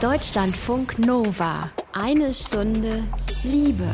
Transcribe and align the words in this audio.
Deutschlandfunk 0.00 0.98
Nova. 0.98 1.70
Eine 1.92 2.32
Stunde 2.32 3.04
Liebe. 3.44 3.84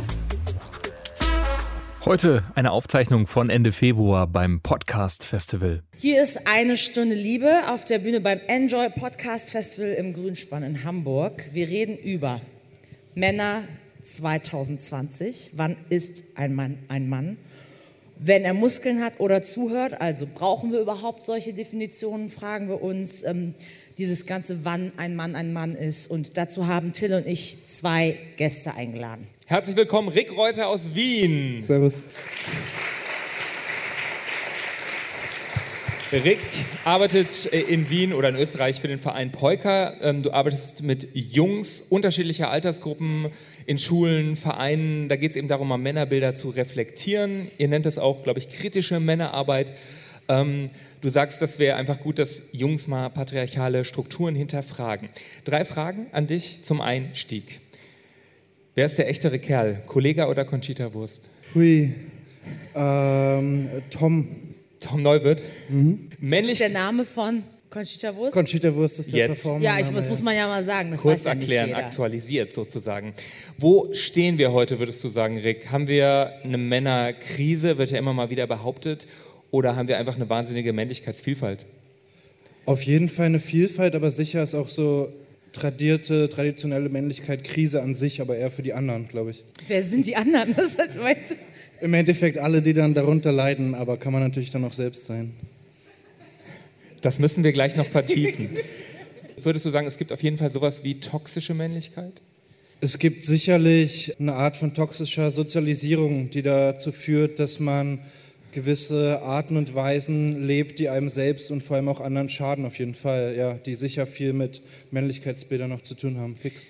Heute 2.04 2.44
eine 2.54 2.71
Aufzeichnung 2.71 3.26
von 3.26 3.50
Ende 3.50 3.73
Februar 3.73 4.29
beim 4.29 4.61
Podcast 4.61 5.25
Festival. 5.25 5.83
Hier 5.97 6.23
ist 6.23 6.47
eine 6.47 6.77
Stunde 6.77 7.17
Liebe 7.17 7.50
auf 7.71 7.84
der 7.84 7.99
Bühne 7.99 8.21
beim 8.21 8.39
Enjoy 8.46 8.89
Podcast 8.91 9.50
Festival 9.50 9.95
im 9.95 10.12
Grünspann 10.12 10.62
in 10.62 10.84
Hamburg. 10.84 11.45
Wir 11.52 11.66
reden 11.66 11.98
über 11.98 12.41
Männer 13.16 13.64
2020. 14.04 15.54
Wann 15.54 15.77
ist 15.88 16.23
ein 16.36 16.54
Mann 16.54 16.79
ein 16.86 17.09
Mann? 17.09 17.36
Wenn 18.18 18.45
er 18.45 18.54
Muskeln 18.54 19.02
hat 19.02 19.18
oder 19.18 19.43
zuhört, 19.43 20.00
also 20.00 20.27
brauchen 20.32 20.70
wir 20.70 20.80
überhaupt 20.80 21.25
solche 21.25 21.52
Definitionen, 21.52 22.29
fragen 22.29 22.68
wir 22.68 22.80
uns. 22.80 23.25
Ähm, 23.25 23.54
dieses 23.98 24.26
ganze 24.26 24.64
Wann 24.64 24.92
ein 24.96 25.16
Mann 25.16 25.34
ein 25.34 25.52
Mann 25.52 25.74
ist. 25.74 26.10
Und 26.10 26.36
dazu 26.36 26.66
haben 26.66 26.93
Till 26.93 27.14
und 27.14 27.26
ich 27.26 27.58
zwei 27.66 28.16
Gäste 28.36 28.75
eingeladen. 28.75 29.26
Herzlich 29.46 29.76
willkommen, 29.76 30.08
Rick 30.08 30.36
Reuter 30.36 30.68
aus 30.68 30.94
Wien. 30.94 31.62
Servus. 31.62 32.02
Rick 36.12 36.38
arbeitet 36.85 37.52
äh, 37.52 37.61
in 37.62 37.91
Wien 37.91 38.12
oder 38.12 38.29
in 38.29 38.37
Österreich 38.37 38.80
für 38.80 38.87
den 38.87 39.01
Verein 39.01 39.33
Polka. 39.33 39.95
Ähm, 40.01 40.23
du 40.23 40.30
arbeitest 40.30 40.83
mit 40.83 41.09
Jungs 41.15 41.83
unterschiedlicher 41.88 42.51
Altersgruppen 42.51 43.27
in 43.66 43.77
Schulen, 43.77 44.37
Vereinen. 44.37 45.09
Da 45.09 45.16
geht 45.16 45.30
es 45.30 45.37
eben 45.37 45.49
darum, 45.49 45.69
mal 45.69 45.79
Männerbilder 45.79 46.35
zu 46.37 46.51
reflektieren. 46.51 47.51
Ihr 47.59 47.66
nennt 47.66 47.87
das 47.87 47.99
auch, 47.99 48.23
glaube 48.23 48.38
ich, 48.38 48.49
kritische 48.49 49.01
Männerarbeit. 49.01 49.73
Du 51.06 51.12
sagst, 51.12 51.41
das 51.41 51.60
wäre 51.60 51.77
einfach 51.77 52.01
gut, 52.01 52.19
dass 52.19 52.42
Jungs 52.51 52.88
mal 52.88 53.09
patriarchale 53.10 53.84
Strukturen 53.84 54.34
hinterfragen. 54.34 55.09
Drei 55.45 55.65
Fragen 55.65 56.09
an 56.10 56.27
dich 56.27 56.65
zum 56.65 56.80
Einstieg. 56.80 57.60
Wer 58.74 58.87
ist 58.87 58.98
der 58.98 59.09
echtere 59.09 59.38
Kerl? 59.38 59.85
Kollega 59.87 60.26
oder 60.26 60.45
Conchita 60.45 60.93
Wurst? 60.95 61.30
Hui. 61.54 61.95
Ähm, 62.74 63.68
Tom. 63.90 64.26
Tom 64.80 65.02
Neuwirth. 65.02 65.44
Mhm. 65.68 66.08
Männlich. 66.18 66.54
ist 66.54 66.60
der 66.62 66.70
Name 66.70 67.04
von 67.04 67.44
Conchita 67.70 68.16
Wurst? 68.16 68.32
Conchita 68.32 68.74
Wurst 68.74 68.98
ist 68.98 69.12
der 69.12 69.28
Jetzt. 69.28 69.42
Performer. 69.42 69.64
Ja, 69.64 69.78
ich, 69.78 69.88
das 69.88 70.08
muss 70.08 70.22
man 70.22 70.34
ja 70.34 70.48
mal 70.48 70.64
sagen. 70.64 70.91
Das 70.91 71.02
Kurz 71.02 71.22
ja 71.22 71.34
erklären, 71.34 71.72
aktualisiert 71.74 72.52
sozusagen. 72.52 73.14
Wo 73.58 73.94
stehen 73.94 74.38
wir 74.38 74.50
heute, 74.50 74.80
würdest 74.80 75.04
du 75.04 75.08
sagen, 75.08 75.38
Rick? 75.38 75.70
Haben 75.70 75.86
wir 75.86 76.32
eine 76.42 76.58
Männerkrise, 76.58 77.78
wird 77.78 77.92
ja 77.92 77.98
immer 77.98 78.12
mal 78.12 78.28
wieder 78.28 78.48
behauptet, 78.48 79.06
oder 79.50 79.77
haben 79.77 79.89
wir 79.89 79.98
einfach 79.98 80.16
eine 80.16 80.28
wahnsinnige 80.28 80.72
Männlichkeitsvielfalt? 80.72 81.66
Auf 82.64 82.83
jeden 82.83 83.08
Fall 83.08 83.27
eine 83.27 83.39
Vielfalt, 83.39 83.94
aber 83.94 84.11
sicher 84.11 84.42
ist 84.42 84.55
auch 84.55 84.69
so 84.69 85.12
tradierte, 85.53 86.28
traditionelle 86.28 86.88
Männlichkeit 86.88 87.44
Krise 87.44 87.83
an 87.83 87.94
sich, 87.94 88.20
aber 88.20 88.36
eher 88.36 88.50
für 88.50 88.62
die 88.62 88.72
anderen, 88.72 89.08
glaube 89.08 89.30
ich. 89.30 89.44
Wer 89.69 89.83
sind 89.83 90.06
die 90.06 90.16
anderen? 90.16 90.55
Das 90.56 90.77
heißt, 90.78 91.36
Im 91.80 91.94
Endeffekt 91.94 92.38
alle, 92.38 92.62
die 92.62 92.72
dann 92.72 92.94
darunter 92.94 93.33
leiden, 93.33 93.75
aber 93.75 93.97
kann 93.97 94.12
man 94.12 94.22
natürlich 94.22 94.50
dann 94.50 94.64
auch 94.64 94.72
selbst 94.72 95.06
sein. 95.06 95.33
Das 97.00 97.19
müssen 97.19 97.44
wir 97.44 97.53
gleich 97.53 97.77
noch 97.77 97.86
vertiefen. 97.86 98.50
Würdest 99.42 99.64
du 99.64 99.70
sagen, 99.70 99.86
es 99.86 99.97
gibt 99.97 100.12
auf 100.12 100.22
jeden 100.22 100.38
Fall 100.38 100.50
sowas 100.50 100.83
wie 100.83 100.98
toxische 100.98 101.55
Männlichkeit? 101.55 102.22
Es 102.81 102.98
gibt 102.98 103.22
sicherlich 103.22 104.19
eine 104.19 104.34
Art 104.34 104.56
von 104.56 104.75
toxischer 104.75 105.31
Sozialisierung, 105.31 106.31
die 106.31 106.42
dazu 106.42 106.92
führt, 106.92 107.38
dass 107.38 107.60
man 107.60 108.00
gewisse 108.56 109.20
Arten 109.22 109.58
und 109.58 109.74
Weisen 109.74 110.46
lebt, 110.46 110.78
die 110.78 110.88
einem 110.88 111.10
selbst 111.10 111.50
und 111.50 111.62
vor 111.62 111.76
allem 111.76 111.90
auch 111.90 112.00
anderen 112.00 112.30
schaden, 112.30 112.64
auf 112.64 112.78
jeden 112.78 112.94
Fall, 112.94 113.34
ja, 113.36 113.52
die 113.52 113.74
sicher 113.74 114.06
viel 114.06 114.32
mit 114.32 114.62
Männlichkeitsbildern 114.90 115.68
noch 115.68 115.82
zu 115.82 115.94
tun 115.94 116.16
haben, 116.16 116.38
fix. 116.38 116.68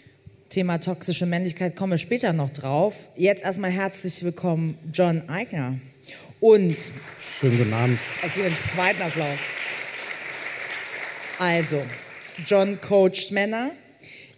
Thema 0.48 0.78
toxische 0.78 1.26
Männlichkeit 1.26 1.76
kommen 1.76 1.92
wir 1.92 1.98
später 1.98 2.32
noch 2.32 2.50
drauf. 2.50 3.08
Jetzt 3.16 3.44
erstmal 3.44 3.70
herzlich 3.70 4.24
willkommen, 4.24 4.76
John 4.92 5.28
Eigner. 5.28 5.78
Und. 6.40 6.76
Schönen 7.38 7.56
guten 7.56 7.72
Abend. 7.72 8.00
Okay, 8.20 8.46
einen 8.46 8.58
zweiten 8.58 9.02
Applaus. 9.02 9.38
Also, 11.38 11.80
John 12.46 12.80
coacht 12.80 13.30
Männer, 13.30 13.70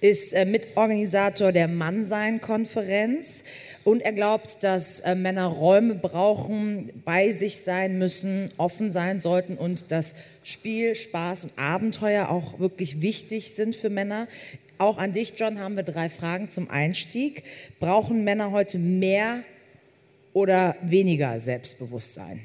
ist 0.00 0.34
äh, 0.34 0.44
Mitorganisator 0.44 1.50
der 1.52 1.66
Mannsein-Konferenz 1.66 3.44
und 3.88 4.02
er 4.02 4.12
glaubt, 4.12 4.64
dass 4.64 5.00
äh, 5.00 5.14
Männer 5.14 5.46
Räume 5.46 5.94
brauchen, 5.94 6.92
bei 7.06 7.32
sich 7.32 7.60
sein 7.60 7.96
müssen, 7.96 8.50
offen 8.58 8.90
sein 8.90 9.18
sollten 9.18 9.56
und 9.56 9.90
dass 9.90 10.14
Spiel, 10.42 10.94
Spaß 10.94 11.44
und 11.44 11.58
Abenteuer 11.58 12.28
auch 12.28 12.58
wirklich 12.58 13.00
wichtig 13.00 13.54
sind 13.54 13.74
für 13.74 13.88
Männer. 13.88 14.28
Auch 14.76 14.98
an 14.98 15.14
dich, 15.14 15.32
John, 15.38 15.58
haben 15.58 15.74
wir 15.76 15.84
drei 15.84 16.10
Fragen 16.10 16.50
zum 16.50 16.68
Einstieg. 16.68 17.44
Brauchen 17.80 18.24
Männer 18.24 18.50
heute 18.50 18.78
mehr 18.78 19.42
oder 20.34 20.76
weniger 20.82 21.40
Selbstbewusstsein? 21.40 22.40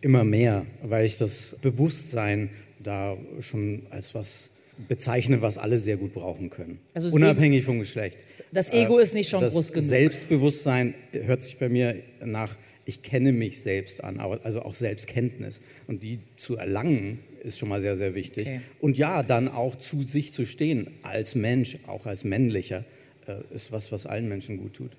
Immer 0.00 0.24
mehr, 0.24 0.64
weil 0.82 1.04
ich 1.04 1.18
das 1.18 1.58
Bewusstsein 1.60 2.48
da 2.78 3.18
schon 3.40 3.82
als 3.90 4.14
was 4.14 4.51
bezeichne, 4.88 5.42
was 5.42 5.58
alle 5.58 5.78
sehr 5.78 5.96
gut 5.96 6.14
brauchen 6.14 6.50
können. 6.50 6.80
Also 6.94 7.10
Unabhängig 7.10 7.64
vom 7.64 7.78
Geschlecht. 7.78 8.18
Das 8.52 8.72
Ego 8.72 8.98
äh, 8.98 9.02
ist 9.02 9.14
nicht 9.14 9.30
schon 9.30 9.44
groß 9.48 9.72
genug. 9.72 9.88
Selbstbewusstsein 9.88 10.94
hört 11.12 11.42
sich 11.42 11.58
bei 11.58 11.68
mir 11.68 11.96
nach, 12.24 12.56
ich 12.84 13.02
kenne 13.02 13.32
mich 13.32 13.62
selbst 13.62 14.02
an, 14.02 14.20
also 14.20 14.62
auch 14.62 14.74
Selbstkenntnis. 14.74 15.60
Und 15.86 16.02
die 16.02 16.20
zu 16.36 16.56
erlangen, 16.56 17.20
ist 17.42 17.58
schon 17.58 17.68
mal 17.68 17.80
sehr, 17.80 17.96
sehr 17.96 18.14
wichtig. 18.14 18.46
Okay. 18.46 18.60
Und 18.80 18.98
ja, 18.98 19.22
dann 19.22 19.48
auch 19.48 19.74
zu 19.74 20.02
sich 20.02 20.32
zu 20.32 20.44
stehen, 20.44 20.88
als 21.02 21.34
Mensch, 21.34 21.78
auch 21.86 22.06
als 22.06 22.24
männlicher, 22.24 22.84
äh, 23.26 23.54
ist 23.54 23.72
was, 23.72 23.92
was 23.92 24.06
allen 24.06 24.28
Menschen 24.28 24.58
gut 24.58 24.74
tut. 24.74 24.92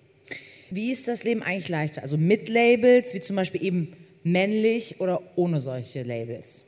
Wie 0.70 0.92
ist 0.92 1.08
das 1.08 1.24
Leben 1.24 1.44
eigentlich 1.44 1.70
leichter? 1.70 2.02
Also 2.02 2.18
mit 2.18 2.50
Labels, 2.50 3.14
wie 3.14 3.22
zum 3.22 3.36
Beispiel 3.36 3.64
eben 3.64 3.94
männlich 4.24 5.00
oder 5.00 5.22
ohne 5.36 5.60
solche 5.60 6.04
Labels? 6.04 6.66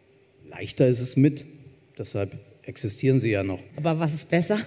Leichter 0.47 0.87
ist 0.87 0.99
es 0.99 1.17
mit. 1.17 1.45
Deshalb 1.97 2.37
existieren 2.65 3.19
sie 3.19 3.31
ja 3.31 3.43
noch. 3.43 3.61
Aber 3.75 3.99
was 3.99 4.13
ist 4.13 4.29
besser? 4.29 4.59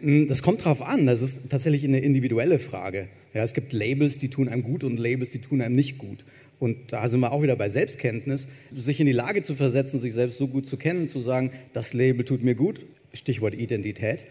Hm, 0.00 0.28
das 0.28 0.42
kommt 0.42 0.64
drauf 0.64 0.82
an. 0.82 1.06
Das 1.06 1.22
ist 1.22 1.50
tatsächlich 1.50 1.84
eine 1.84 2.00
individuelle 2.00 2.58
Frage. 2.58 3.08
Ja, 3.34 3.42
es 3.42 3.54
gibt 3.54 3.72
Labels, 3.72 4.18
die 4.18 4.28
tun 4.28 4.48
einem 4.48 4.62
gut 4.62 4.84
und 4.84 4.98
Labels, 4.98 5.30
die 5.30 5.38
tun 5.40 5.62
einem 5.62 5.74
nicht 5.74 5.98
gut. 5.98 6.24
Und 6.58 6.92
da 6.92 7.08
sind 7.08 7.20
wir 7.20 7.32
auch 7.32 7.42
wieder 7.42 7.56
bei 7.56 7.68
Selbstkenntnis, 7.68 8.46
sich 8.74 9.00
in 9.00 9.06
die 9.06 9.12
Lage 9.12 9.42
zu 9.42 9.54
versetzen, 9.54 9.98
sich 9.98 10.12
selbst 10.12 10.38
so 10.38 10.46
gut 10.46 10.68
zu 10.68 10.76
kennen, 10.76 11.08
zu 11.08 11.20
sagen, 11.20 11.50
das 11.72 11.92
Label 11.92 12.24
tut 12.24 12.44
mir 12.44 12.54
gut, 12.54 12.84
Stichwort 13.12 13.54
Identität, 13.54 14.24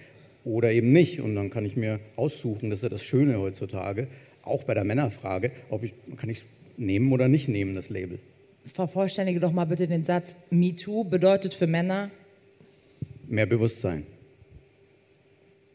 oder 0.45 0.71
eben 0.71 0.93
nicht. 0.93 1.19
Und 1.19 1.35
dann 1.35 1.49
kann 1.49 1.65
ich 1.65 1.75
mir 1.75 1.99
aussuchen, 2.15 2.69
das 2.69 2.79
ist 2.79 2.83
ja 2.83 2.89
das 2.89 3.03
Schöne 3.03 3.39
heutzutage, 3.39 4.07
auch 4.43 4.63
bei 4.63 4.73
der 4.73 4.83
Männerfrage, 4.83 5.51
ob 5.69 5.83
ich, 5.83 5.93
kann 6.15 6.29
ich 6.29 6.39
es 6.39 6.45
nehmen 6.77 7.11
oder 7.11 7.27
nicht 7.27 7.49
nehmen, 7.49 7.75
das 7.75 7.89
Label 7.89 8.19
vervollständige 8.65 9.39
doch 9.39 9.51
mal 9.51 9.65
bitte 9.65 9.87
den 9.87 10.05
Satz, 10.05 10.35
MeToo 10.49 11.03
bedeutet 11.03 11.53
für 11.53 11.67
Männer? 11.67 12.11
Mehr 13.27 13.45
Bewusstsein. 13.45 14.05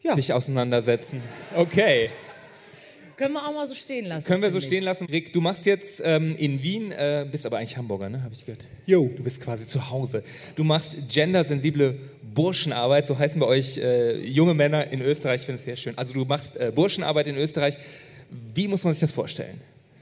Ja. 0.03 0.15
Sich 0.15 0.31
auseinandersetzen. 0.31 1.21
Okay. 1.55 2.09
Können 3.17 3.33
wir 3.33 3.47
auch 3.47 3.53
mal 3.53 3.67
so 3.67 3.73
stehen 3.73 4.05
lassen. 4.05 4.27
Können 4.27 4.43
wir 4.43 4.51
so 4.51 4.61
stehen 4.61 4.83
lassen. 4.83 5.07
Rick, 5.07 5.33
du 5.33 5.41
machst 5.41 5.65
jetzt 5.65 6.01
ähm, 6.05 6.35
in 6.37 6.61
Wien, 6.61 6.91
äh, 6.91 7.25
bist 7.29 7.47
aber 7.47 7.57
eigentlich 7.57 7.75
Hamburger, 7.75 8.09
ne? 8.09 8.21
Habe 8.21 8.33
ich 8.35 8.45
gehört. 8.45 8.65
Jo. 8.85 9.09
Du 9.09 9.23
bist 9.23 9.41
quasi 9.41 9.65
zu 9.65 9.89
Hause. 9.89 10.23
Du 10.55 10.63
machst 10.63 11.09
gendersensible 11.09 11.97
Burschenarbeit, 12.37 13.07
so 13.07 13.17
heißen 13.17 13.39
bei 13.39 13.47
euch 13.47 13.79
äh, 13.79 14.19
junge 14.19 14.53
Männer 14.53 14.91
in 14.91 15.01
Österreich, 15.01 15.41
ich 15.41 15.45
finde 15.47 15.57
es 15.57 15.65
sehr 15.65 15.75
schön. 15.75 15.97
Also 15.97 16.13
du 16.13 16.25
machst 16.25 16.57
äh, 16.57 16.71
Burschenarbeit 16.73 17.25
in 17.25 17.37
Österreich. 17.37 17.77
Wie 18.53 18.67
muss 18.67 18.83
man 18.83 18.93
sich 18.93 19.01
das 19.01 19.11
vorstellen? 19.11 19.59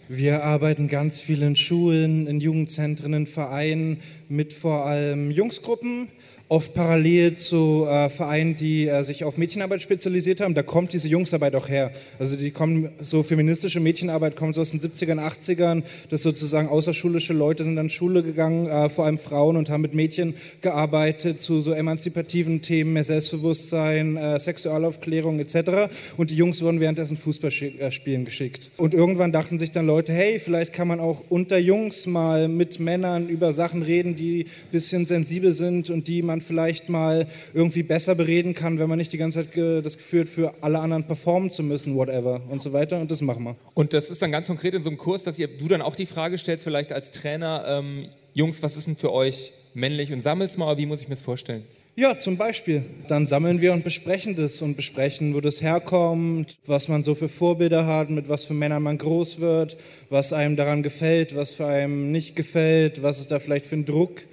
Wir 0.08 0.44
arbeiten 0.44 0.88
ganz 0.88 1.20
viel 1.20 1.42
in 1.42 1.56
Schulen, 1.56 2.28
in 2.28 2.40
Jugendzentren, 2.40 3.14
in 3.14 3.26
Vereinen 3.26 3.98
mit 4.30 4.54
vor 4.54 4.86
allem 4.86 5.32
Jungsgruppen, 5.32 6.10
oft 6.48 6.76
parallel 6.76 7.38
zu 7.38 7.88
äh, 7.90 8.08
Vereinen, 8.10 8.56
die 8.56 8.88
äh, 8.88 9.04
sich 9.04 9.24
auf 9.24 9.38
Mädchenarbeit 9.38 9.82
spezialisiert 9.82 10.42
haben. 10.42 10.54
Da 10.54 10.62
kommt 10.62 10.94
diese 10.94 11.08
Jungsarbeit 11.08 11.56
auch 11.56 11.70
her. 11.70 11.92
Also 12.20 12.36
die 12.36 12.52
kommen, 12.52 12.90
so 13.02 13.24
feministische 13.24 13.80
Mädchenarbeit 13.80 14.36
kommt 14.36 14.54
so 14.54 14.62
aus 14.62 14.70
den 14.70 14.80
70ern, 14.80 15.20
80ern, 15.20 15.82
dass 16.10 16.22
sozusagen 16.22 16.68
außerschulische 16.68 17.34
Leute 17.34 17.64
sind 17.64 17.80
an 17.80 17.90
Schule 17.90 18.22
gegangen, 18.22 18.68
äh, 18.68 18.90
vor 18.90 19.06
allem 19.06 19.18
Frauen, 19.18 19.58
und 19.58 19.70
haben 19.70 19.82
mit 19.82 19.96
Mädchen 19.96 20.36
gearbeitet 20.62 21.42
zu 21.42 21.62
so 21.62 21.72
emanzipativen 21.72 22.62
Themen, 22.62 22.94
mehr 22.94 23.04
Selbstbewusstsein, 23.04 24.16
äh, 24.16 24.40
Sexualaufklärung 24.40 25.40
etc. 25.40 25.90
Und 26.16 26.30
die 26.30 26.36
Jungs 26.36 26.62
wurden 26.62 26.80
währenddessen 26.80 27.18
Fußball 27.18 27.52
äh, 27.80 28.24
geschickt. 28.24 28.70
Und 28.78 28.94
irgendwann 28.94 29.32
dachten 29.32 29.58
sich 29.58 29.72
dann 29.72 29.88
Leute, 29.88 30.14
hey, 30.14 30.40
vielleicht 30.40 30.74
kann 30.74 30.88
man 30.88 31.00
auch 31.00 31.24
unter 31.30 31.58
Jungs 31.58 32.06
mal 32.06 32.48
mit 32.48 32.80
Männern 32.80 33.30
über 33.30 33.52
Sachen 33.52 33.82
reden, 33.82 34.16
die 34.16 34.44
ein 34.44 34.72
bisschen 34.72 35.08
sensibel 35.08 35.54
sind 35.54 35.90
und 35.90 36.08
die 36.08 36.22
man 36.22 36.35
man 36.36 36.42
vielleicht 36.42 36.90
mal 36.90 37.28
irgendwie 37.54 37.84
besser 37.84 38.16
bereden 38.16 38.54
kann, 38.54 38.78
wenn 38.78 38.90
man 38.90 38.98
nicht 38.98 39.14
die 39.14 39.18
ganze 39.18 39.44
Zeit 39.44 39.86
das 39.86 39.98
Gefühl 39.98 40.22
hat, 40.22 40.30
für 40.30 40.54
alle 40.62 40.80
anderen 40.80 41.06
performen 41.06 41.50
zu 41.50 41.64
müssen, 41.64 41.96
whatever 41.96 42.42
und 42.50 42.62
so 42.62 42.74
weiter. 42.74 43.00
Und 43.00 43.10
das 43.10 43.22
machen 43.22 43.44
wir. 43.46 43.56
Und 43.74 43.94
das 43.94 44.10
ist 44.10 44.22
dann 44.22 44.32
ganz 44.32 44.48
konkret 44.48 44.74
in 44.74 44.84
so 44.84 44.90
einem 44.90 44.98
Kurs, 44.98 45.24
dass 45.24 45.40
ihr, 45.40 45.48
du 45.48 45.68
dann 45.68 45.82
auch 45.82 45.96
die 45.96 46.06
Frage 46.06 46.38
stellst, 46.38 46.64
vielleicht 46.64 46.92
als 46.92 47.12
Trainer, 47.12 47.64
ähm, 47.68 48.08
Jungs, 48.34 48.62
was 48.62 48.76
ist 48.76 48.88
denn 48.88 48.98
für 48.98 49.14
euch 49.14 49.54
männlich 49.74 50.12
und 50.12 50.22
sammelst 50.22 50.58
mal, 50.58 50.78
wie 50.78 50.86
muss 50.86 51.02
ich 51.02 51.08
mir 51.08 51.16
das 51.16 51.24
vorstellen? 51.24 51.64
Ja, 51.98 52.20
zum 52.20 52.36
Beispiel. 52.36 52.84
Dann 53.08 53.26
sammeln 53.26 53.62
wir 53.62 53.72
und 53.72 53.86
besprechen 53.86 54.36
das 54.36 54.62
und 54.62 54.76
besprechen, 54.76 55.34
wo 55.34 55.40
das 55.40 55.62
herkommt, 55.62 56.58
was 56.66 56.90
man 56.90 57.06
so 57.06 57.16
für 57.16 57.30
Vorbilder 57.30 57.86
hat, 57.86 58.10
mit 58.10 58.28
was 58.28 58.44
für 58.44 58.54
Männern 58.54 58.84
man 58.84 58.98
groß 58.98 59.40
wird, 59.40 59.78
was 60.10 60.34
einem 60.34 60.58
daran 60.58 60.84
gefällt, 60.84 61.38
was 61.38 61.54
für 61.54 61.68
einem 61.68 62.12
nicht 62.12 62.36
gefällt, 62.36 63.02
was 63.02 63.20
es 63.20 63.30
da 63.30 63.40
vielleicht 63.40 63.66
für 63.66 63.76
einen 63.76 63.86
Druck 63.86 64.18
gibt, 64.18 64.28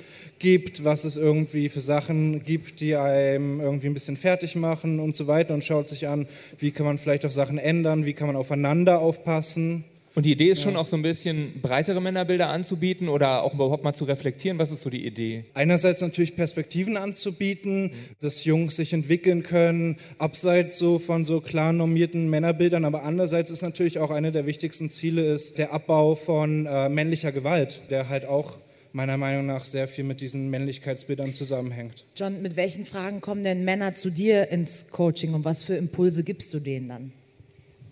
was 0.83 1.05
es 1.05 1.17
irgendwie 1.17 1.69
für 1.69 1.81
Sachen 1.81 2.43
gibt, 2.43 2.81
die 2.81 2.97
einem 2.97 3.61
irgendwie 3.61 3.87
ein 3.87 3.95
bisschen 3.95 4.17
fertig 4.17 4.57
machen 4.57 4.99
und 5.01 5.15
so 5.15 5.27
weiter 5.27 5.55
und 5.55 5.65
schaut 5.65 5.89
sich 5.89 6.09
an, 6.09 6.27
wie 6.59 6.71
kann 6.71 6.87
man 6.87 6.99
vielleicht 6.99 7.25
auch 7.27 7.31
Sachen 7.31 7.59
ändern, 7.59 8.05
wie 8.05 8.13
kann 8.13 8.27
man 8.27 8.37
aufeinander 8.37 8.99
aufpassen. 8.99 9.85
Und 10.15 10.27
die 10.27 10.33
Idee 10.33 10.51
ist 10.51 10.61
schon 10.61 10.77
auch 10.77 10.85
so 10.85 10.97
ein 10.97 11.03
bisschen 11.03 11.61
breitere 11.63 11.99
Männerbilder 11.99 12.51
anzubieten 12.51 13.09
oder 13.09 13.43
auch 13.43 13.55
überhaupt 13.55 13.83
mal 13.83 13.95
zu 13.95 14.05
reflektieren. 14.05 14.59
Was 14.59 14.71
ist 14.71 14.83
so 14.83 14.91
die 14.91 15.07
Idee? 15.07 15.47
Einerseits 15.55 16.03
natürlich 16.03 16.37
Perspektiven 16.37 16.99
anzubieten, 16.99 17.93
dass 18.21 18.45
Jungs 18.45 18.77
sich 18.77 18.93
entwickeln 18.93 19.43
können, 19.43 19.97
abseits 20.19 20.79
so 20.79 20.99
von 20.99 21.25
so 21.25 21.41
klar 21.41 21.73
normierten 21.73 22.29
Männerbildern, 22.29 22.85
aber 22.85 23.05
andererseits 23.05 23.51
ist 23.51 23.63
natürlich 23.63 24.01
auch 24.01 24.11
eine 24.11 24.33
der 24.33 24.45
wichtigsten 24.45 24.91
Ziele 24.91 25.23
ist 25.33 25.57
der 25.57 25.73
Abbau 25.73 26.15
von 26.15 26.67
äh, 26.67 26.91
männlicher 26.91 27.33
Gewalt, 27.33 27.81
der 27.89 28.11
halt 28.11 28.27
auch 28.27 28.59
meiner 28.93 29.17
Meinung 29.17 29.47
nach 29.47 29.65
sehr 29.65 29.89
viel 29.89 30.05
mit 30.05 30.21
diesen 30.21 30.51
Männlichkeitsbildern 30.51 31.35
zusammenhängt. 31.35 32.05
John, 32.17 32.43
mit 32.43 32.57
welchen 32.57 32.85
Fragen 32.85 33.21
kommen 33.21 33.45
denn 33.45 33.65
Männer 33.65 33.95
zu 33.95 34.11
dir 34.11 34.49
ins 34.49 34.87
Coaching 34.91 35.35
und 35.35 35.45
was 35.45 35.63
für 35.65 35.75
Impulse 35.75 36.23
gibst 36.25 36.53
du 36.55 36.61
denen 36.61 36.89
dann? 36.89 37.13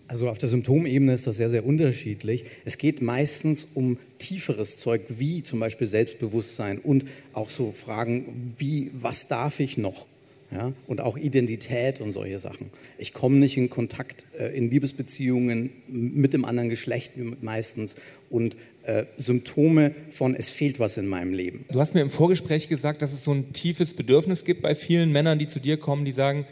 Also 0.07 0.27
auf 0.27 0.37
der 0.37 0.49
Symptomebene 0.49 1.13
ist 1.13 1.25
das 1.25 1.37
sehr, 1.37 1.47
sehr 1.47 1.65
unterschiedlich. 1.65 2.43
Es 2.65 2.77
geht 2.77 3.01
meistens 3.01 3.65
um 3.75 3.97
tieferes 4.19 4.77
Zeug, 4.77 5.03
wie 5.07 5.41
zum 5.41 5.61
Beispiel 5.61 5.87
Selbstbewusstsein 5.87 6.79
und 6.79 7.05
auch 7.31 7.49
so 7.49 7.71
Fragen 7.71 8.53
wie, 8.57 8.91
was 8.93 9.29
darf 9.29 9.61
ich 9.61 9.77
noch? 9.77 10.05
Ja, 10.51 10.73
und 10.85 10.99
auch 10.99 11.17
Identität 11.17 12.01
und 12.01 12.11
solche 12.11 12.37
Sachen. 12.37 12.71
Ich 12.97 13.13
komme 13.13 13.37
nicht 13.37 13.55
in 13.55 13.69
Kontakt 13.69 14.25
äh, 14.37 14.55
in 14.55 14.69
Liebesbeziehungen 14.69 15.69
mit 15.87 16.33
dem 16.33 16.43
anderen 16.43 16.67
Geschlecht 16.67 17.13
meistens 17.41 17.95
und 18.29 18.57
äh, 18.83 19.05
Symptome 19.15 19.95
von 20.09 20.35
es 20.35 20.49
fehlt 20.49 20.79
was 20.79 20.97
in 20.97 21.07
meinem 21.07 21.33
Leben. 21.33 21.63
Du 21.71 21.79
hast 21.79 21.93
mir 21.93 22.01
im 22.01 22.09
Vorgespräch 22.09 22.67
gesagt, 22.67 23.01
dass 23.01 23.13
es 23.13 23.23
so 23.23 23.33
ein 23.33 23.53
tiefes 23.53 23.93
Bedürfnis 23.93 24.43
gibt 24.43 24.61
bei 24.61 24.75
vielen 24.75 25.13
Männern, 25.13 25.39
die 25.39 25.47
zu 25.47 25.59
dir 25.59 25.77
kommen, 25.77 26.03
die 26.03 26.11
sagen, 26.11 26.45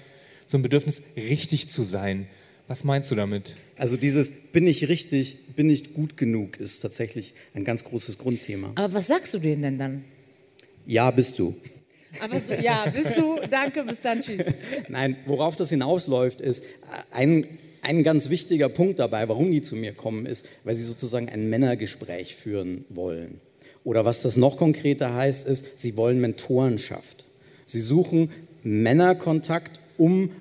so 0.45 0.57
ein 0.57 0.61
Bedürfnis, 0.61 1.01
richtig 1.17 1.67
zu 1.67 1.83
sein. 1.83 2.27
Was 2.69 2.83
meinst 2.85 3.11
du 3.11 3.15
damit? 3.15 3.55
Also 3.75 3.97
dieses 3.97 4.31
bin 4.31 4.65
ich 4.65 4.87
richtig, 4.87 5.37
bin 5.55 5.69
ich 5.69 5.93
gut 5.93 6.15
genug 6.15 6.59
ist 6.59 6.79
tatsächlich 6.79 7.33
ein 7.53 7.65
ganz 7.65 7.83
großes 7.83 8.17
Grundthema. 8.17 8.71
Aber 8.75 8.93
was 8.93 9.07
sagst 9.07 9.33
du 9.33 9.39
denen 9.39 9.61
denn 9.61 9.77
dann? 9.77 10.03
Ja, 10.85 11.11
bist 11.11 11.37
du. 11.37 11.55
Aber 12.21 12.39
so, 12.39 12.53
ja, 12.53 12.85
bist 12.93 13.17
du, 13.17 13.39
danke, 13.49 13.83
bis 13.83 14.01
dann, 14.01 14.21
tschüss. 14.21 14.45
Nein, 14.87 15.17
worauf 15.25 15.55
das 15.55 15.69
hinausläuft, 15.69 16.41
ist 16.41 16.63
ein, 17.11 17.45
ein 17.81 18.03
ganz 18.03 18.29
wichtiger 18.29 18.69
Punkt 18.69 18.99
dabei, 18.99 19.27
warum 19.29 19.51
die 19.51 19.61
zu 19.61 19.75
mir 19.75 19.93
kommen, 19.93 20.25
ist, 20.25 20.47
weil 20.63 20.75
sie 20.75 20.83
sozusagen 20.83 21.29
ein 21.29 21.49
Männergespräch 21.49 22.35
führen 22.35 22.85
wollen. 22.89 23.39
Oder 23.83 24.05
was 24.05 24.21
das 24.21 24.37
noch 24.37 24.57
konkreter 24.57 25.13
heißt, 25.13 25.47
ist, 25.47 25.79
sie 25.79 25.97
wollen 25.97 26.19
Mentorenschaft. 26.19 27.25
Sie 27.65 27.81
suchen 27.81 28.31
Männerkontakt, 28.63 29.79
um 29.97 30.31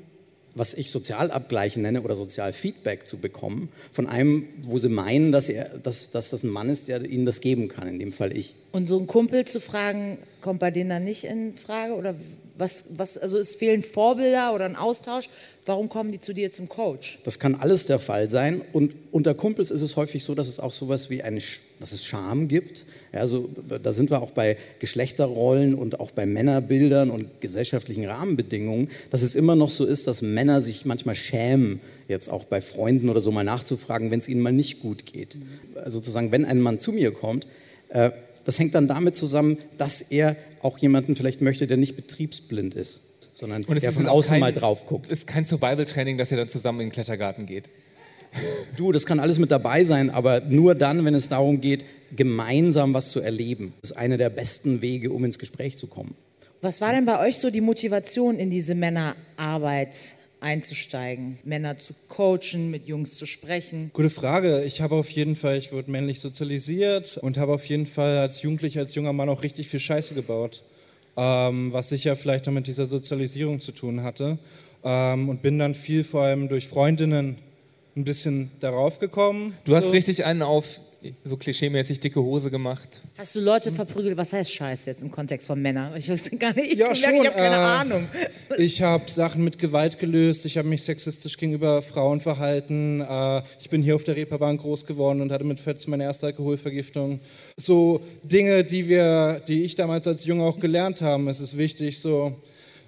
was 0.59 0.75
ich 0.75 0.91
Sozialabgleichen 0.91 1.83
nenne 1.83 2.03
oder 2.03 2.17
Sozialfeedback 2.17 3.07
zu 3.07 3.19
bekommen 3.19 3.71
von 3.93 4.07
einem, 4.07 4.49
wo 4.63 4.79
sie 4.79 4.89
meinen, 4.89 5.33
dass, 5.33 5.49
er, 5.49 5.79
dass, 5.79 6.11
dass 6.11 6.31
das 6.31 6.43
ein 6.43 6.51
Mann 6.51 6.69
ist, 6.69 6.89
der 6.89 7.05
ihnen 7.05 7.25
das 7.25 7.41
geben 7.41 7.69
kann, 7.69 7.89
in 7.89 7.99
dem 7.99 8.13
Fall 8.13 8.37
ich. 8.37 8.55
Und 8.73 8.89
so 8.89 8.99
ein 8.99 9.07
Kumpel 9.07 9.45
zu 9.45 9.61
fragen, 9.61 10.19
kommt 10.41 10.61
bei 10.61 10.71
denen 10.71 10.91
dann 10.91 11.05
nicht 11.05 11.25
in 11.25 11.57
Frage? 11.57 11.95
Oder 11.95 12.15
was, 12.59 12.85
was, 12.91 13.17
also 13.17 13.39
es 13.39 13.57
fehlen 13.57 13.83
Vorbilder 13.83 14.53
oder 14.55 14.65
ein 14.65 14.77
Austausch. 14.77 15.29
Warum 15.65 15.89
kommen 15.89 16.13
die 16.13 16.21
zu 16.21 16.33
dir 16.33 16.51
zum 16.51 16.69
Coach? 16.69 17.19
Das 17.25 17.39
kann 17.39 17.55
alles 17.55 17.87
der 17.87 17.99
Fall 17.99 18.29
sein. 18.29 18.63
Und 18.73 18.95
unter 19.13 19.35
Kumpels 19.35 19.71
ist 19.71 19.83
es 19.83 19.97
häufig 19.97 20.25
so, 20.25 20.35
dass 20.35 20.49
es 20.49 20.59
auch 20.59 20.73
sowas 20.73 21.11
wie 21.11 21.23
eine, 21.23 21.41
dass 21.79 21.93
es 21.93 22.05
Scham 22.05 22.49
gibt. 22.49 22.85
Ja, 23.13 23.21
also 23.21 23.49
da 23.83 23.93
sind 23.93 24.11
wir 24.11 24.23
auch 24.23 24.31
bei 24.31 24.57
Geschlechterrollen 24.79 25.75
und 25.75 26.01
auch 26.01 26.11
bei 26.11 26.27
Männerbildern 26.27 27.11
und 27.11 27.41
gesellschaftlichen 27.41 28.07
Rahmenbedingungen, 28.07 28.91
dass 29.11 29.23
es 29.23 29.35
immer 29.35 29.57
noch 29.57 29.71
so 29.71 29.85
ist, 29.85 30.07
dass 30.07 30.23
Männer 30.23 30.61
sich 30.61 30.85
manchmal 30.85 31.15
schämen, 31.15 31.81
jetzt 32.09 32.29
auch 32.29 32.45
bei 32.45 32.61
Freunden 32.61 33.09
oder 33.09 33.21
so 33.21 33.31
mal 33.31 33.45
nachzufragen, 33.45 34.11
wenn 34.11 34.21
es 34.21 34.29
ihnen 34.29 34.41
mal 34.41 34.53
nicht 34.53 34.81
gut 34.81 35.07
geht. 35.07 35.37
Also 35.77 35.99
sozusagen, 35.99 36.33
wenn 36.33 36.45
ein 36.45 36.61
Mann 36.61 36.81
zu 36.81 36.93
mir 36.93 37.13
kommt, 37.13 37.47
äh, 37.91 38.11
das 38.49 38.59
hängt 38.59 38.75
dann 38.75 38.89
damit 38.89 39.15
zusammen, 39.15 39.59
dass 39.77 40.01
er 40.01 40.35
auch 40.63 40.79
jemanden 40.79 41.17
vielleicht 41.17 41.41
möchte, 41.41 41.67
der 41.67 41.77
nicht 41.77 41.97
betriebsblind 41.97 42.75
ist, 42.75 43.01
sondern 43.35 43.63
der 43.63 43.93
von 43.93 44.07
außen 44.07 44.33
kein, 44.33 44.41
mal 44.41 44.53
drauf 44.53 44.87
guckt. 44.87 45.07
Es 45.07 45.21
ist 45.21 45.27
kein 45.27 45.45
Survival-Training, 45.45 46.19
dass 46.19 46.31
er 46.31 46.39
dann 46.39 46.49
zusammen 46.49 46.81
in 46.81 46.87
den 46.87 46.93
Klettergarten 46.93 47.47
geht. 47.47 47.71
Du, 48.77 48.93
das 48.93 49.07
kann 49.07 49.21
alles 49.21 49.39
mit 49.39 49.51
dabei 49.51 49.85
sein, 49.85 50.11
aber 50.11 50.41
nur 50.41 50.75
dann, 50.75 51.05
wenn 51.05 51.15
es 51.15 51.29
darum 51.29 51.61
geht, 51.61 51.85
gemeinsam 52.15 52.95
was 52.95 53.11
zu 53.11 53.21
erleben. 53.21 53.75
Das 53.81 53.93
ist 53.93 53.97
einer 53.97 54.19
der 54.19 54.31
besten 54.31 54.83
Wege, 54.83 55.13
um 55.13 55.25
ins 55.25 55.39
Gespräch 55.39 55.79
zu 55.79 55.87
kommen. 55.87 56.15
Was 56.61 56.81
war 56.81 56.93
denn 56.93 57.05
bei 57.05 57.21
euch 57.27 57.39
so 57.39 57.51
die 57.51 57.61
Motivation 57.61 58.37
in 58.37 58.51
diese 58.51 58.75
Männerarbeit? 58.75 59.97
Einzusteigen, 60.41 61.39
Männer 61.45 61.79
zu 61.79 61.95
coachen, 62.09 62.71
mit 62.71 62.87
Jungs 62.87 63.17
zu 63.17 63.27
sprechen? 63.27 63.91
Gute 63.93 64.11
Frage. 64.11 64.63
Ich 64.65 64.81
habe 64.81 64.95
auf 64.95 65.11
jeden 65.11 65.37
Fall, 65.37 65.59
ich 65.59 65.73
wurde 65.73 65.91
männlich 65.91 66.21
sozialisiert 66.21 67.19
und 67.19 67.39
habe 67.39 67.53
auf 67.53 67.65
jeden 67.67 67.87
Fall 67.87 68.19
als 68.19 68.43
Jugendlicher, 68.43 68.81
als 68.81 68.95
junger 68.95 69.13
Mann 69.13 69.29
auch 69.29 69.43
richtig 69.43 69.69
viel 69.69 69.81
Scheiße 69.81 70.15
gebaut, 70.15 70.63
ähm, 71.17 71.73
was 71.73 71.89
sicher 71.89 72.17
vielleicht 72.17 72.49
auch 72.49 72.53
mit 72.53 72.67
dieser 72.67 72.87
Sozialisierung 72.87 73.61
zu 73.61 73.73
tun 73.73 74.03
hatte. 74.03 74.39
Ähm, 74.85 75.29
und 75.29 75.43
bin 75.43 75.59
dann 75.59 75.75
viel 75.75 76.05
vor 76.05 76.23
allem 76.23 76.49
durch 76.49 76.69
Freundinnen 76.69 77.37
ein 77.97 78.05
bisschen 78.05 78.51
darauf 78.61 79.01
gekommen. 79.01 79.55
Du 79.65 79.75
hast 79.75 79.93
richtig 79.93 80.25
einen 80.25 80.43
auf 80.43 80.81
so 81.25 81.37
klischeemäßig 81.37 82.01
dicke 82.01 82.21
Hose 82.21 82.51
gemacht. 82.51 83.01
Hast 83.17 83.35
du 83.37 83.41
Leute 83.41 83.71
verprügelt? 83.71 84.17
Was 84.17 84.33
heißt 84.33 84.53
Scheiß 84.53 84.87
jetzt 84.87 85.03
im 85.03 85.11
Kontext 85.11 85.47
von 85.47 85.61
Männern? 85.61 85.95
Ich 85.97 86.09
weiß 86.09 86.31
gar 86.39 86.53
nicht. 86.55 86.73
Ich, 86.73 86.79
ja, 86.79 86.91
ich 86.91 87.07
habe 87.07 87.31
keine 87.31 87.57
äh, 87.57 87.59
Ahnung. 87.59 88.09
Ich 88.57 88.83
habe 88.83 89.09
Sachen 89.09 89.45
mit 89.45 89.59
Gewalt 89.59 89.99
gelöst. 89.99 90.45
Ich 90.47 90.59
habe 90.59 90.67
mich 90.67 90.83
sexistisch 90.83 91.37
gegenüber 91.37 91.83
Frauen 91.83 92.21
verhalten. 92.21 93.01
Äh, 93.01 93.43
ich 93.61 93.71
bin 93.71 93.83
hier 93.83 93.95
auf 93.95 94.05
der 94.05 94.17
Reeperbahn 94.17 94.57
groß 94.57 94.87
geworden 94.87 95.21
und 95.21 95.31
hatte 95.31 95.45
mit 95.45 95.61
14 95.61 95.91
meine 95.91 96.05
erste 96.05 96.27
Alkoholvergiftung. 96.27 97.21
So 97.57 98.01
Dinge, 98.25 98.65
die 98.65 98.89
wir, 98.89 99.41
die 99.47 99.65
ich 99.65 99.77
damals 99.77 100.07
als 100.09 100.25
Junge 100.25 100.45
auch 100.45 100.59
gelernt 100.59 101.01
habe. 101.01 101.31
Es 101.31 101.41
ist 101.41 101.57
wichtig, 101.57 102.01
so 102.01 102.37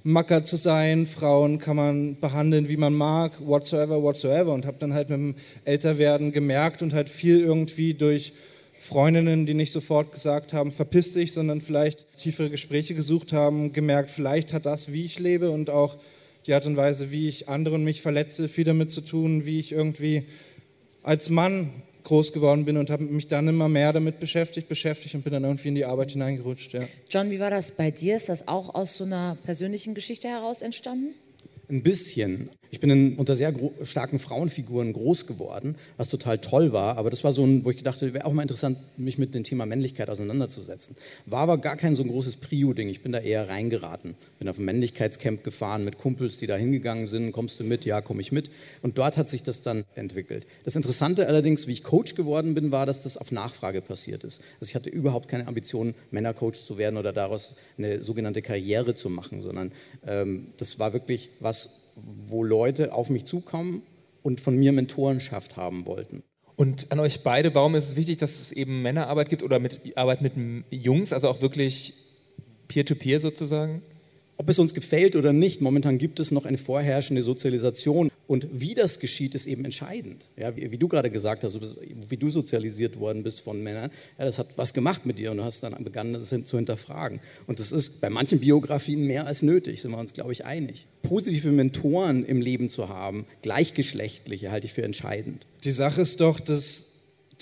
Macker 0.03 0.45
zu 0.45 0.57
sein. 0.57 1.07
Frauen 1.07 1.59
kann 1.59 1.77
man 1.77 2.21
behandeln, 2.21 2.69
wie 2.69 2.77
man 2.77 2.95
mag, 2.95 3.33
whatsoever, 3.41 4.03
whatsoever. 4.03 4.53
Und 4.53 4.67
habe 4.67 4.77
dann 4.79 4.95
halt 4.95 5.11
mit 5.11 5.19
dem 5.19 5.35
Älterwerden 5.65 6.33
gemerkt 6.33 6.83
und 6.83 6.93
halt 6.93 7.09
viel 7.09 7.41
irgendwie 7.41 7.95
durch 7.95 8.33
Freundinnen, 8.79 9.45
die 9.45 9.53
nicht 9.53 9.73
sofort 9.73 10.13
gesagt 10.13 10.55
haben, 10.55 10.73
verpiss 10.73 11.13
dich, 11.13 11.35
sondern 11.35 11.61
vielleicht 11.61 12.07
tiefere 12.17 12.49
Gespräche 12.49 12.95
gesucht 12.95 13.35
haben, 13.35 13.75
gemerkt, 13.75 14.11
vielleicht 14.11 14.55
hat 14.55 14.65
das, 14.65 14.91
wie 14.91 15.05
ich 15.05 15.19
lebe 15.19 15.51
und 15.51 15.69
auch 15.69 15.97
die 16.47 16.55
Art 16.55 16.65
und 16.65 16.79
Weise, 16.79 17.11
wie 17.11 17.29
ich 17.29 17.51
andere 17.51 17.75
und 17.75 17.85
mich 17.85 18.01
verletze, 18.01 18.49
viel 18.49 18.65
damit 18.65 18.91
zu 18.91 19.03
tun, 19.03 19.45
wie 19.45 19.61
ich 19.61 19.73
irgendwie 19.73 20.25
als 21.03 21.29
Mann 21.29 21.71
groß 22.11 22.33
geworden 22.33 22.65
bin 22.65 22.77
und 22.77 22.91
habe 22.91 23.05
mich 23.05 23.29
dann 23.29 23.47
immer 23.47 23.69
mehr 23.69 23.93
damit 23.93 24.19
beschäftigt, 24.19 24.69
beschäftigt 24.69 25.15
und 25.15 25.23
bin 25.23 25.33
dann 25.33 25.45
irgendwie 25.45 25.69
in 25.69 25.77
die 25.77 25.85
Arbeit 25.85 26.11
hineingerutscht. 26.11 26.73
Ja. 26.73 26.81
John, 27.09 27.31
wie 27.31 27.39
war 27.39 27.51
das 27.51 27.71
bei 27.71 27.93
dir? 27.93 28.17
Ist 28.17 28.29
das 28.29 28.49
auch 28.49 28.75
aus 28.75 28.97
so 28.97 29.05
einer 29.05 29.39
persönlichen 29.45 29.95
Geschichte 29.95 30.27
heraus 30.27 30.61
entstanden? 30.61 31.15
Ein 31.69 31.85
bisschen. 31.85 32.51
Ich 32.71 32.79
bin 32.79 32.91
in, 32.91 33.17
unter 33.17 33.35
sehr 33.35 33.53
starken 33.83 34.19
Frauenfiguren 34.19 34.93
groß 34.93 35.27
geworden, 35.27 35.77
was 35.97 36.09
total 36.09 36.39
toll 36.39 36.73
war. 36.73 36.97
Aber 36.99 37.11
das 37.11 37.25
war 37.25 37.33
so 37.33 37.45
ein, 37.45 37.65
wo 37.65 37.71
ich 37.71 37.77
gedacht 37.77 38.01
wäre 38.01 38.25
auch 38.25 38.33
mal 38.33 38.43
interessant, 38.43 38.79
mich 38.97 39.19
mit 39.19 39.35
dem 39.35 39.43
Thema 39.43 39.67
Männlichkeit 39.67 40.09
auseinanderzusetzen. 40.09 40.95
War 41.27 41.41
aber 41.41 41.59
gar 41.59 41.77
kein 41.77 41.95
so 41.95 42.05
großes 42.05 42.37
Prio-Ding. 42.37 42.89
Ich 42.89 43.03
bin 43.03 43.13
da 43.13 43.19
eher 43.19 43.49
reingeraten. 43.49 44.15
Bin 44.39 44.49
auf 44.49 44.59
ein 44.59 44.65
Männlichkeitscamp 44.65 45.43
gefahren 45.43 45.85
mit 45.85 45.99
Kumpels, 45.99 46.39
die 46.39 46.47
da 46.47 46.57
hingegangen 46.57 47.07
sind. 47.07 47.33
Kommst 47.33 47.59
du 47.59 47.65
mit? 47.65 47.85
Ja, 47.85 48.01
komme 48.01 48.21
ich 48.21 48.31
mit. 48.31 48.51
Und 48.83 48.99
dort 48.99 49.17
hat 49.17 49.29
sich 49.29 49.43
das 49.43 49.63
dann 49.63 49.85
entwickelt. 49.95 50.47
Das 50.65 50.77
Interessante 50.77 51.27
allerdings, 51.27 51.67
wie 51.67 51.73
ich 51.73 51.83
Coach 51.83 52.15
geworden 52.15 52.55
bin, 52.55 52.71
war, 52.71 52.87
dass 52.87 53.03
das 53.03 53.17
auf 53.17 53.33
Nachfrage 53.33 53.81
passiert 53.81 54.23
ist. 54.23 54.41
Also 54.61 54.71
ich 54.71 54.75
hatte 54.77 54.91
überhaupt 54.91 55.29
keine 55.29 55.49
Ambition, 55.49 55.95
Männercoach 56.13 56.65
zu 56.65 56.79
werden 56.79 56.97
oder 56.97 57.13
daraus 57.13 57.55
eine 57.79 58.03
sogenannte 58.03 58.43
Karriere 58.43 58.95
zu 58.95 59.11
machen, 59.11 59.43
sondern 59.43 59.73
ähm, 60.07 60.49
das 60.59 60.79
war 60.79 60.93
wirklich 60.93 61.31
was, 61.41 61.80
wo 62.27 62.43
Leute 62.45 62.93
auf 62.93 63.11
mich 63.11 63.25
zukommen 63.25 63.83
und 64.23 64.41
von 64.41 64.57
mir 64.57 64.73
Mentorenschaft 64.73 65.57
haben 65.57 65.87
wollten. 65.87 66.23
Und 66.57 66.93
an 66.93 67.01
euch 67.01 67.23
beide, 67.23 67.55
warum 67.55 67.75
ist 67.75 67.89
es 67.89 67.97
wichtig, 67.97 68.19
dass 68.19 68.39
es 68.39 68.53
eben 68.53 68.83
Männerarbeit 68.83 69.31
gibt 69.31 69.43
oder 69.43 69.59
mit 69.59 69.97
Arbeit 69.97 70.21
mit 70.21 70.35
Jungs, 70.71 71.13
also 71.13 71.29
auch 71.29 71.41
wirklich 71.41 71.95
Peer-to-Peer 72.69 73.19
-peer 73.19 73.23
sozusagen? 73.23 73.83
Ob 74.41 74.49
es 74.49 74.59
uns 74.59 74.73
gefällt 74.73 75.17
oder 75.17 75.35
nicht, 75.35 75.61
momentan 75.61 75.99
gibt 75.99 76.19
es 76.19 76.31
noch 76.31 76.47
eine 76.47 76.57
vorherrschende 76.57 77.23
Sozialisation. 77.23 78.11
Und 78.27 78.49
wie 78.51 78.73
das 78.73 78.99
geschieht, 78.99 79.35
ist 79.35 79.47
eben 79.47 79.67
entscheidend. 79.67 80.31
Ja, 80.35 80.57
wie, 80.57 80.71
wie, 80.71 80.79
du 80.79 80.89
gerade 80.89 81.11
gesagt 81.11 81.45
hast, 81.45 81.61
wie 82.09 82.17
du 82.17 82.31
sozialisiert 82.31 82.99
worden 82.99 83.23
bist 83.23 83.43
von 83.43 83.63
Männern, 83.63 83.91
ja, 84.19 84.25
das 84.25 84.39
hat 84.39 84.57
was 84.57 84.73
gemacht 84.73 85.05
mit 85.05 85.19
dir 85.19 85.31
und 85.31 85.37
du 85.37 85.45
hast 85.45 85.63
dann 85.63 85.85
begonnen, 85.85 86.15
das 86.15 86.31
zu 86.31 86.57
hinterfragen. 86.57 87.21
Und 87.47 87.61
das 87.61 87.71
ist 87.71 88.01
bei 88.01 88.09
manchen 88.09 88.41
Biografien 88.41 89.07
mehr 89.07 89.27
als 89.27 89.43
nötig, 89.43 89.83
sind 89.83 89.91
wir 89.91 89.99
uns, 89.99 90.15
glaube 90.15 90.33
ich, 90.33 90.47
einig. 90.47 90.87
Positive 91.03 91.53
Mentoren 91.53 92.25
im 92.25 92.41
Leben 92.41 92.71
zu 92.71 92.89
haben, 92.89 93.27
gleichgeschlechtliche, 93.43 94.51
halte 94.51 94.69
ich 94.69 94.73
für 94.73 94.85
entscheidend. 94.85 95.45
Die 95.65 95.71
Sache 95.71 96.01
ist 96.01 96.23
doch, 96.23 96.41
dass 96.41 96.87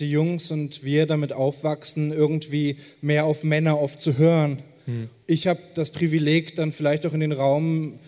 die 0.00 0.10
Jungs 0.10 0.50
und 0.50 0.82
wir 0.82 1.06
damit 1.06 1.32
aufwachsen, 1.32 2.12
irgendwie 2.12 2.78
mehr 3.02 3.24
auf 3.24 3.44
Männer 3.44 3.80
oft 3.80 4.00
zu 4.00 4.18
hören 4.18 4.64
hm. 4.88 5.10
Ich 5.26 5.46
habe 5.46 5.60
das 5.74 5.90
Privileg, 5.90 6.56
dann 6.56 6.72
vielleicht 6.72 7.04
auch 7.04 7.12
in 7.12 7.20
den 7.20 7.32
Raum 7.32 7.98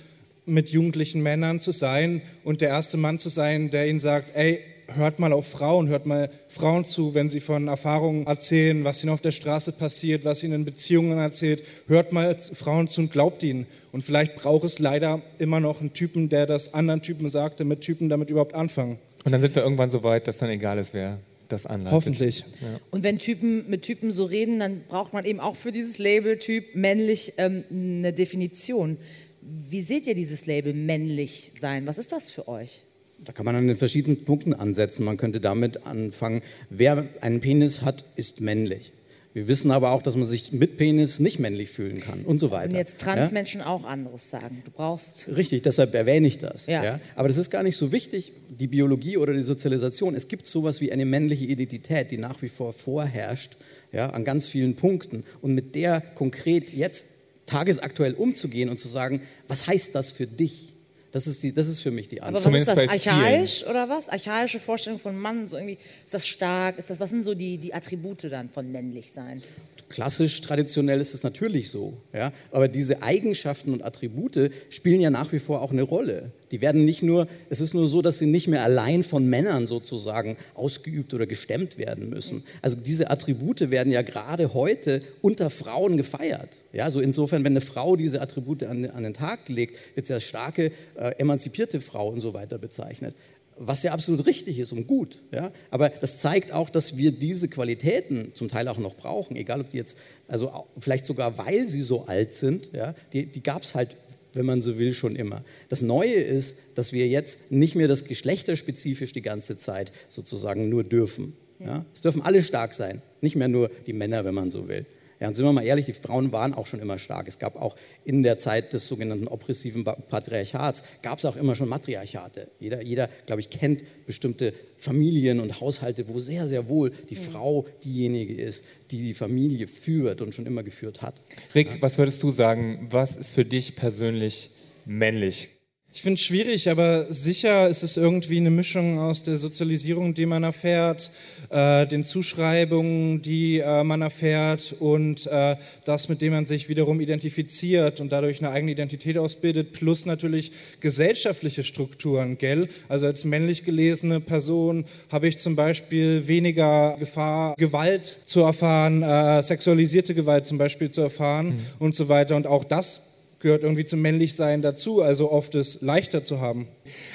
mit 0.46 0.70
jugendlichen 0.70 1.22
Männern 1.22 1.60
zu 1.60 1.72
sein 1.72 2.22
und 2.42 2.62
der 2.62 2.70
erste 2.70 2.96
Mann 2.96 3.18
zu 3.18 3.28
sein, 3.28 3.70
der 3.70 3.86
ihnen 3.86 4.00
sagt, 4.00 4.34
ey, 4.34 4.60
hört 4.94 5.18
mal 5.18 5.34
auf 5.34 5.46
Frauen, 5.46 5.88
hört 5.88 6.06
mal 6.06 6.30
Frauen 6.48 6.86
zu, 6.86 7.12
wenn 7.12 7.28
sie 7.28 7.40
von 7.40 7.68
Erfahrungen 7.68 8.26
erzählen, 8.26 8.82
was 8.82 9.04
ihnen 9.04 9.12
auf 9.12 9.20
der 9.20 9.30
Straße 9.30 9.72
passiert, 9.72 10.24
was 10.24 10.42
ihnen 10.42 10.54
in 10.54 10.64
Beziehungen 10.64 11.18
erzählt. 11.18 11.62
Hört 11.86 12.12
mal 12.12 12.34
Frauen 12.38 12.88
zu 12.88 13.02
und 13.02 13.12
glaubt 13.12 13.42
ihnen. 13.42 13.66
Und 13.92 14.02
vielleicht 14.02 14.36
braucht 14.36 14.64
es 14.64 14.78
leider 14.78 15.20
immer 15.38 15.60
noch 15.60 15.82
einen 15.82 15.92
Typen, 15.92 16.30
der 16.30 16.46
das 16.46 16.72
anderen 16.72 17.02
Typen 17.02 17.28
sagt, 17.28 17.60
damit 17.60 17.82
Typen 17.82 18.08
damit 18.08 18.30
überhaupt 18.30 18.54
anfangen. 18.54 18.98
Und 19.26 19.32
dann 19.32 19.42
sind 19.42 19.54
wir 19.54 19.62
irgendwann 19.62 19.90
so 19.90 20.02
weit, 20.02 20.26
dass 20.26 20.38
dann 20.38 20.48
egal 20.48 20.78
ist, 20.78 20.94
wer 20.94 21.18
das 21.52 21.66
anleitet. 21.66 21.92
Hoffentlich. 21.92 22.44
Ja. 22.60 22.80
Und 22.90 23.02
wenn 23.02 23.18
Typen 23.18 23.68
mit 23.68 23.82
Typen 23.82 24.12
so 24.12 24.24
reden, 24.24 24.58
dann 24.58 24.82
braucht 24.88 25.12
man 25.12 25.24
eben 25.24 25.40
auch 25.40 25.56
für 25.56 25.72
dieses 25.72 25.98
Label 25.98 26.38
Typ 26.38 26.74
männlich 26.74 27.34
ähm, 27.36 27.64
eine 27.70 28.12
Definition. 28.12 28.96
Wie 29.42 29.80
seht 29.80 30.06
ihr 30.06 30.14
dieses 30.14 30.46
Label 30.46 30.72
männlich 30.72 31.52
sein? 31.56 31.86
Was 31.86 31.98
ist 31.98 32.12
das 32.12 32.30
für 32.30 32.48
euch? 32.48 32.82
Da 33.24 33.32
kann 33.32 33.44
man 33.44 33.54
an 33.54 33.66
den 33.66 33.76
verschiedenen 33.76 34.24
Punkten 34.24 34.54
ansetzen. 34.54 35.04
Man 35.04 35.16
könnte 35.16 35.40
damit 35.40 35.86
anfangen, 35.86 36.42
wer 36.70 37.06
einen 37.20 37.40
Penis 37.40 37.82
hat, 37.82 38.04
ist 38.16 38.40
männlich. 38.40 38.92
Wir 39.32 39.46
wissen 39.46 39.70
aber 39.70 39.92
auch, 39.92 40.02
dass 40.02 40.16
man 40.16 40.26
sich 40.26 40.50
mit 40.50 40.76
Penis 40.76 41.20
nicht 41.20 41.38
männlich 41.38 41.70
fühlen 41.70 42.00
kann 42.00 42.24
und 42.24 42.40
so 42.40 42.50
weiter. 42.50 42.70
Und 42.70 42.76
jetzt 42.76 42.98
Transmenschen 42.98 43.60
ja? 43.60 43.66
auch 43.68 43.84
anderes 43.84 44.28
sagen. 44.28 44.62
Du 44.64 44.72
brauchst. 44.72 45.28
Richtig, 45.36 45.62
deshalb 45.62 45.94
erwähne 45.94 46.26
ich 46.26 46.38
das. 46.38 46.66
Ja. 46.66 46.82
ja. 46.82 47.00
Aber 47.14 47.28
das 47.28 47.36
ist 47.36 47.48
gar 47.48 47.62
nicht 47.62 47.76
so 47.76 47.92
wichtig, 47.92 48.32
die 48.48 48.66
Biologie 48.66 49.16
oder 49.18 49.32
die 49.32 49.42
Sozialisation. 49.42 50.16
Es 50.16 50.26
gibt 50.26 50.48
sowas 50.48 50.80
wie 50.80 50.90
eine 50.90 51.04
männliche 51.04 51.44
Identität, 51.44 52.10
die 52.10 52.18
nach 52.18 52.42
wie 52.42 52.48
vor 52.48 52.72
vorherrscht, 52.72 53.56
ja, 53.92 54.10
an 54.10 54.24
ganz 54.24 54.46
vielen 54.46 54.74
Punkten. 54.74 55.22
Und 55.42 55.54
mit 55.54 55.76
der 55.76 56.00
konkret 56.00 56.72
jetzt 56.72 57.06
tagesaktuell 57.46 58.14
umzugehen 58.14 58.68
und 58.68 58.80
zu 58.80 58.88
sagen, 58.88 59.22
was 59.46 59.68
heißt 59.68 59.94
das 59.94 60.10
für 60.10 60.26
dich? 60.26 60.69
Das 61.12 61.26
ist, 61.26 61.42
die, 61.42 61.52
das 61.52 61.66
ist 61.66 61.80
für 61.80 61.90
mich 61.90 62.08
die 62.08 62.22
Antwort. 62.22 62.46
Aber 62.46 62.54
was 62.54 62.60
ist 62.60 62.68
das? 62.68 62.78
Archaisch 62.78 63.64
oder 63.66 63.88
was? 63.88 64.08
Archaische 64.08 64.60
Vorstellung 64.60 64.98
von 64.98 65.16
Mann? 65.16 65.46
So 65.46 65.56
irgendwie, 65.56 65.78
ist 66.04 66.14
das 66.14 66.26
stark? 66.26 66.78
Ist 66.78 66.90
das, 66.90 67.00
was 67.00 67.10
sind 67.10 67.22
so 67.22 67.34
die, 67.34 67.58
die 67.58 67.74
Attribute 67.74 68.24
dann 68.24 68.48
von 68.48 68.70
männlich 68.70 69.10
sein? 69.10 69.42
Klassisch, 69.90 70.40
traditionell 70.40 71.00
ist 71.00 71.14
es 71.14 71.24
natürlich 71.24 71.68
so. 71.68 71.94
Ja? 72.14 72.32
Aber 72.52 72.68
diese 72.68 73.02
Eigenschaften 73.02 73.72
und 73.72 73.84
Attribute 73.84 74.52
spielen 74.68 75.00
ja 75.00 75.10
nach 75.10 75.32
wie 75.32 75.40
vor 75.40 75.62
auch 75.62 75.72
eine 75.72 75.82
Rolle. 75.82 76.30
Die 76.52 76.60
werden 76.60 76.84
nicht 76.84 77.02
nur, 77.02 77.26
es 77.48 77.60
ist 77.60 77.74
nur 77.74 77.88
so, 77.88 78.00
dass 78.00 78.20
sie 78.20 78.26
nicht 78.26 78.46
mehr 78.46 78.62
allein 78.62 79.02
von 79.02 79.26
Männern 79.28 79.66
sozusagen 79.66 80.36
ausgeübt 80.54 81.12
oder 81.12 81.26
gestemmt 81.26 81.76
werden 81.76 82.08
müssen. 82.08 82.44
Also 82.62 82.76
diese 82.76 83.10
Attribute 83.10 83.72
werden 83.72 83.92
ja 83.92 84.02
gerade 84.02 84.54
heute 84.54 85.00
unter 85.22 85.50
Frauen 85.50 85.96
gefeiert. 85.96 86.58
Ja, 86.72 86.88
so 86.88 87.00
insofern, 87.00 87.42
wenn 87.42 87.54
eine 87.54 87.60
Frau 87.60 87.96
diese 87.96 88.20
Attribute 88.20 88.62
an, 88.62 88.86
an 88.86 89.02
den 89.02 89.14
Tag 89.14 89.48
legt, 89.48 89.76
wird 89.96 90.06
sie 90.06 90.14
als 90.14 90.22
starke, 90.22 90.70
äh, 90.94 91.16
emanzipierte 91.18 91.80
Frau 91.80 92.08
und 92.10 92.20
so 92.20 92.32
weiter 92.32 92.58
bezeichnet 92.58 93.16
was 93.62 93.82
ja 93.82 93.92
absolut 93.92 94.26
richtig 94.26 94.58
ist 94.58 94.72
und 94.72 94.86
gut. 94.86 95.18
Ja? 95.32 95.52
Aber 95.70 95.90
das 95.90 96.18
zeigt 96.18 96.50
auch, 96.50 96.70
dass 96.70 96.96
wir 96.96 97.12
diese 97.12 97.46
Qualitäten 97.46 98.32
zum 98.34 98.48
Teil 98.48 98.66
auch 98.68 98.78
noch 98.78 98.96
brauchen, 98.96 99.36
egal 99.36 99.60
ob 99.60 99.70
die 99.70 99.76
jetzt, 99.76 99.98
also 100.28 100.66
vielleicht 100.78 101.04
sogar 101.04 101.36
weil 101.36 101.66
sie 101.66 101.82
so 101.82 102.06
alt 102.06 102.34
sind, 102.34 102.70
ja? 102.72 102.94
die, 103.12 103.26
die 103.26 103.42
gab 103.42 103.62
es 103.62 103.74
halt, 103.74 103.96
wenn 104.32 104.46
man 104.46 104.62
so 104.62 104.78
will, 104.78 104.94
schon 104.94 105.14
immer. 105.14 105.44
Das 105.68 105.82
Neue 105.82 106.14
ist, 106.14 106.56
dass 106.74 106.92
wir 106.92 107.06
jetzt 107.06 107.52
nicht 107.52 107.74
mehr 107.74 107.86
das 107.86 108.06
geschlechterspezifisch 108.06 109.12
die 109.12 109.22
ganze 109.22 109.58
Zeit 109.58 109.92
sozusagen 110.08 110.70
nur 110.70 110.82
dürfen. 110.82 111.34
Ja? 111.58 111.84
Es 111.92 112.00
dürfen 112.00 112.22
alle 112.22 112.42
stark 112.42 112.72
sein, 112.72 113.02
nicht 113.20 113.36
mehr 113.36 113.48
nur 113.48 113.70
die 113.86 113.92
Männer, 113.92 114.24
wenn 114.24 114.34
man 114.34 114.50
so 114.50 114.68
will. 114.68 114.86
Ja, 115.20 115.28
und 115.28 115.34
sind 115.34 115.44
wir 115.44 115.52
mal 115.52 115.64
ehrlich, 115.64 115.84
die 115.84 115.92
Frauen 115.92 116.32
waren 116.32 116.54
auch 116.54 116.66
schon 116.66 116.80
immer 116.80 116.98
stark. 116.98 117.28
Es 117.28 117.38
gab 117.38 117.56
auch 117.56 117.76
in 118.06 118.22
der 118.22 118.38
Zeit 118.38 118.72
des 118.72 118.88
sogenannten 118.88 119.28
oppressiven 119.28 119.84
Patriarchats, 119.84 120.82
gab 121.02 121.18
es 121.18 121.26
auch 121.26 121.36
immer 121.36 121.54
schon 121.54 121.68
Matriarchate. 121.68 122.48
Jeder, 122.58 122.82
jeder 122.82 123.10
glaube 123.26 123.40
ich, 123.40 123.50
kennt 123.50 123.82
bestimmte 124.06 124.54
Familien 124.78 125.40
und 125.40 125.60
Haushalte, 125.60 126.08
wo 126.08 126.20
sehr, 126.20 126.48
sehr 126.48 126.70
wohl 126.70 126.90
die 127.10 127.16
ja. 127.16 127.20
Frau 127.20 127.66
diejenige 127.84 128.34
ist, 128.34 128.64
die 128.90 128.98
die 128.98 129.14
Familie 129.14 129.68
führt 129.68 130.22
und 130.22 130.34
schon 130.34 130.46
immer 130.46 130.62
geführt 130.62 131.02
hat. 131.02 131.20
Rick, 131.54 131.68
ja. 131.68 131.76
was 131.80 131.98
würdest 131.98 132.22
du 132.22 132.32
sagen, 132.32 132.88
was 132.90 133.18
ist 133.18 133.34
für 133.34 133.44
dich 133.44 133.76
persönlich 133.76 134.50
männlich? 134.86 135.59
Ich 135.92 136.02
finde 136.02 136.20
es 136.20 136.24
schwierig, 136.24 136.70
aber 136.70 137.12
sicher 137.12 137.68
ist 137.68 137.82
es 137.82 137.96
irgendwie 137.96 138.36
eine 138.36 138.50
Mischung 138.50 139.00
aus 139.00 139.24
der 139.24 139.36
Sozialisierung, 139.36 140.14
die 140.14 140.24
man 140.24 140.44
erfährt, 140.44 141.10
äh, 141.50 141.84
den 141.84 142.04
Zuschreibungen, 142.04 143.22
die 143.22 143.58
äh, 143.58 143.82
man 143.82 144.00
erfährt 144.00 144.76
und 144.78 145.26
äh, 145.26 145.56
das, 145.84 146.08
mit 146.08 146.22
dem 146.22 146.32
man 146.32 146.46
sich 146.46 146.68
wiederum 146.68 147.00
identifiziert 147.00 147.98
und 147.98 148.12
dadurch 148.12 148.38
eine 148.38 148.52
eigene 148.52 148.70
Identität 148.70 149.18
ausbildet, 149.18 149.72
plus 149.72 150.06
natürlich 150.06 150.52
gesellschaftliche 150.80 151.64
Strukturen, 151.64 152.38
gell? 152.38 152.68
Also 152.88 153.06
als 153.06 153.24
männlich 153.24 153.64
gelesene 153.64 154.20
Person 154.20 154.84
habe 155.10 155.26
ich 155.26 155.38
zum 155.38 155.56
Beispiel 155.56 156.28
weniger 156.28 156.96
Gefahr, 157.00 157.56
Gewalt 157.58 158.18
zu 158.26 158.42
erfahren, 158.42 159.02
äh, 159.02 159.42
sexualisierte 159.42 160.14
Gewalt 160.14 160.46
zum 160.46 160.56
Beispiel 160.56 160.92
zu 160.92 161.00
erfahren 161.00 161.46
mhm. 161.48 161.60
und 161.80 161.96
so 161.96 162.08
weiter. 162.08 162.36
Und 162.36 162.46
auch 162.46 162.62
das 162.62 163.09
gehört 163.40 163.62
irgendwie 163.62 163.86
zum 163.86 164.02
Männlichsein 164.02 164.60
dazu, 164.62 165.02
also 165.02 165.32
oft 165.32 165.54
es 165.54 165.80
leichter 165.80 166.22
zu 166.22 166.40
haben. 166.40 166.68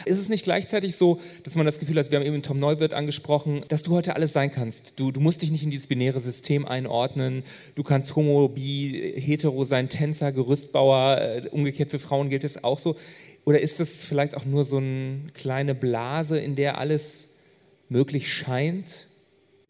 Ist 0.05 0.20
es 0.20 0.27
nicht 0.27 0.44
gleichzeitig 0.44 0.96
so, 0.96 1.20
dass 1.44 1.55
man 1.55 1.65
das 1.65 1.79
Gefühl 1.79 1.98
hat, 1.98 2.12
wir 2.12 2.20
haben 2.20 2.25
eben 2.25 2.41
Tom 2.41 2.58
Neuwirth 2.58 2.94
angesprochen, 2.94 3.63
dass 3.67 3.84
du 3.84 3.91
heute 3.91 4.15
alles 4.15 4.34
sein 4.34 4.51
kannst? 4.51 5.00
Du, 5.00 5.12
du 5.12 5.20
musst 5.20 5.44
dich 5.44 5.51
nicht 5.51 5.63
in 5.63 5.70
dieses 5.70 5.88
binäre 5.88 6.20
System 6.20 6.65
einordnen. 6.65 7.44
Du 7.75 7.84
kannst 7.84 8.15
homo, 8.15 8.50
bi, 8.50 9.13
hetero 9.15 9.63
sein, 9.65 9.88
Tänzer, 9.88 10.32
Gerüstbauer. 10.32 11.22
Äh, 11.22 11.50
umgekehrt 11.51 11.91
für 11.91 12.00
Frauen 12.00 12.29
gilt 12.29 12.44
es 12.44 12.63
auch 12.63 12.79
so. 12.79 12.96
Oder 13.46 13.62
ist 13.62 13.79
das 13.79 14.01
vielleicht 14.01 14.36
auch 14.36 14.46
nur 14.46 14.65
so 14.65 14.77
eine 14.77 15.20
kleine 15.36 15.75
Blase, 15.75 16.39
in 16.39 16.55
der 16.55 16.79
alles 16.79 17.29
möglich 17.88 18.34
scheint? 18.34 19.08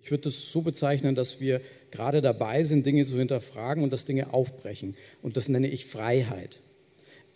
Ich 0.05 0.11
würde 0.11 0.29
es 0.29 0.51
so 0.51 0.61
bezeichnen, 0.61 1.15
dass 1.15 1.39
wir 1.39 1.61
gerade 1.89 2.21
dabei 2.21 2.63
sind, 2.63 2.85
Dinge 2.85 3.05
zu 3.05 3.17
hinterfragen 3.17 3.83
und 3.83 3.91
dass 3.91 4.05
Dinge 4.05 4.35
aufbrechen. 4.35 4.95
Und 5.23 5.35
das 5.35 5.49
nenne 5.49 5.67
ich 5.67 5.87
Freiheit. 5.87 6.59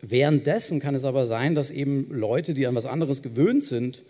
Währenddessen 0.03 0.79
kann 0.79 0.93
es 0.93 1.03
aber 1.03 1.25
sein, 1.25 1.55
dass 1.55 1.71
eben 1.71 2.11
Leute, 2.11 2.53
die 2.53 2.67
an 2.67 2.75
was 2.75 2.85
anderes 2.85 3.23
gewöhnt 3.23 3.63
sind, 3.63 4.03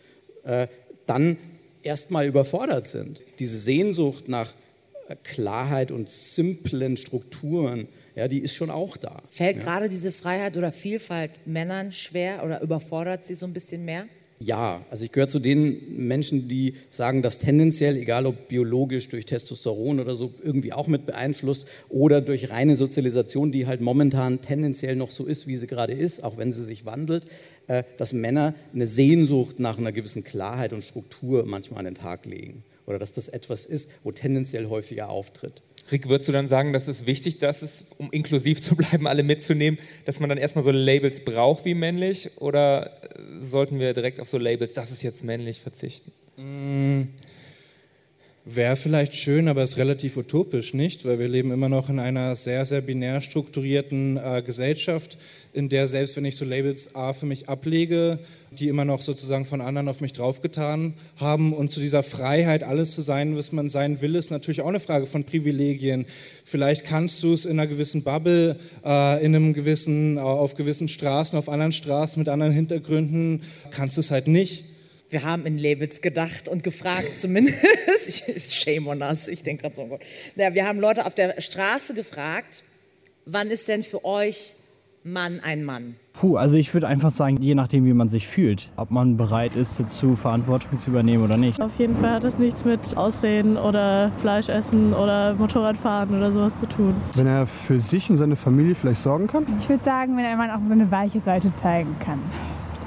äh, 0.44 0.68
dann 1.06 1.38
erstmal 1.84 2.28
überfordert 2.28 2.90
sind. 2.90 3.24
Diese 3.40 3.58
Sehnsucht 3.58 4.28
nach 4.28 4.52
äh, 5.08 5.16
Klarheit 5.24 5.90
und 5.90 6.10
simplen 6.10 6.98
Strukturen, 6.98 7.88
ja, 8.14 8.28
die 8.28 8.40
ist 8.40 8.56
schon 8.56 8.72
auch 8.72 8.98
da. 8.98 9.24
Fällt 9.30 9.56
ja. 9.56 9.64
gerade 9.64 9.88
diese 9.88 10.12
Freiheit 10.12 10.58
oder 10.58 10.74
Vielfalt 10.74 11.32
Männern 11.46 11.94
schwer 11.94 12.44
oder 12.44 12.60
überfordert 12.62 13.24
sie 13.24 13.36
so 13.36 13.46
ein 13.46 13.54
bisschen 13.54 13.86
mehr? 13.86 14.08
Ja, 14.42 14.86
also 14.90 15.04
ich 15.04 15.12
gehöre 15.12 15.28
zu 15.28 15.40
den 15.40 15.98
Menschen, 16.08 16.48
die 16.48 16.76
sagen, 16.90 17.22
dass 17.22 17.40
tendenziell, 17.40 17.98
egal 17.98 18.26
ob 18.26 18.48
biologisch 18.48 19.10
durch 19.10 19.26
Testosteron 19.26 20.00
oder 20.00 20.16
so, 20.16 20.34
irgendwie 20.42 20.72
auch 20.72 20.88
mit 20.88 21.06
beeinflusst 21.06 21.68
oder 21.90 22.22
durch 22.22 22.50
reine 22.50 22.78
Sozialisation, 22.78 23.52
die 23.52 23.68
halt 23.68 23.82
momentan 23.82 24.42
tendenziell 24.42 24.96
noch 24.96 25.12
so 25.12 25.26
ist, 25.26 25.46
wie 25.46 25.58
sie 25.58 25.68
gerade 25.68 25.92
ist, 25.92 26.24
auch 26.24 26.38
wenn 26.38 26.54
sie 26.54 26.64
sich 26.64 26.86
wandelt, 26.86 27.26
äh, 27.68 27.84
dass 27.98 28.14
Männer 28.14 28.56
eine 28.74 28.88
Sehnsucht 28.88 29.60
nach 29.60 29.78
einer 29.78 29.92
gewissen 29.92 30.24
Klarheit 30.24 30.72
und 30.72 30.86
Struktur 30.86 31.44
manchmal 31.46 31.80
an 31.80 31.86
den 31.86 31.96
Tag 31.96 32.26
legen. 32.26 32.64
Oder 32.86 32.98
dass 32.98 33.12
das 33.12 33.28
etwas 33.28 33.66
ist, 33.66 33.90
wo 34.04 34.14
tendenziell 34.14 34.68
häufiger 34.70 35.10
auftritt. 35.10 35.62
Rick, 35.92 36.10
würdest 36.10 36.28
du 36.28 36.32
dann 36.32 36.48
sagen, 36.48 36.74
dass 36.74 36.88
es 36.88 37.06
wichtig 37.06 37.40
dass 37.40 37.62
es, 37.62 37.86
um 37.98 38.12
inklusiv 38.12 38.62
zu 38.62 38.76
bleiben, 38.76 39.08
alle 39.08 39.24
mitzunehmen, 39.24 39.80
dass 40.06 40.20
man 40.20 40.30
dann 40.30 40.38
erstmal 40.38 40.64
so 40.64 40.72
Labels 40.72 41.24
braucht 41.24 41.66
wie 41.66 41.74
männlich? 41.74 42.32
Oder 42.38 43.04
äh, 43.04 43.40
sollten 43.40 43.80
wir 43.80 43.94
direkt 43.94 44.20
auf 44.20 44.30
so 44.30 44.38
Labels, 44.38 44.74
das 44.74 44.92
ist 44.92 45.04
jetzt 45.04 45.24
männlich, 45.24 45.62
verzichten? 45.62 46.12
Wäre 48.52 48.76
vielleicht 48.76 49.14
schön, 49.14 49.48
aber 49.48 49.62
ist 49.62 49.78
relativ 49.78 50.18
utopisch, 50.18 50.74
nicht? 50.74 51.06
Weil 51.06 51.20
wir 51.20 51.28
leben 51.28 51.52
immer 51.52 51.70
noch 51.70 51.88
in 51.88 52.00
einer 52.00 52.36
sehr, 52.36 52.66
sehr 52.66 52.82
binär 52.82 53.22
strukturierten 53.22 54.18
äh, 54.18 54.42
Gesellschaft, 54.44 55.20
in 55.54 55.70
der 55.70 55.86
selbst 55.86 56.18
wenn 56.18 56.26
ich 56.26 56.36
so 56.36 56.46
Labels 56.46 56.96
A 56.96 57.14
für 57.14 57.28
mich 57.28 57.48
ablege, 57.48 58.18
die 58.50 58.68
immer 58.68 58.86
noch 58.86 59.04
sozusagen 59.04 59.46
von 59.46 59.62
anderen 59.62 59.88
auf 59.88 60.02
mich 60.02 60.14
draufgetan 60.14 60.96
haben. 61.18 61.54
Und 61.54 61.70
zu 61.70 61.80
dieser 61.80 62.02
Freiheit, 62.02 62.64
alles 62.64 62.96
zu 62.96 63.02
sein, 63.02 63.38
was 63.38 63.52
man 63.52 63.70
sein 63.70 64.02
will, 64.02 64.16
ist 64.16 64.32
natürlich 64.32 64.62
auch 64.62 64.70
eine 64.70 64.80
Frage 64.80 65.06
von 65.06 65.26
Privilegien. 65.26 66.08
Vielleicht 66.44 66.86
kannst 66.86 67.22
du 67.22 67.34
es 67.34 67.46
in 67.46 67.60
einer 67.60 67.68
gewissen 67.68 68.02
Bubble, 68.02 68.56
äh, 68.84 69.24
in 69.24 69.36
einem 69.36 69.54
gewissen, 69.54 70.18
äh, 70.18 70.22
auf 70.22 70.56
gewissen 70.56 70.88
Straßen, 70.88 71.38
auf 71.38 71.50
anderen 71.50 71.72
Straßen 71.72 72.20
mit 72.20 72.30
anderen 72.30 72.54
Hintergründen, 72.54 73.44
kannst 73.70 74.00
es 74.00 74.10
halt 74.10 74.28
nicht. 74.28 74.64
Wir 75.10 75.24
haben 75.24 75.48
in 75.48 75.58
Labels 75.58 76.02
gedacht 76.02 76.48
und 76.48 76.64
gefragt 76.64 77.16
zumindest. 77.16 77.58
Shame 78.46 78.88
on 78.88 79.02
us. 79.02 79.28
Ich 79.28 79.42
denke 79.42 79.64
gerade 79.64 79.76
so, 79.76 79.82
oh 79.82 79.88
Gott. 79.88 80.02
Ja, 80.38 80.54
wir 80.54 80.68
haben 80.68 80.80
Leute 80.80 81.08
auf 81.08 81.16
der 81.16 81.42
Straße 81.42 81.96
gefragt, 81.96 82.64
wann 83.26 83.48
ist 83.48 83.68
denn 83.68 83.82
für 83.82 84.06
euch 84.06 84.54
Mann 85.04 85.40
ein 85.40 85.64
Mann? 85.64 85.96
Puh, 86.14 86.36
also 86.36 86.58
ich 86.58 86.74
würde 86.76 86.88
einfach 86.88 87.10
sagen, 87.10 87.42
je 87.42 87.56
nachdem, 87.56 87.86
wie 87.86 87.94
man 87.94 88.08
sich 88.08 88.28
fühlt, 88.28 88.72
ob 88.76 88.92
man 88.92 89.18
bereit 89.18 89.56
ist, 89.56 89.80
dazu 89.80 90.16
Verantwortung 90.16 90.78
zu 90.78 90.92
übernehmen 90.92 91.24
oder 91.24 91.38
nicht. 91.38 91.60
Auf 91.60 91.80
jeden 91.80 91.96
Fall 91.96 92.12
hat 92.12 92.24
das 92.24 92.38
nichts 92.38 92.64
mit 92.64 92.96
Aussehen 92.96 93.58
oder 93.58 94.12
Fleisch 94.20 94.50
essen 94.50 94.94
oder 94.94 95.34
Motorradfahren 95.36 96.16
oder 96.16 96.32
sowas 96.32 96.60
zu 96.60 96.68
tun. 96.68 96.94
Wenn 97.16 97.28
er 97.28 97.48
für 97.48 97.80
sich 97.80 98.12
und 98.12 98.18
seine 98.18 98.36
Familie 98.36 98.76
vielleicht 98.76 99.02
sorgen 99.02 99.26
kann? 99.26 99.48
Ich 99.60 99.70
würde 99.70 99.84
sagen, 99.84 100.16
wenn 100.18 100.26
ein 100.26 100.38
Mann 100.38 100.52
auch 100.52 100.60
seine 100.68 100.92
weiche 100.92 101.22
Seite 101.22 101.52
zeigen 101.60 101.96
kann 102.00 102.20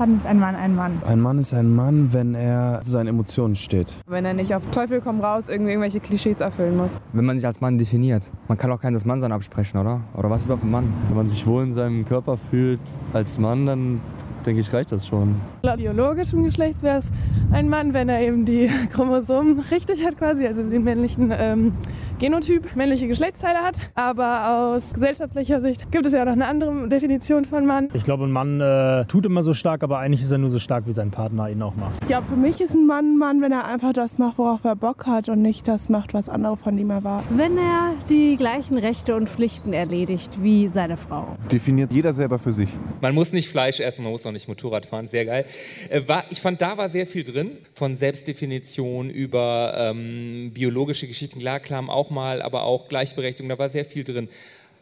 dann 0.03 0.17
ist 0.17 0.27
ein 0.27 0.41
Mann 0.41 0.57
ein 0.57 0.75
Mann. 0.75 1.01
Ein 1.07 1.21
Mann 1.21 1.39
ist 1.39 1.55
ein 1.55 1.75
Mann, 1.75 2.13
wenn 2.13 2.35
er 2.35 2.81
zu 2.83 2.91
seinen 2.91 3.07
Emotionen 3.07 3.55
steht. 3.55 3.95
Wenn 4.07 4.25
er 4.25 4.35
nicht 4.35 4.53
auf 4.55 4.67
Teufel 4.67 5.01
komm 5.01 5.21
raus 5.21 5.49
irgendwie 5.49 5.71
irgendwelche 5.71 6.01
Klischees 6.01 6.41
erfüllen 6.41 6.77
muss. 6.77 7.01
Wenn 7.13 7.25
man 7.25 7.37
sich 7.37 7.47
als 7.47 7.61
Mann 7.61 7.79
definiert. 7.79 8.29
Man 8.49 8.59
kann 8.59 8.73
auch 8.73 8.81
kein 8.81 8.95
das 8.95 9.05
Mannsein 9.05 9.31
absprechen, 9.31 9.79
oder? 9.79 10.01
Oder 10.15 10.29
was 10.29 10.41
ist 10.41 10.47
überhaupt 10.47 10.65
ein 10.65 10.71
Mann? 10.71 10.93
Wenn 11.09 11.17
man 11.17 11.29
sich 11.29 11.47
wohl 11.47 11.63
in 11.63 11.71
seinem 11.71 12.05
Körper 12.05 12.37
fühlt 12.37 12.81
als 13.13 13.39
Mann, 13.39 13.67
dann 13.67 14.01
denke 14.45 14.61
ich, 14.61 14.73
reicht 14.73 14.91
das 14.91 15.07
schon. 15.07 15.37
Laut 15.63 15.77
biologischem 15.77 16.43
Geschlecht 16.43 16.83
wäre 16.83 16.99
es 16.99 17.11
ein 17.53 17.69
Mann, 17.69 17.95
wenn 17.95 18.09
er 18.09 18.21
eben 18.21 18.45
die 18.45 18.71
Chromosomen 18.93 19.61
richtig 19.71 20.05
hat 20.05 20.19
quasi, 20.19 20.47
also 20.47 20.69
den 20.69 20.83
männlichen 20.83 21.33
ähm, 21.37 21.75
Genotyp, 22.23 22.77
männliche 22.77 23.09
Geschlechtsteile 23.09 23.59
hat. 23.59 23.79
Aber 23.97 24.75
aus 24.75 24.95
gesellschaftlicher 24.95 25.61
Sicht 25.61 25.91
gibt 25.91 26.07
es 26.07 26.13
ja 26.13 26.25
noch 26.25 26.31
eine 26.31 26.47
andere 26.47 26.89
Definition 26.89 27.45
von 27.45 27.67
Mann. 27.67 27.89
Ich 27.95 28.05
glaube, 28.05 28.27
ein 28.27 28.31
Mann 28.31 28.61
äh, 28.61 29.05
tut 29.07 29.27
immer 29.27 29.43
so 29.43 29.55
stark, 29.55 29.83
aber 29.83 29.99
eigentlich 29.99 30.23
ist 30.23 30.31
er 30.31 30.39
nur 30.39 30.49
so 30.49 30.61
stark, 30.61 30.87
wie 30.87 30.93
sein 30.93 31.11
Partner 31.11 31.51
ihn 31.51 31.61
auch 31.63 31.75
macht. 31.75 31.95
Ich 32.01 32.07
glaube, 32.07 32.29
für 32.29 32.37
mich 32.37 32.61
ist 32.61 32.77
ein 32.77 32.87
Mann 32.87 33.15
ein 33.15 33.19
Mann, 33.19 33.43
wenn 33.43 33.51
er 33.51 33.65
einfach 33.65 33.93
das 33.93 34.19
macht, 34.19 34.39
worauf 34.39 34.63
er 34.63 34.77
Bock 34.77 35.07
hat 35.07 35.29
und 35.29 35.43
nicht 35.43 35.67
das 35.67 35.89
macht, 35.89 36.15
was 36.15 36.29
andere 36.29 36.57
von 36.57 36.79
ihm 36.79 36.91
erwarten. 36.91 37.37
Wenn 37.39 37.59
er 37.59 37.93
die 38.09 38.37
gleichen 38.37 38.79
Rechte 38.79 39.17
und 39.17 39.29
Pflichten 39.29 39.73
erledigt 39.73 40.41
wie 40.41 40.69
seine 40.69 40.97
Frau. 40.97 41.37
Definiert 41.51 41.91
jeder 41.91 42.13
selber 42.13 42.39
für 42.39 42.53
sich. 42.53 42.69
Man 43.01 43.17
muss 43.17 43.33
nicht 43.33 43.49
Fleisch 43.49 43.81
essen, 43.81 44.05
man 44.05 44.13
muss 44.13 44.25
auch 44.25 44.31
nicht 44.31 44.47
Motorrad 44.47 44.87
fahren, 44.87 45.09
sehr 45.09 45.25
geil. 45.25 45.45
Äh, 45.91 46.03
war, 46.07 46.23
ich 46.31 46.41
fand, 46.41 46.63
da 46.63 46.77
war 46.79 46.89
sehr 46.89 47.09
viel 47.09 47.25
drin, 47.25 47.51
von 47.75 47.97
Selbstdefinition 47.97 49.11
über 49.11 49.75
ähm, 49.77 50.53
biologische 50.55 51.09
Geschichten, 51.09 51.41
klar, 51.41 51.59
klar, 51.59 51.83
auch 51.89 52.12
mal, 52.13 52.43
aber 52.43 52.63
auch 52.63 52.89
Gleichberechtigung, 52.89 53.49
da 53.49 53.59
war 53.59 53.71
sehr 53.71 53.85
viel 53.85 54.05
drin. 54.05 54.29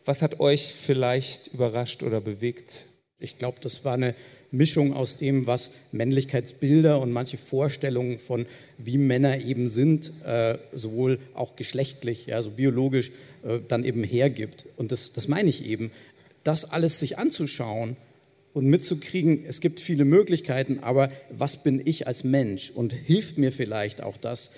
Was 0.05 0.23
hat 0.23 0.41
euch 0.41 0.73
vielleicht 0.73 1.49
überrascht 1.49 2.03
oder 2.03 2.21
bewegt? 2.21 2.87
Ich 3.19 3.39
glaube, 3.39 3.59
das 3.61 3.85
war 3.85 3.95
eine 3.95 4.15
Mischung 4.51 4.95
aus 4.95 5.17
dem, 5.17 5.47
was 5.47 5.71
Männlichkeitsbilder 5.93 7.01
und 7.01 7.13
manche 7.13 7.37
Vorstellungen 7.37 8.19
von, 8.19 8.47
wie 8.79 8.99
Männer 8.99 9.41
eben 9.41 9.69
sind, 9.69 10.13
äh, 10.25 10.59
sowohl 10.73 11.19
auch 11.35 11.57
geschlechtlich, 11.57 12.27
ja, 12.27 12.43
so 12.43 12.51
biologisch, 12.51 13.13
äh, 13.45 13.61
dann 13.69 13.85
eben 13.85 14.03
hergibt. 14.03 14.67
Und 14.77 14.91
das, 14.91 15.13
das 15.13 15.29
meine 15.29 15.51
ich 15.51 15.67
eben, 15.67 15.93
das 16.45 16.71
alles 16.71 16.99
sich 16.99 17.19
anzuschauen 17.19 17.97
und 18.53 18.67
mitzukriegen, 18.67 19.45
es 19.47 19.61
gibt 19.61 19.81
viele 19.81 20.05
Möglichkeiten, 20.05 20.81
aber 20.81 21.11
was 21.31 21.63
bin 21.63 21.81
ich 21.85 22.07
als 22.07 22.25
Mensch? 22.25 22.71
Und 22.71 22.93
hilft 22.93 23.39
mir 23.39 23.53
vielleicht 23.53 24.03
auch 24.03 24.17
das, 24.17 24.51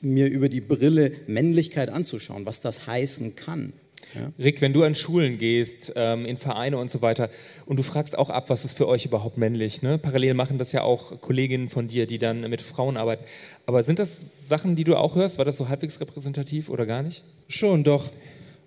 mir 0.00 0.28
über 0.28 0.48
die 0.48 0.60
Brille 0.60 1.12
Männlichkeit 1.26 1.88
anzuschauen, 1.88 2.46
was 2.46 2.60
das 2.60 2.86
heißen 2.86 3.36
kann. 3.36 3.72
Ja. 4.14 4.32
Rick, 4.38 4.60
wenn 4.60 4.72
du 4.72 4.82
an 4.84 4.94
Schulen 4.94 5.38
gehst, 5.38 5.92
ähm, 5.96 6.26
in 6.26 6.36
Vereine 6.36 6.78
und 6.78 6.90
so 6.90 7.02
weiter, 7.02 7.28
und 7.66 7.78
du 7.78 7.82
fragst 7.82 8.16
auch 8.16 8.30
ab, 8.30 8.50
was 8.50 8.64
ist 8.64 8.76
für 8.76 8.88
euch 8.88 9.04
überhaupt 9.04 9.36
männlich? 9.36 9.82
Ne? 9.82 9.98
Parallel 9.98 10.34
machen 10.34 10.58
das 10.58 10.72
ja 10.72 10.82
auch 10.82 11.20
Kolleginnen 11.20 11.68
von 11.68 11.88
dir, 11.88 12.06
die 12.06 12.18
dann 12.18 12.48
mit 12.48 12.60
Frauen 12.60 12.96
arbeiten. 12.96 13.24
Aber 13.66 13.82
sind 13.82 13.98
das 13.98 14.48
Sachen, 14.48 14.76
die 14.76 14.84
du 14.84 14.96
auch 14.96 15.16
hörst? 15.16 15.38
War 15.38 15.44
das 15.44 15.56
so 15.56 15.68
halbwegs 15.68 16.00
repräsentativ 16.00 16.68
oder 16.68 16.86
gar 16.86 17.02
nicht? 17.02 17.22
Schon, 17.48 17.84
doch. 17.84 18.08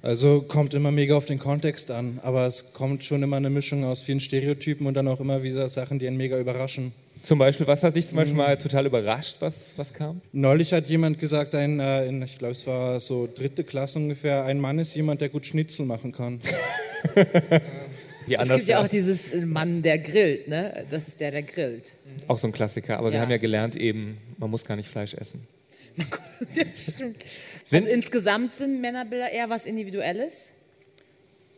Also 0.01 0.41
kommt 0.41 0.73
immer 0.73 0.91
mega 0.91 1.15
auf 1.15 1.25
den 1.25 1.39
Kontext 1.39 1.91
an, 1.91 2.19
aber 2.23 2.45
es 2.47 2.73
kommt 2.73 3.03
schon 3.03 3.21
immer 3.21 3.35
eine 3.35 3.49
Mischung 3.49 3.83
aus 3.83 4.01
vielen 4.01 4.21
Stereotypen 4.21 4.87
und 4.87 4.93
dann 4.93 5.09
auch 5.09 5.19
immer 5.19 5.43
wieder 5.43 5.67
Sachen, 5.67 5.99
die 5.99 6.07
einen 6.07 6.15
mega 6.15 6.39
überraschen. 6.39 6.93
Zum 7.21 7.37
Beispiel, 7.39 7.67
was 7.67 7.83
hat 7.83 7.95
dich 7.95 8.07
zum 8.07 8.17
Beispiel 8.17 8.35
mal 8.35 8.57
total 8.57 8.85
überrascht, 8.85 9.37
was, 9.39 9.77
was 9.77 9.93
kam? 9.93 10.21
Neulich 10.31 10.73
hat 10.73 10.87
jemand 10.87 11.19
gesagt, 11.19 11.53
ein, 11.55 11.79
äh, 11.79 12.05
in, 12.05 12.21
ich 12.21 12.37
glaube, 12.37 12.53
es 12.53 12.65
war 12.65 12.99
so 12.99 13.27
dritte 13.33 13.63
Klasse 13.63 13.99
ungefähr, 13.99 14.45
ein 14.45 14.59
Mann 14.59 14.79
ist 14.79 14.95
jemand, 14.95 15.21
der 15.21 15.29
gut 15.29 15.45
Schnitzel 15.45 15.85
machen 15.85 16.11
kann. 16.11 16.39
es 18.27 18.49
gibt 18.49 18.67
ja 18.67 18.81
auch 18.81 18.87
dieses 18.87 19.33
Mann, 19.45 19.81
der 19.81 19.99
grillt, 19.99 20.47
ne? 20.47 20.85
Das 20.89 21.07
ist 21.07 21.19
der, 21.19 21.31
der 21.31 21.43
grillt. 21.43 21.95
Auch 22.27 22.37
so 22.37 22.47
ein 22.47 22.51
Klassiker, 22.51 22.97
aber 22.97 23.09
ja. 23.09 23.13
wir 23.13 23.21
haben 23.21 23.31
ja 23.31 23.37
gelernt 23.37 23.75
eben, 23.75 24.17
man 24.37 24.49
muss 24.49 24.63
gar 24.63 24.75
nicht 24.75 24.89
Fleisch 24.89 25.13
essen. 25.13 25.47
ja, 26.55 26.63
stimmt. 26.77 27.23
Sind 27.65 27.85
also 27.85 27.95
insgesamt 27.95 28.53
sind 28.53 28.81
Männerbilder 28.81 29.31
eher 29.31 29.49
was 29.49 29.65
Individuelles? 29.65 30.53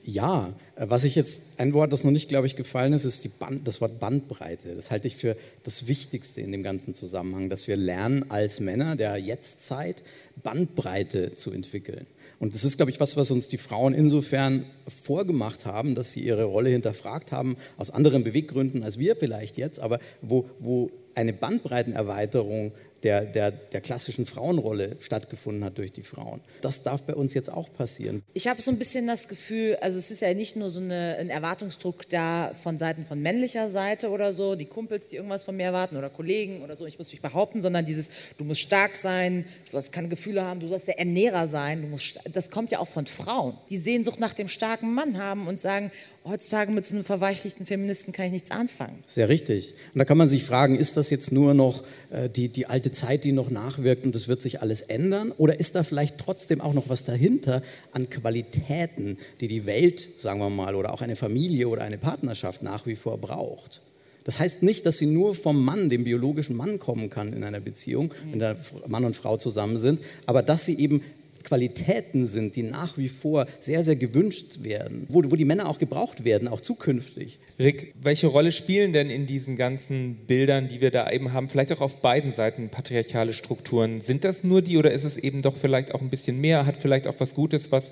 Ja, 0.03 0.53
äh, 0.75 0.85
was 0.89 1.03
ich 1.03 1.15
jetzt, 1.15 1.43
ein 1.57 1.73
Wort, 1.73 1.93
das 1.93 2.03
noch 2.03 2.11
nicht, 2.11 2.29
glaube 2.29 2.47
ich, 2.47 2.55
gefallen 2.55 2.93
ist, 2.93 3.05
ist 3.05 3.39
Band, 3.39 3.67
das 3.67 3.81
Wort 3.81 3.99
Bandbreite. 3.99 4.73
Das 4.75 4.91
halte 4.91 5.07
ich 5.07 5.15
für 5.15 5.35
das 5.63 5.87
Wichtigste 5.87 6.41
in 6.41 6.51
dem 6.51 6.63
ganzen 6.63 6.95
Zusammenhang, 6.95 7.49
dass 7.49 7.67
wir 7.67 7.75
lernen 7.75 8.29
als 8.29 8.59
Männer 8.59 8.95
der 8.95 9.17
Jetztzeit 9.17 10.03
Bandbreite 10.43 11.33
zu 11.35 11.51
entwickeln. 11.51 12.07
Und 12.39 12.55
das 12.55 12.63
ist, 12.63 12.77
glaube 12.77 12.89
ich, 12.89 12.99
was, 12.99 13.15
was 13.17 13.29
uns 13.29 13.49
die 13.49 13.59
Frauen 13.59 13.93
insofern 13.93 14.65
vorgemacht 14.87 15.67
haben, 15.67 15.93
dass 15.93 16.11
sie 16.11 16.21
ihre 16.21 16.45
Rolle 16.45 16.71
hinterfragt 16.71 17.31
haben, 17.31 17.55
aus 17.77 17.91
anderen 17.91 18.23
Beweggründen 18.23 18.83
als 18.83 18.97
wir 18.97 19.15
vielleicht 19.15 19.57
jetzt, 19.57 19.79
aber 19.79 19.99
wo, 20.23 20.49
wo 20.57 20.89
eine 21.13 21.33
Bandbreitenerweiterung 21.33 22.71
der, 23.03 23.25
der, 23.25 23.51
der 23.51 23.81
klassischen 23.81 24.25
Frauenrolle 24.25 24.97
stattgefunden 24.99 25.63
hat 25.63 25.77
durch 25.77 25.91
die 25.91 26.03
Frauen. 26.03 26.41
Das 26.61 26.83
darf 26.83 27.01
bei 27.03 27.15
uns 27.15 27.33
jetzt 27.33 27.51
auch 27.51 27.71
passieren. 27.73 28.23
Ich 28.33 28.47
habe 28.47 28.61
so 28.61 28.71
ein 28.71 28.77
bisschen 28.77 29.07
das 29.07 29.27
Gefühl, 29.27 29.77
also 29.81 29.97
es 29.97 30.11
ist 30.11 30.21
ja 30.21 30.33
nicht 30.33 30.55
nur 30.55 30.69
so 30.69 30.79
eine, 30.79 31.17
ein 31.19 31.29
Erwartungsdruck 31.29 32.07
da 32.09 32.53
von 32.53 32.77
Seiten 32.77 33.05
von 33.05 33.21
männlicher 33.21 33.69
Seite 33.69 34.09
oder 34.09 34.31
so, 34.31 34.55
die 34.55 34.65
Kumpels, 34.65 35.07
die 35.07 35.15
irgendwas 35.15 35.43
von 35.43 35.55
mir 35.55 35.65
erwarten 35.65 35.97
oder 35.97 36.09
Kollegen 36.09 36.61
oder 36.61 36.75
so, 36.75 36.85
ich 36.85 36.97
muss 36.97 37.11
mich 37.11 37.21
behaupten, 37.21 37.61
sondern 37.61 37.85
dieses, 37.85 38.11
du 38.37 38.43
musst 38.43 38.61
stark 38.61 38.97
sein, 38.97 39.45
du 39.65 39.71
sollst 39.71 39.91
keine 39.91 40.07
Gefühle 40.07 40.43
haben, 40.43 40.59
du 40.59 40.67
sollst 40.67 40.87
der 40.87 40.99
Ernährer 40.99 41.47
sein, 41.47 41.81
du 41.81 41.87
musst, 41.87 42.19
das 42.31 42.51
kommt 42.51 42.71
ja 42.71 42.79
auch 42.79 42.87
von 42.87 43.07
Frauen, 43.07 43.57
die 43.69 43.77
Sehnsucht 43.77 44.19
nach 44.19 44.33
dem 44.33 44.47
starken 44.47 44.93
Mann 44.93 45.17
haben 45.17 45.47
und 45.47 45.59
sagen, 45.59 45.91
heutzutage 46.25 46.71
mit 46.71 46.85
so 46.85 46.95
einem 46.95 47.03
verweichlichten 47.03 47.65
Feministen 47.65 48.13
kann 48.13 48.27
ich 48.27 48.31
nichts 48.31 48.51
anfangen. 48.51 49.03
Sehr 49.07 49.29
richtig. 49.29 49.73
Und 49.93 49.99
da 49.99 50.05
kann 50.05 50.17
man 50.17 50.29
sich 50.29 50.43
fragen, 50.43 50.75
ist 50.75 50.97
das 50.97 51.09
jetzt 51.09 51.31
nur 51.31 51.53
noch 51.53 51.83
äh, 52.11 52.29
die, 52.29 52.49
die 52.49 52.67
alte 52.67 52.91
Zeit, 52.91 53.23
die 53.23 53.31
noch 53.31 53.49
nachwirkt 53.49 54.05
und 54.05 54.15
es 54.15 54.27
wird 54.27 54.41
sich 54.41 54.61
alles 54.61 54.81
ändern? 54.81 55.31
Oder 55.37 55.59
ist 55.59 55.75
da 55.75 55.83
vielleicht 55.83 56.17
trotzdem 56.17 56.61
auch 56.61 56.73
noch 56.73 56.89
was 56.89 57.03
dahinter 57.03 57.63
an 57.91 58.09
Qualitäten, 58.09 59.17
die 59.39 59.47
die 59.47 59.65
Welt, 59.65 60.09
sagen 60.17 60.39
wir 60.39 60.49
mal, 60.49 60.75
oder 60.75 60.93
auch 60.93 61.01
eine 61.01 61.15
Familie 61.15 61.67
oder 61.67 61.83
eine 61.83 61.97
Partnerschaft 61.97 62.61
nach 62.61 62.85
wie 62.85 62.95
vor 62.95 63.17
braucht? 63.17 63.81
Das 64.23 64.39
heißt 64.39 64.61
nicht, 64.61 64.85
dass 64.85 64.99
sie 64.99 65.07
nur 65.07 65.33
vom 65.33 65.63
Mann, 65.63 65.89
dem 65.89 66.03
biologischen 66.03 66.55
Mann 66.55 66.77
kommen 66.77 67.09
kann 67.09 67.33
in 67.33 67.43
einer 67.43 67.59
Beziehung, 67.59 68.13
wenn 68.29 68.39
da 68.39 68.55
Mann 68.87 69.03
und 69.03 69.15
Frau 69.15 69.37
zusammen 69.37 69.77
sind, 69.77 69.99
aber 70.27 70.43
dass 70.43 70.65
sie 70.65 70.77
eben 70.77 71.01
Qualitäten 71.43 72.27
sind, 72.27 72.55
die 72.55 72.63
nach 72.63 72.97
wie 72.97 73.09
vor 73.09 73.45
sehr, 73.59 73.83
sehr 73.83 73.95
gewünscht 73.95 74.63
werden, 74.63 75.05
wo, 75.09 75.23
wo 75.23 75.35
die 75.35 75.45
Männer 75.45 75.67
auch 75.67 75.79
gebraucht 75.79 76.23
werden, 76.23 76.47
auch 76.47 76.61
zukünftig. 76.61 77.39
Rick, 77.59 77.93
welche 78.01 78.27
Rolle 78.27 78.51
spielen 78.51 78.93
denn 78.93 79.09
in 79.09 79.25
diesen 79.25 79.55
ganzen 79.55 80.15
Bildern, 80.27 80.67
die 80.67 80.81
wir 80.81 80.91
da 80.91 81.09
eben 81.11 81.33
haben, 81.33 81.47
vielleicht 81.47 81.71
auch 81.73 81.81
auf 81.81 81.97
beiden 82.01 82.31
Seiten 82.31 82.69
patriarchale 82.69 83.33
Strukturen? 83.33 84.01
Sind 84.01 84.23
das 84.23 84.43
nur 84.43 84.61
die 84.61 84.77
oder 84.77 84.91
ist 84.91 85.03
es 85.03 85.17
eben 85.17 85.41
doch 85.41 85.55
vielleicht 85.55 85.93
auch 85.93 86.01
ein 86.01 86.09
bisschen 86.09 86.39
mehr? 86.39 86.65
Hat 86.65 86.77
vielleicht 86.77 87.07
auch 87.07 87.15
was 87.19 87.33
Gutes, 87.33 87.71
was 87.71 87.91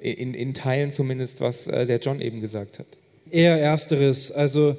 in, 0.00 0.34
in 0.34 0.54
Teilen 0.54 0.90
zumindest, 0.90 1.40
was 1.40 1.66
äh, 1.66 1.86
der 1.86 1.98
John 1.98 2.20
eben 2.20 2.40
gesagt 2.40 2.78
hat? 2.78 2.86
Eher 3.30 3.60
ersteres. 3.60 4.32
Also 4.32 4.76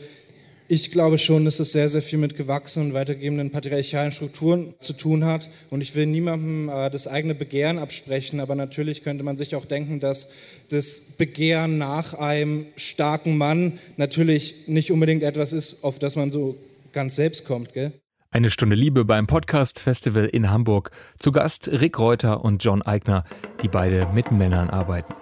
ich 0.72 0.90
glaube 0.90 1.18
schon, 1.18 1.44
dass 1.44 1.60
es 1.60 1.74
sehr, 1.74 1.90
sehr 1.90 2.02
viel 2.02 2.18
mit 2.18 2.38
gewachsenen 2.38 2.90
und 2.90 2.94
weitergebenden 2.94 3.50
patriarchalen 3.50 4.14
Strukturen 4.14 4.74
zu 4.80 4.94
tun 4.94 5.26
hat. 5.26 5.50
Und 5.70 5.82
ich 5.82 5.96
will 5.96 6.06
niemandem 6.06 6.70
äh, 6.70 6.90
das 6.90 7.10
eigene 7.10 7.36
Begehren 7.36 7.78
absprechen, 7.78 8.40
aber 8.40 8.56
natürlich 8.56 9.04
könnte 9.04 9.26
man 9.26 9.36
sich 9.36 9.54
auch 9.58 9.66
denken, 9.66 10.00
dass 10.00 10.30
das 10.70 11.02
Begehren 11.18 11.78
nach 11.78 12.14
einem 12.14 12.68
starken 12.78 13.36
Mann 13.38 13.80
natürlich 13.98 14.68
nicht 14.68 14.94
unbedingt 14.94 15.24
etwas 15.24 15.52
ist, 15.52 15.84
auf 15.84 16.00
das 16.00 16.16
man 16.16 16.32
so 16.32 16.56
ganz 16.94 17.18
selbst 17.18 17.44
kommt. 17.44 17.74
Gell? 17.74 17.92
Eine 18.30 18.50
Stunde 18.50 18.78
Liebe 18.78 19.04
beim 19.04 19.28
Podcast 19.28 19.78
Festival 19.78 20.24
in 20.26 20.52
Hamburg. 20.52 20.92
Zu 21.20 21.34
Gast 21.34 21.68
Rick 21.68 22.00
Reuter 22.00 22.46
und 22.46 22.64
John 22.64 22.82
Eigner, 22.82 23.26
die 23.62 23.68
beide 23.68 24.08
mit 24.14 24.32
Männern 24.32 24.70
arbeiten. 24.70 25.14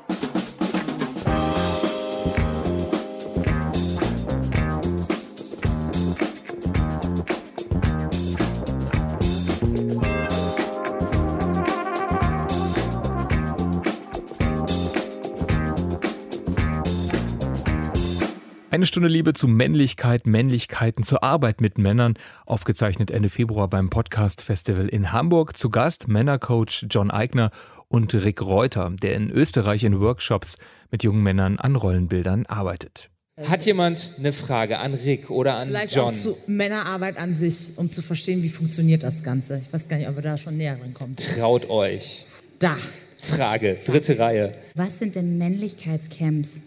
Eine 18.80 18.86
Stunde 18.86 19.10
Liebe 19.10 19.34
zu 19.34 19.50
Männlichkeit, 19.50 20.26
Männlichkeiten, 20.26 21.04
zur 21.04 21.22
Arbeit 21.22 21.60
mit 21.60 21.78
Männern, 21.78 22.13
aufgezeichnet 22.46 23.12
Ende 23.12 23.28
Februar 23.28 23.68
beim 23.68 23.89
Podcast 23.89 24.39
Festival 24.39 24.88
in 24.88 25.12
Hamburg. 25.12 25.58
Zu 25.58 25.70
Gast 25.70 26.08
Männercoach 26.08 26.86
John 26.89 27.12
Eigner 27.12 27.52
und 27.89 28.13
Rick 28.13 28.42
Reuter, 28.42 28.89
der 28.89 29.15
in 29.15 29.32
Österreich 29.32 29.84
in 29.84 30.00
Workshops 30.00 30.56
mit 30.92 31.04
jungen 31.04 31.22
Männern 31.24 31.60
an 31.60 31.76
Rollenbildern 31.76 32.46
arbeitet. 32.46 33.10
Hat 33.50 33.65
jemand 33.65 34.13
eine 34.18 34.32
Frage 34.32 34.80
an 34.80 34.94
Rick 34.94 35.30
oder 35.30 35.56
an 35.58 35.68
Vielleicht 35.68 35.96
John? 35.96 36.13
auch 36.15 36.18
zu 36.18 36.38
Männerarbeit 36.48 37.18
an 37.18 37.34
sich, 37.34 37.72
um 37.76 37.89
zu 37.92 38.02
verstehen, 38.02 38.44
wie 38.44 38.50
funktioniert 38.50 39.04
das 39.04 39.24
Ganze. 39.24 39.62
Ich 39.62 39.74
weiß 39.74 39.89
gar 39.89 39.98
nicht, 39.98 40.08
ob 40.08 40.15
wir 40.15 40.24
da 40.24 40.38
schon 40.38 40.56
näher 40.56 40.80
rankommen. 40.82 41.18
Traut 41.18 41.70
euch. 41.70 42.24
Da. 42.60 42.78
Frage, 43.18 43.78
dritte 43.86 44.18
Reihe. 44.18 44.54
Was 44.76 45.00
sind 45.00 45.18
denn 45.18 45.38
Männlichkeitscamps? 45.38 46.62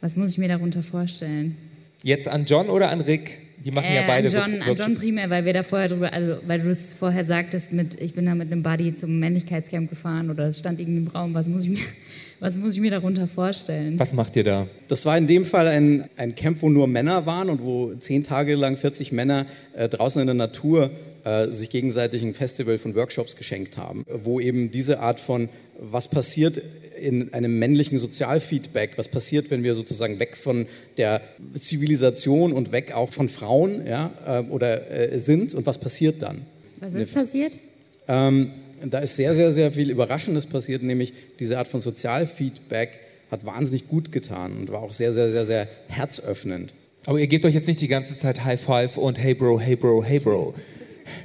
Was 0.00 0.16
muss 0.16 0.30
ich 0.32 0.38
mir 0.38 0.48
darunter 0.48 0.82
vorstellen? 0.82 1.56
Jetzt 2.02 2.28
an 2.28 2.44
John 2.44 2.68
oder 2.68 2.90
an 2.90 3.00
Rick? 3.00 3.38
Die 3.64 3.70
machen 3.70 3.86
ja 3.92 4.02
Äh, 4.02 4.06
beide 4.06 4.28
an 4.42 4.52
John, 4.52 4.62
an. 4.62 4.76
John 4.76 4.94
primär, 4.96 5.30
weil 5.30 5.44
wir 5.44 5.52
da 5.52 5.62
vorher 5.62 5.88
drüber, 5.88 6.12
also 6.12 6.36
weil 6.46 6.60
du 6.60 6.70
es 6.70 6.94
vorher 6.94 7.24
sagtest, 7.24 7.72
mit, 7.72 8.00
ich 8.00 8.14
bin 8.14 8.26
da 8.26 8.34
mit 8.34 8.52
einem 8.52 8.62
Buddy 8.62 8.94
zum 8.94 9.18
Männlichkeitscamp 9.18 9.90
gefahren 9.90 10.30
oder 10.30 10.44
es 10.48 10.58
stand 10.58 10.78
irgendwie 10.78 10.98
im 10.98 11.08
Raum. 11.08 11.34
Was 11.34 11.48
muss 11.48 11.64
ich 11.64 11.70
mir, 11.70 11.78
was 12.40 12.58
muss 12.58 12.74
ich 12.74 12.80
mir 12.80 12.90
darunter 12.90 13.26
vorstellen? 13.26 13.98
Was 13.98 14.12
macht 14.12 14.36
ihr 14.36 14.44
da? 14.44 14.66
Das 14.88 15.04
war 15.06 15.16
in 15.18 15.26
dem 15.26 15.44
Fall 15.44 15.66
ein, 15.66 16.04
ein 16.16 16.34
Camp, 16.34 16.62
wo 16.62 16.68
nur 16.68 16.86
Männer 16.86 17.26
waren 17.26 17.50
und 17.50 17.62
wo 17.62 17.94
zehn 17.94 18.22
Tage 18.22 18.54
lang 18.54 18.76
40 18.76 19.10
Männer 19.12 19.46
äh, 19.74 19.88
draußen 19.88 20.20
in 20.20 20.26
der 20.26 20.34
Natur 20.36 20.90
äh, 21.26 21.50
sich 21.50 21.70
gegenseitig 21.70 22.22
ein 22.22 22.34
Festival 22.34 22.78
von 22.78 22.94
Workshops 22.94 23.34
geschenkt 23.34 23.76
haben, 23.76 24.04
wo 24.06 24.38
eben 24.38 24.70
diese 24.70 25.00
Art 25.00 25.18
von, 25.18 25.48
was 25.80 26.06
passiert 26.06 26.62
in 26.96 27.34
einem 27.34 27.58
männlichen 27.58 27.98
Sozialfeedback, 27.98 28.96
was 28.96 29.08
passiert, 29.08 29.50
wenn 29.50 29.64
wir 29.64 29.74
sozusagen 29.74 30.20
weg 30.20 30.36
von 30.36 30.66
der 30.98 31.20
Zivilisation 31.58 32.52
und 32.52 32.70
weg 32.70 32.92
auch 32.94 33.12
von 33.12 33.28
Frauen 33.28 33.84
ja, 33.84 34.12
äh, 34.24 34.40
oder 34.50 34.88
äh, 34.88 35.18
sind 35.18 35.52
und 35.52 35.66
was 35.66 35.78
passiert 35.78 36.22
dann? 36.22 36.42
Was 36.78 36.94
ist 36.94 37.12
passiert? 37.12 37.58
Ähm, 38.06 38.52
da 38.84 39.00
ist 39.00 39.16
sehr, 39.16 39.34
sehr, 39.34 39.50
sehr 39.50 39.72
viel 39.72 39.90
Überraschendes 39.90 40.46
passiert, 40.46 40.84
nämlich 40.84 41.12
diese 41.40 41.58
Art 41.58 41.66
von 41.66 41.80
Sozialfeedback 41.80 43.00
hat 43.32 43.44
wahnsinnig 43.44 43.88
gut 43.88 44.12
getan 44.12 44.52
und 44.52 44.70
war 44.70 44.80
auch 44.80 44.92
sehr, 44.92 45.12
sehr, 45.12 45.32
sehr, 45.32 45.44
sehr 45.44 45.68
herzöffnend. 45.88 46.72
Aber 47.06 47.18
ihr 47.18 47.26
gebt 47.26 47.44
euch 47.44 47.54
jetzt 47.54 47.66
nicht 47.66 47.80
die 47.80 47.88
ganze 47.88 48.14
Zeit 48.14 48.44
High 48.44 48.60
Five 48.60 48.96
und 48.96 49.18
Hey 49.18 49.34
Bro, 49.34 49.58
Hey 49.58 49.74
Bro, 49.74 50.04
Hey 50.04 50.20
Bro. 50.20 50.54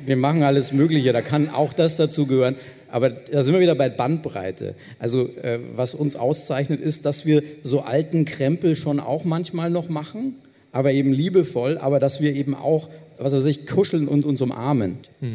Wir 0.06 0.18
machen 0.18 0.44
alles 0.44 0.72
Mögliche, 0.72 1.14
da 1.14 1.22
kann 1.22 1.50
auch 1.50 1.74
das 1.74 1.98
dazu 1.98 2.26
gehören. 2.26 2.56
Aber 2.90 3.10
da 3.10 3.42
sind 3.42 3.54
wir 3.54 3.62
wieder 3.62 3.76
bei 3.76 3.90
Bandbreite. 3.90 4.76
Also 5.00 5.30
äh, 5.42 5.60
was 5.76 5.94
uns 5.94 6.16
auszeichnet, 6.16 6.82
ist, 6.82 7.06
dass 7.06 7.26
wir 7.26 7.42
so 7.64 7.82
alten 7.82 8.26
Krempel 8.26 8.76
schon 8.76 9.00
auch 9.00 9.24
manchmal 9.24 9.70
noch 9.70 9.88
machen, 9.88 10.36
aber 10.72 10.92
eben 10.92 11.14
liebevoll, 11.14 11.78
aber 11.78 12.00
dass 12.00 12.20
wir 12.20 12.34
eben 12.34 12.54
auch, 12.54 12.90
was 13.18 13.34
weiß 13.34 13.46
ich, 13.46 13.66
kuscheln 13.66 14.08
und 14.08 14.26
uns 14.26 14.42
umarmen. 14.42 14.98
Ja. 15.22 15.30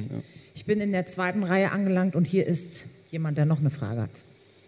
Ich 0.54 0.64
bin 0.64 0.80
in 0.80 0.92
der 0.92 1.06
zweiten 1.06 1.44
Reihe 1.44 1.72
angelangt 1.72 2.14
und 2.14 2.26
hier 2.26 2.46
ist 2.46 2.84
jemand, 3.10 3.38
der 3.38 3.46
noch 3.46 3.60
eine 3.60 3.70
Frage 3.70 4.02
hat. 4.02 4.22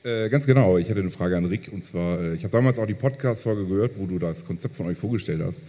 Äh, 0.04 0.28
ganz 0.28 0.46
genau, 0.46 0.78
ich 0.78 0.88
hatte 0.88 1.00
eine 1.00 1.10
Frage 1.10 1.36
an 1.36 1.44
Rick. 1.44 1.70
Und 1.72 1.84
zwar, 1.84 2.20
äh, 2.20 2.34
ich 2.34 2.44
habe 2.44 2.52
damals 2.52 2.78
auch 2.78 2.86
die 2.86 2.94
Podcast-Folge 2.94 3.66
gehört, 3.66 3.92
wo 3.98 4.06
du 4.06 4.18
das 4.18 4.46
Konzept 4.46 4.76
von 4.76 4.86
euch 4.86 4.96
vorgestellt 4.96 5.40
hast. 5.44 5.62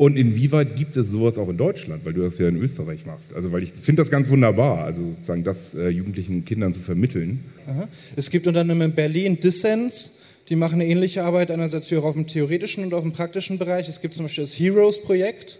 Und 0.00 0.16
inwieweit 0.16 0.76
gibt 0.76 0.96
es 0.96 1.10
sowas 1.10 1.36
auch 1.36 1.50
in 1.50 1.58
Deutschland, 1.58 2.06
weil 2.06 2.14
du 2.14 2.22
das 2.22 2.38
ja 2.38 2.48
in 2.48 2.56
Österreich 2.56 3.04
machst? 3.04 3.34
Also, 3.34 3.52
weil 3.52 3.62
ich 3.62 3.72
finde 3.72 4.00
das 4.00 4.10
ganz 4.10 4.30
wunderbar, 4.30 4.78
also 4.78 5.02
sozusagen 5.02 5.44
das 5.44 5.74
äh, 5.74 5.90
jugendlichen 5.90 6.46
Kindern 6.46 6.72
zu 6.72 6.80
vermitteln. 6.80 7.44
Aha. 7.66 7.86
Es 8.16 8.30
gibt 8.30 8.46
unter 8.46 8.60
anderem 8.60 8.80
in 8.80 8.92
Berlin 8.92 9.40
Dissens, 9.40 10.20
die 10.48 10.56
machen 10.56 10.80
eine 10.80 10.86
ähnliche 10.86 11.22
Arbeit, 11.22 11.50
einerseits 11.50 11.88
für 11.88 12.02
auf 12.02 12.14
dem 12.14 12.26
theoretischen 12.26 12.82
und 12.84 12.94
auf 12.94 13.02
dem 13.02 13.12
praktischen 13.12 13.58
Bereich. 13.58 13.90
Es 13.90 14.00
gibt 14.00 14.14
zum 14.14 14.24
Beispiel 14.24 14.44
das 14.44 14.58
Heroes-Projekt. 14.58 15.58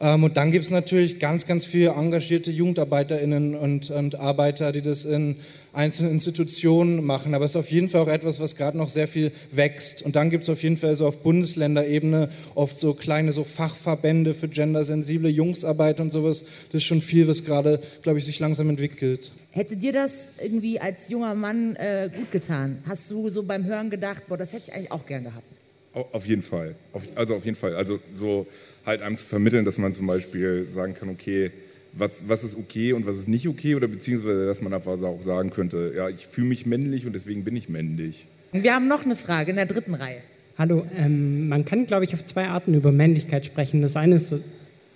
Ähm, 0.00 0.24
und 0.24 0.36
dann 0.36 0.50
gibt 0.50 0.64
es 0.64 0.72
natürlich 0.72 1.20
ganz, 1.20 1.46
ganz 1.46 1.64
viele 1.64 1.90
engagierte 1.90 2.50
JugendarbeiterInnen 2.50 3.54
und, 3.54 3.92
und 3.92 4.16
Arbeiter, 4.16 4.72
die 4.72 4.82
das 4.82 5.04
in 5.04 5.36
einzelnen 5.72 6.12
Institutionen 6.12 7.04
machen. 7.04 7.34
Aber 7.34 7.44
es 7.44 7.52
ist 7.52 7.56
auf 7.56 7.70
jeden 7.70 7.88
Fall 7.88 8.02
auch 8.02 8.08
etwas, 8.08 8.40
was 8.40 8.56
gerade 8.56 8.76
noch 8.76 8.88
sehr 8.88 9.08
viel 9.08 9.32
wächst. 9.50 10.02
Und 10.02 10.16
dann 10.16 10.30
gibt 10.30 10.42
es 10.44 10.50
auf 10.50 10.62
jeden 10.62 10.76
Fall 10.76 10.94
so 10.96 11.06
auf 11.06 11.22
Bundesländerebene 11.22 12.28
oft 12.54 12.78
so 12.78 12.94
kleine 12.94 13.32
so 13.32 13.44
Fachverbände 13.44 14.34
für 14.34 14.48
gendersensible 14.48 15.30
Jungsarbeit 15.30 16.00
und 16.00 16.10
sowas. 16.10 16.44
Das 16.70 16.80
ist 16.80 16.84
schon 16.84 17.00
viel, 17.02 17.28
was 17.28 17.44
gerade, 17.44 17.80
glaube 18.02 18.18
ich, 18.18 18.24
sich 18.24 18.38
langsam 18.40 18.68
entwickelt. 18.70 19.30
Hätte 19.50 19.76
dir 19.76 19.92
das 19.92 20.30
irgendwie 20.42 20.80
als 20.80 21.08
junger 21.08 21.34
Mann 21.34 21.76
äh, 21.76 22.10
gut 22.14 22.30
getan? 22.30 22.78
Hast 22.86 23.10
du 23.10 23.28
so 23.28 23.42
beim 23.42 23.64
Hören 23.64 23.90
gedacht, 23.90 24.24
boah, 24.28 24.36
das 24.38 24.52
hätte 24.52 24.64
ich 24.68 24.74
eigentlich 24.74 24.92
auch 24.92 25.06
gern 25.06 25.24
gehabt? 25.24 25.60
Au- 25.94 26.06
Auf 26.12 26.26
jeden 26.26 26.42
Fall. 26.42 26.74
Auf, 26.92 27.02
also 27.16 27.34
auf 27.34 27.44
jeden 27.44 27.56
Fall. 27.56 27.76
Also 27.76 27.98
so 28.14 28.46
halt 28.86 29.02
einem 29.02 29.16
zu 29.16 29.24
vermitteln, 29.24 29.64
dass 29.64 29.78
man 29.78 29.92
zum 29.92 30.06
Beispiel 30.06 30.66
sagen 30.68 30.94
kann, 30.94 31.08
okay, 31.10 31.50
was, 31.92 32.22
was 32.26 32.44
ist 32.44 32.56
okay 32.56 32.92
und 32.92 33.06
was 33.06 33.16
ist 33.16 33.28
nicht 33.28 33.48
okay 33.48 33.74
oder 33.74 33.88
beziehungsweise, 33.88 34.46
dass 34.46 34.62
man 34.62 34.72
einfach 34.72 34.92
auch 34.92 35.22
sagen 35.22 35.50
könnte, 35.50 35.92
ja, 35.94 36.08
ich 36.08 36.26
fühle 36.26 36.48
mich 36.48 36.66
männlich 36.66 37.06
und 37.06 37.12
deswegen 37.12 37.44
bin 37.44 37.56
ich 37.56 37.68
männlich. 37.68 38.26
Wir 38.52 38.74
haben 38.74 38.88
noch 38.88 39.04
eine 39.04 39.16
Frage 39.16 39.50
in 39.50 39.56
der 39.56 39.66
dritten 39.66 39.94
Reihe. 39.94 40.18
Hallo, 40.58 40.86
ähm, 40.96 41.48
man 41.48 41.64
kann, 41.64 41.86
glaube 41.86 42.04
ich, 42.04 42.14
auf 42.14 42.24
zwei 42.24 42.48
Arten 42.48 42.74
über 42.74 42.92
Männlichkeit 42.92 43.46
sprechen. 43.46 43.80
Das 43.82 43.96
eine 43.96 44.16
ist 44.16 44.28
so 44.28 44.40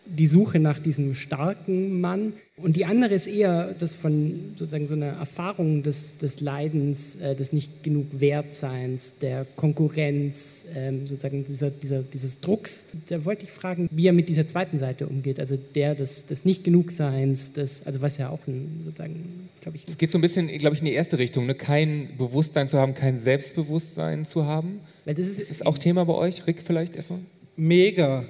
die 0.07 0.27
Suche 0.27 0.59
nach 0.59 0.79
diesem 0.79 1.15
starken 1.15 2.01
Mann 2.01 2.33
und 2.59 2.77
die 2.77 2.87
andere 2.87 3.13
ist 3.13 3.27
eher 3.27 3.75
das 3.79 3.95
von 3.95 4.55
sozusagen 4.57 4.89
so 4.89 4.95
einer 4.95 5.09
Erfahrung 5.09 5.83
des, 5.83 6.17
des 6.17 6.41
Leidens, 6.41 7.17
äh, 7.17 7.35
des 7.35 7.53
nicht 7.53 7.83
genug 7.83 8.07
Wertseins, 8.19 9.17
der 9.21 9.47
Konkurrenz, 9.57 10.65
ähm, 10.75 11.07
sozusagen 11.07 11.45
dieser, 11.47 11.69
dieser, 11.69 12.01
dieses 12.01 12.41
Drucks. 12.41 12.87
Da 13.11 13.27
wollte 13.27 13.45
ich 13.45 13.51
fragen, 13.51 13.91
wie 13.93 14.07
er 14.07 14.15
mit 14.15 14.31
dieser 14.31 14.49
zweiten 14.49 14.79
Seite 14.79 15.07
umgeht, 15.07 15.39
also 15.39 15.59
der 15.75 15.95
des, 15.95 16.25
des 16.25 16.47
nicht 16.47 16.65
genug 16.65 16.93
Seins, 16.93 17.53
des, 17.53 17.87
also 17.87 18.01
was 18.01 18.17
ja 18.17 18.31
auch 18.31 18.41
ein, 18.47 18.81
sozusagen, 18.87 19.51
glaube 19.61 19.77
ich, 19.77 19.87
Es 19.87 19.99
geht 19.99 20.11
so 20.11 20.17
ein 20.17 20.23
bisschen, 20.23 20.49
glaube 20.57 20.75
ich, 20.75 20.81
in 20.81 20.87
die 20.87 20.95
erste 20.95 21.19
Richtung, 21.19 21.45
ne? 21.45 21.55
kein 21.55 22.09
Bewusstsein 22.17 22.69
zu 22.69 22.79
haben, 22.79 22.95
kein 22.95 23.19
Selbstbewusstsein 23.19 24.25
zu 24.25 24.47
haben. 24.47 24.81
Weil 25.05 25.15
das 25.15 25.27
ist, 25.27 25.39
ist 25.39 25.51
das 25.51 25.63
auch 25.63 25.77
Thema 25.77 26.07
bei 26.07 26.15
euch, 26.15 26.47
Rick, 26.47 26.63
vielleicht 26.65 26.97
erstmal? 26.97 27.21
Mega. 27.59 28.25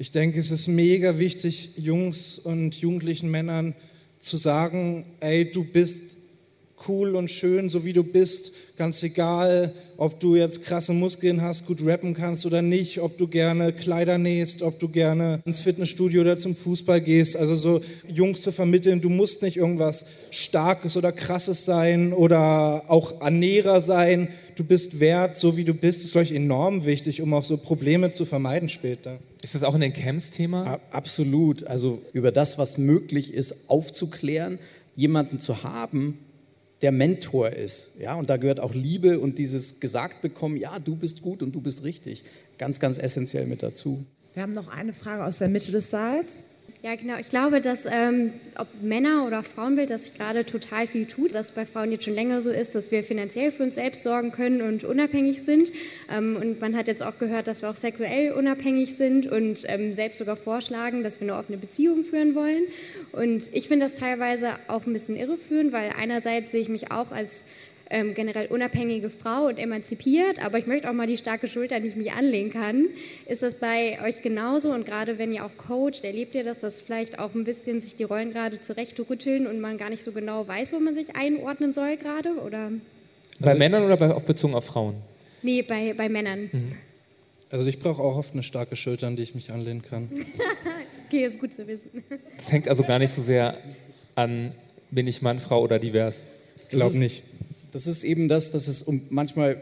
Ich 0.00 0.12
denke, 0.12 0.40
es 0.40 0.50
ist 0.50 0.66
mega 0.66 1.18
wichtig, 1.18 1.72
Jungs 1.76 2.38
und 2.38 2.74
jugendlichen 2.76 3.30
Männern 3.30 3.74
zu 4.18 4.38
sagen, 4.38 5.04
ey, 5.20 5.50
du 5.50 5.62
bist 5.62 6.16
cool 6.88 7.16
und 7.16 7.30
schön, 7.30 7.68
so 7.68 7.84
wie 7.84 7.92
du 7.92 8.02
bist, 8.02 8.54
ganz 8.78 9.02
egal, 9.02 9.74
ob 9.98 10.18
du 10.18 10.36
jetzt 10.36 10.64
krasse 10.64 10.94
Muskeln 10.94 11.42
hast, 11.42 11.66
gut 11.66 11.84
rappen 11.84 12.14
kannst 12.14 12.46
oder 12.46 12.62
nicht, 12.62 12.98
ob 13.00 13.18
du 13.18 13.28
gerne 13.28 13.74
Kleider 13.74 14.16
nähst, 14.16 14.62
ob 14.62 14.78
du 14.78 14.88
gerne 14.88 15.42
ins 15.44 15.60
Fitnessstudio 15.60 16.22
oder 16.22 16.38
zum 16.38 16.56
Fußball 16.56 17.02
gehst. 17.02 17.36
Also 17.36 17.54
so 17.54 17.82
Jungs 18.08 18.40
zu 18.40 18.52
vermitteln, 18.52 19.02
du 19.02 19.10
musst 19.10 19.42
nicht 19.42 19.58
irgendwas 19.58 20.06
Starkes 20.30 20.96
oder 20.96 21.12
Krasses 21.12 21.66
sein 21.66 22.14
oder 22.14 22.84
auch 22.88 23.20
Ernährer 23.20 23.82
sein. 23.82 24.28
Du 24.56 24.64
bist 24.64 24.98
wert, 24.98 25.36
so 25.36 25.58
wie 25.58 25.64
du 25.64 25.74
bist, 25.74 26.04
ist, 26.04 26.12
glaube 26.12 26.24
ich, 26.24 26.34
enorm 26.34 26.86
wichtig, 26.86 27.20
um 27.20 27.34
auch 27.34 27.44
so 27.44 27.58
Probleme 27.58 28.10
zu 28.10 28.24
vermeiden 28.24 28.70
später. 28.70 29.18
Ist 29.42 29.54
das 29.54 29.62
auch 29.62 29.74
in 29.74 29.80
den 29.80 29.92
Camps 29.92 30.30
Thema? 30.30 30.80
Absolut. 30.90 31.66
Also 31.66 32.02
über 32.12 32.30
das, 32.30 32.58
was 32.58 32.78
möglich 32.78 33.32
ist, 33.32 33.68
aufzuklären, 33.68 34.58
jemanden 34.94 35.40
zu 35.40 35.62
haben, 35.62 36.18
der 36.82 36.92
Mentor 36.92 37.50
ist. 37.50 37.92
Ja, 37.98 38.14
und 38.14 38.30
da 38.30 38.36
gehört 38.36 38.60
auch 38.60 38.74
Liebe 38.74 39.18
und 39.18 39.38
dieses 39.38 39.80
gesagt 39.80 40.22
bekommen, 40.22 40.56
ja, 40.56 40.78
du 40.78 40.96
bist 40.96 41.22
gut 41.22 41.42
und 41.42 41.54
du 41.54 41.60
bist 41.60 41.84
richtig, 41.84 42.24
ganz, 42.58 42.80
ganz 42.80 42.98
essentiell 42.98 43.46
mit 43.46 43.62
dazu. 43.62 44.04
Wir 44.34 44.42
haben 44.42 44.52
noch 44.52 44.68
eine 44.68 44.92
Frage 44.92 45.24
aus 45.24 45.38
der 45.38 45.48
Mitte 45.48 45.72
des 45.72 45.90
Saals. 45.90 46.44
Ja, 46.82 46.94
genau. 46.94 47.18
Ich 47.18 47.28
glaube, 47.28 47.60
dass 47.60 47.84
ähm, 47.84 48.32
ob 48.56 48.66
Männer- 48.80 49.26
oder 49.26 49.42
Frauenbild, 49.42 49.90
dass 49.90 50.04
sich 50.04 50.14
gerade 50.14 50.46
total 50.46 50.86
viel 50.86 51.04
tut, 51.04 51.34
dass 51.34 51.50
bei 51.50 51.66
Frauen 51.66 51.92
jetzt 51.92 52.04
schon 52.04 52.14
länger 52.14 52.40
so 52.40 52.50
ist, 52.50 52.74
dass 52.74 52.90
wir 52.90 53.04
finanziell 53.04 53.52
für 53.52 53.64
uns 53.64 53.74
selbst 53.74 54.02
sorgen 54.02 54.32
können 54.32 54.62
und 54.62 54.84
unabhängig 54.84 55.42
sind. 55.42 55.70
Ähm, 56.10 56.38
und 56.40 56.58
man 56.62 56.74
hat 56.74 56.88
jetzt 56.88 57.02
auch 57.02 57.18
gehört, 57.18 57.48
dass 57.48 57.60
wir 57.60 57.68
auch 57.68 57.74
sexuell 57.76 58.32
unabhängig 58.32 58.96
sind 58.96 59.30
und 59.30 59.66
ähm, 59.68 59.92
selbst 59.92 60.16
sogar 60.16 60.36
vorschlagen, 60.36 61.02
dass 61.02 61.20
wir 61.20 61.28
eine 61.28 61.38
offene 61.38 61.58
Beziehung 61.58 62.02
führen 62.02 62.34
wollen. 62.34 62.62
Und 63.12 63.54
ich 63.54 63.68
finde 63.68 63.84
das 63.84 63.92
teilweise 63.92 64.52
auch 64.66 64.86
ein 64.86 64.94
bisschen 64.94 65.16
irreführend, 65.16 65.72
weil 65.72 65.90
einerseits 66.00 66.50
sehe 66.50 66.62
ich 66.62 66.70
mich 66.70 66.90
auch 66.90 67.12
als 67.12 67.44
ähm, 67.90 68.14
generell 68.14 68.46
unabhängige 68.46 69.10
Frau 69.10 69.46
und 69.46 69.58
emanzipiert, 69.58 70.44
aber 70.44 70.58
ich 70.58 70.66
möchte 70.66 70.88
auch 70.88 70.94
mal 70.94 71.08
die 71.08 71.16
starke 71.16 71.48
Schulter, 71.48 71.76
an 71.76 71.82
die 71.82 71.88
ich 71.88 71.96
mich 71.96 72.12
anlehnen 72.12 72.52
kann. 72.52 72.86
Ist 73.26 73.42
das 73.42 73.56
bei 73.56 73.98
euch 74.04 74.22
genauso? 74.22 74.72
Und 74.72 74.86
gerade 74.86 75.18
wenn 75.18 75.32
ihr 75.32 75.44
auch 75.44 75.56
coacht, 75.56 76.04
erlebt 76.04 76.34
ihr 76.36 76.44
das, 76.44 76.60
dass 76.60 76.80
vielleicht 76.80 77.18
auch 77.18 77.34
ein 77.34 77.44
bisschen 77.44 77.80
sich 77.80 77.96
die 77.96 78.04
Rollen 78.04 78.32
gerade 78.32 78.60
zurechtrütteln 78.60 79.46
und 79.46 79.60
man 79.60 79.76
gar 79.76 79.90
nicht 79.90 80.02
so 80.02 80.12
genau 80.12 80.46
weiß, 80.46 80.72
wo 80.72 80.78
man 80.78 80.94
sich 80.94 81.16
einordnen 81.16 81.72
soll 81.72 81.96
gerade? 81.96 82.30
Oder? 82.46 82.70
Bei 83.40 83.54
Männern 83.54 83.84
oder 83.84 83.96
bei, 83.96 84.12
auf 84.12 84.24
bezogen 84.24 84.54
auf 84.54 84.66
Frauen? 84.66 84.94
Nee, 85.42 85.62
bei, 85.62 85.92
bei 85.94 86.08
Männern. 86.08 86.48
Mhm. 86.52 86.72
Also 87.50 87.66
ich 87.66 87.80
brauche 87.80 88.00
auch 88.00 88.16
oft 88.16 88.34
eine 88.34 88.44
starke 88.44 88.76
Schulter, 88.76 89.08
an 89.08 89.16
die 89.16 89.24
ich 89.24 89.34
mich 89.34 89.50
anlehnen 89.50 89.82
kann. 89.82 90.08
okay, 91.06 91.24
ist 91.24 91.40
gut 91.40 91.52
zu 91.52 91.66
wissen. 91.66 92.04
Das 92.36 92.52
hängt 92.52 92.68
also 92.68 92.84
gar 92.84 93.00
nicht 93.00 93.12
so 93.12 93.20
sehr 93.20 93.58
an, 94.14 94.52
bin 94.92 95.08
ich 95.08 95.22
Mann, 95.22 95.40
Frau 95.40 95.60
oder 95.60 95.80
divers. 95.80 96.24
Glaub 96.68 96.94
nicht. 96.94 97.24
Das 97.72 97.86
ist 97.86 98.04
eben 98.04 98.28
das, 98.28 98.50
dass 98.50 98.68
es 98.68 98.82
um 98.82 99.02
manchmal 99.10 99.60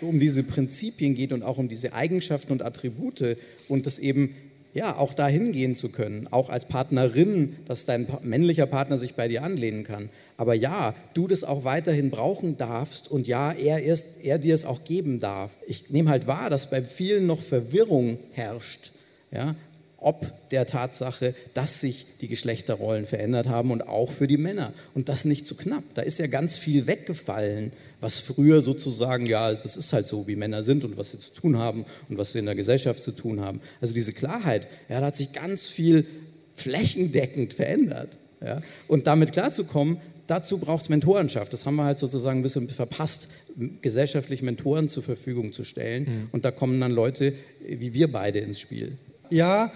um 0.00 0.20
diese 0.20 0.42
Prinzipien 0.42 1.14
geht 1.14 1.32
und 1.32 1.42
auch 1.42 1.58
um 1.58 1.68
diese 1.68 1.92
Eigenschaften 1.92 2.52
und 2.52 2.62
Attribute 2.62 3.36
und 3.68 3.86
das 3.86 3.98
eben 3.98 4.34
ja 4.74 4.96
auch 4.96 5.14
dahin 5.14 5.52
gehen 5.52 5.74
zu 5.74 5.88
können, 5.88 6.28
auch 6.30 6.50
als 6.50 6.66
Partnerin, 6.66 7.56
dass 7.66 7.86
dein 7.86 8.06
männlicher 8.22 8.66
Partner 8.66 8.98
sich 8.98 9.14
bei 9.14 9.26
dir 9.26 9.42
anlehnen 9.42 9.82
kann. 9.82 10.08
Aber 10.36 10.54
ja, 10.54 10.94
du 11.14 11.26
das 11.26 11.42
auch 11.42 11.64
weiterhin 11.64 12.10
brauchen 12.10 12.56
darfst 12.56 13.10
und 13.10 13.26
ja, 13.26 13.52
er, 13.52 13.82
erst, 13.82 14.06
er 14.22 14.38
dir 14.38 14.54
es 14.54 14.64
auch 14.64 14.84
geben 14.84 15.18
darf. 15.18 15.50
Ich 15.66 15.90
nehme 15.90 16.10
halt 16.10 16.26
wahr, 16.26 16.50
dass 16.50 16.70
bei 16.70 16.82
vielen 16.82 17.26
noch 17.26 17.42
Verwirrung 17.42 18.18
herrscht. 18.32 18.92
Ja, 19.30 19.56
ob 20.00 20.50
der 20.50 20.66
Tatsache, 20.66 21.34
dass 21.54 21.80
sich 21.80 22.06
die 22.20 22.28
Geschlechterrollen 22.28 23.06
verändert 23.06 23.48
haben 23.48 23.70
und 23.70 23.82
auch 23.82 24.12
für 24.12 24.26
die 24.26 24.36
Männer. 24.36 24.72
Und 24.94 25.08
das 25.08 25.24
nicht 25.24 25.46
zu 25.46 25.56
knapp. 25.56 25.82
Da 25.94 26.02
ist 26.02 26.18
ja 26.18 26.28
ganz 26.28 26.56
viel 26.56 26.86
weggefallen, 26.86 27.72
was 28.00 28.18
früher 28.18 28.62
sozusagen, 28.62 29.26
ja, 29.26 29.52
das 29.54 29.76
ist 29.76 29.92
halt 29.92 30.06
so, 30.06 30.28
wie 30.28 30.36
Männer 30.36 30.62
sind 30.62 30.84
und 30.84 30.96
was 30.96 31.10
sie 31.10 31.18
zu 31.18 31.32
tun 31.32 31.58
haben 31.58 31.84
und 32.08 32.16
was 32.16 32.32
sie 32.32 32.38
in 32.38 32.46
der 32.46 32.54
Gesellschaft 32.54 33.02
zu 33.02 33.10
tun 33.10 33.40
haben. 33.40 33.60
Also 33.80 33.92
diese 33.92 34.12
Klarheit, 34.12 34.68
ja, 34.88 35.00
da 35.00 35.06
hat 35.06 35.16
sich 35.16 35.32
ganz 35.32 35.66
viel 35.66 36.06
flächendeckend 36.54 37.54
verändert. 37.54 38.16
Ja. 38.40 38.60
Und 38.86 39.08
damit 39.08 39.32
klarzukommen, 39.32 39.98
dazu 40.28 40.58
braucht 40.58 40.82
es 40.82 40.88
Mentorenschaft. 40.88 41.52
Das 41.52 41.66
haben 41.66 41.74
wir 41.74 41.84
halt 41.84 41.98
sozusagen 41.98 42.38
ein 42.38 42.42
bisschen 42.42 42.68
verpasst, 42.68 43.28
gesellschaftlich 43.82 44.42
Mentoren 44.42 44.88
zur 44.88 45.02
Verfügung 45.02 45.52
zu 45.52 45.64
stellen. 45.64 46.04
Mhm. 46.04 46.28
Und 46.30 46.44
da 46.44 46.52
kommen 46.52 46.80
dann 46.80 46.92
Leute 46.92 47.34
wie 47.66 47.94
wir 47.94 48.12
beide 48.12 48.38
ins 48.38 48.60
Spiel. 48.60 48.96
Ja, 49.30 49.70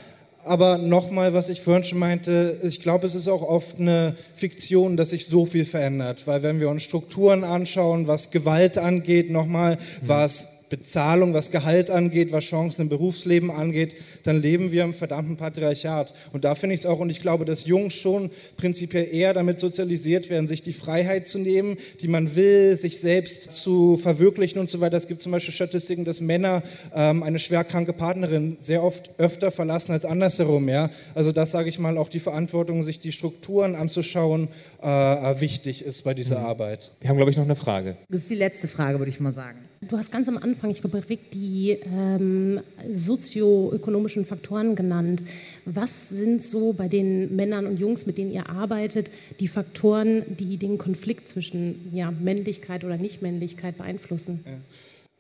aber 0.45 0.79
nochmal, 0.79 1.35
was 1.35 1.49
ich 1.49 1.61
vorhin 1.61 1.85
schon 1.85 1.99
meinte, 1.99 2.59
ich 2.63 2.81
glaube, 2.81 3.07
es 3.07 3.15
ist 3.15 3.29
auch 3.29 3.43
oft 3.43 3.79
eine 3.79 4.17
Fiktion, 4.35 4.97
dass 4.97 5.11
sich 5.11 5.27
so 5.27 5.47
viel 5.47 5.65
verändert. 5.65 6.27
Weil 6.27 6.43
wenn 6.43 6.59
wir 6.59 6.69
uns 6.69 6.83
Strukturen 6.83 7.45
anschauen, 7.45 8.09
was 8.09 8.31
Gewalt 8.31 8.77
angeht, 8.77 9.31
nochmal, 9.31 9.77
mhm. 9.77 10.09
was 10.09 10.62
Bezahlung, 10.73 11.35
was 11.35 11.51
Gehalt 11.51 11.91
angeht, 11.91 12.33
was 12.33 12.45
Chancen 12.45 12.83
im 12.83 12.89
Berufsleben 12.89 13.51
angeht, 13.51 13.95
dann 14.23 14.41
leben 14.41 14.73
wir 14.73 14.85
im 14.85 14.95
verdammten 14.95 15.37
Patriarchat. 15.37 16.15
Und 16.33 16.45
da 16.45 16.55
finde 16.55 16.73
ich 16.73 16.81
es 16.81 16.87
auch, 16.87 16.99
und 16.99 17.11
ich 17.11 17.21
glaube, 17.21 17.45
dass 17.45 17.67
Jungs 17.67 17.93
schon 17.93 18.31
prinzipiell 18.57 19.07
eher 19.13 19.35
damit 19.35 19.61
sozialisiert 19.61 20.31
werden, 20.31 20.49
sich 20.49 20.63
die 20.63 20.73
Freiheit 20.73 21.29
zu 21.29 21.39
nehmen, 21.39 21.77
die 22.01 22.09
man 22.09 22.35
will, 22.35 22.75
sich 22.79 23.01
selbst 23.01 23.53
zu 23.53 23.99
verwirklichen 23.99 24.61
und 24.61 24.71
so 24.71 24.81
weiter. 24.81 24.97
Es 24.97 25.09
gibt 25.09 25.21
zum 25.21 25.31
Beispiel 25.31 25.53
Statistiken, 25.53 26.07
dass 26.07 26.23
Männer 26.23 26.63
ähm, 26.95 27.23
eine 27.23 27.39
schwerkranke 27.39 27.93
Partnerin 27.93 28.57
sehr 28.59 28.83
oft 28.83 29.11
öfter 29.19 29.51
verlassen 29.51 29.93
als 29.93 30.07
andersherum. 30.07 30.71
Ja? 30.71 30.89
Also 31.15 31.33
das 31.33 31.51
sage 31.51 31.69
ich 31.69 31.79
mal, 31.79 31.99
auch 31.99 32.09
die 32.09 32.21
Verantwortung, 32.21 32.83
sich 32.83 32.99
die 32.99 33.13
Strukturen 33.13 33.75
anzuschauen, 33.75 34.49
äh, 34.81 34.87
wichtig 34.87 35.85
ist 35.85 36.03
bei 36.03 36.15
dieser 36.15 36.39
mhm. 36.39 36.47
Arbeit. 36.47 36.91
Wir 37.01 37.11
haben, 37.11 37.17
glaube 37.17 37.31
ich, 37.31 37.37
noch 37.37 37.45
eine 37.45 37.57
Frage. 37.57 37.99
Das 38.09 38.23
ist 38.23 38.31
die 38.31 38.37
letzte 38.37 38.69
Frage, 38.69 38.99
würde 38.99 39.11
ich 39.11 39.21
mal 39.21 39.33
sagen. 39.33 39.59
Du 39.89 39.99
hast 39.99 40.13
ganz 40.13 40.29
am 40.29 40.39
Anfang, 40.39 40.71
ich 40.71 40.81
glaube, 40.81 41.03
Rick, 41.09 41.33
die 41.33 41.77
ähm, 41.93 42.61
sozioökonomischen 42.89 44.25
Faktoren 44.25 44.77
genannt. 44.77 45.25
Was 45.65 46.09
sind 46.09 46.45
so 46.45 46.73
bei 46.73 46.87
den 46.87 47.35
Männern 47.35 47.67
und 47.67 47.81
Jungs, 47.81 48.07
mit 48.07 48.17
denen 48.17 48.33
ihr 48.33 48.49
arbeitet, 48.49 49.11
die 49.41 49.49
Faktoren, 49.49 50.23
die 50.29 50.57
den 50.57 50.79
Konflikt 50.79 51.29
zwischen 51.29 51.91
ja, 51.93 52.13
Männlichkeit 52.13 52.85
oder 52.85 52.97
Nichtmännlichkeit 52.97 53.77
beeinflussen? 53.77 54.45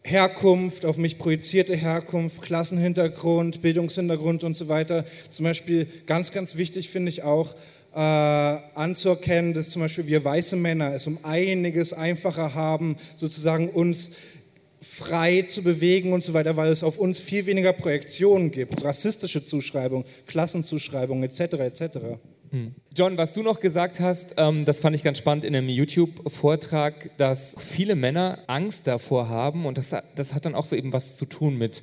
Herkunft, 0.04 0.86
auf 0.86 0.96
mich 0.96 1.18
projizierte 1.18 1.74
Herkunft, 1.74 2.42
Klassenhintergrund, 2.42 3.62
Bildungshintergrund 3.62 4.44
und 4.44 4.56
so 4.56 4.68
weiter. 4.68 5.04
Zum 5.30 5.42
Beispiel 5.42 5.88
ganz, 6.06 6.30
ganz 6.30 6.54
wichtig 6.54 6.88
finde 6.88 7.08
ich 7.08 7.24
auch, 7.24 7.56
äh, 7.94 7.98
anzuerkennen, 7.98 9.54
dass 9.54 9.70
zum 9.70 9.82
Beispiel 9.82 10.06
wir 10.06 10.24
weiße 10.24 10.56
Männer 10.56 10.94
es 10.94 11.06
um 11.06 11.18
einiges 11.24 11.92
einfacher 11.92 12.54
haben, 12.54 12.96
sozusagen 13.16 13.68
uns 13.68 14.12
frei 14.82 15.42
zu 15.42 15.62
bewegen 15.62 16.12
und 16.12 16.24
so 16.24 16.34
weiter, 16.34 16.56
weil 16.56 16.70
es 16.70 16.82
auf 16.82 16.98
uns 16.98 17.18
viel 17.18 17.46
weniger 17.46 17.72
Projektionen 17.72 18.50
gibt, 18.50 18.84
rassistische 18.84 19.44
Zuschreibungen, 19.44 20.04
Klassenzuschreibungen 20.26 21.22
etc. 21.22 21.40
etc. 21.40 21.98
Hm. 22.50 22.74
John, 22.94 23.16
was 23.16 23.32
du 23.32 23.42
noch 23.42 23.60
gesagt 23.60 24.00
hast, 24.00 24.34
ähm, 24.36 24.64
das 24.64 24.80
fand 24.80 24.94
ich 24.96 25.02
ganz 25.02 25.18
spannend 25.18 25.44
in 25.44 25.54
einem 25.54 25.68
YouTube-Vortrag, 25.68 27.16
dass 27.16 27.56
viele 27.58 27.94
Männer 27.94 28.38
Angst 28.48 28.86
davor 28.88 29.28
haben 29.28 29.64
und 29.64 29.78
das, 29.78 29.94
das 30.16 30.34
hat 30.34 30.44
dann 30.44 30.54
auch 30.54 30.66
so 30.66 30.76
eben 30.76 30.92
was 30.92 31.16
zu 31.16 31.24
tun 31.24 31.56
mit 31.56 31.82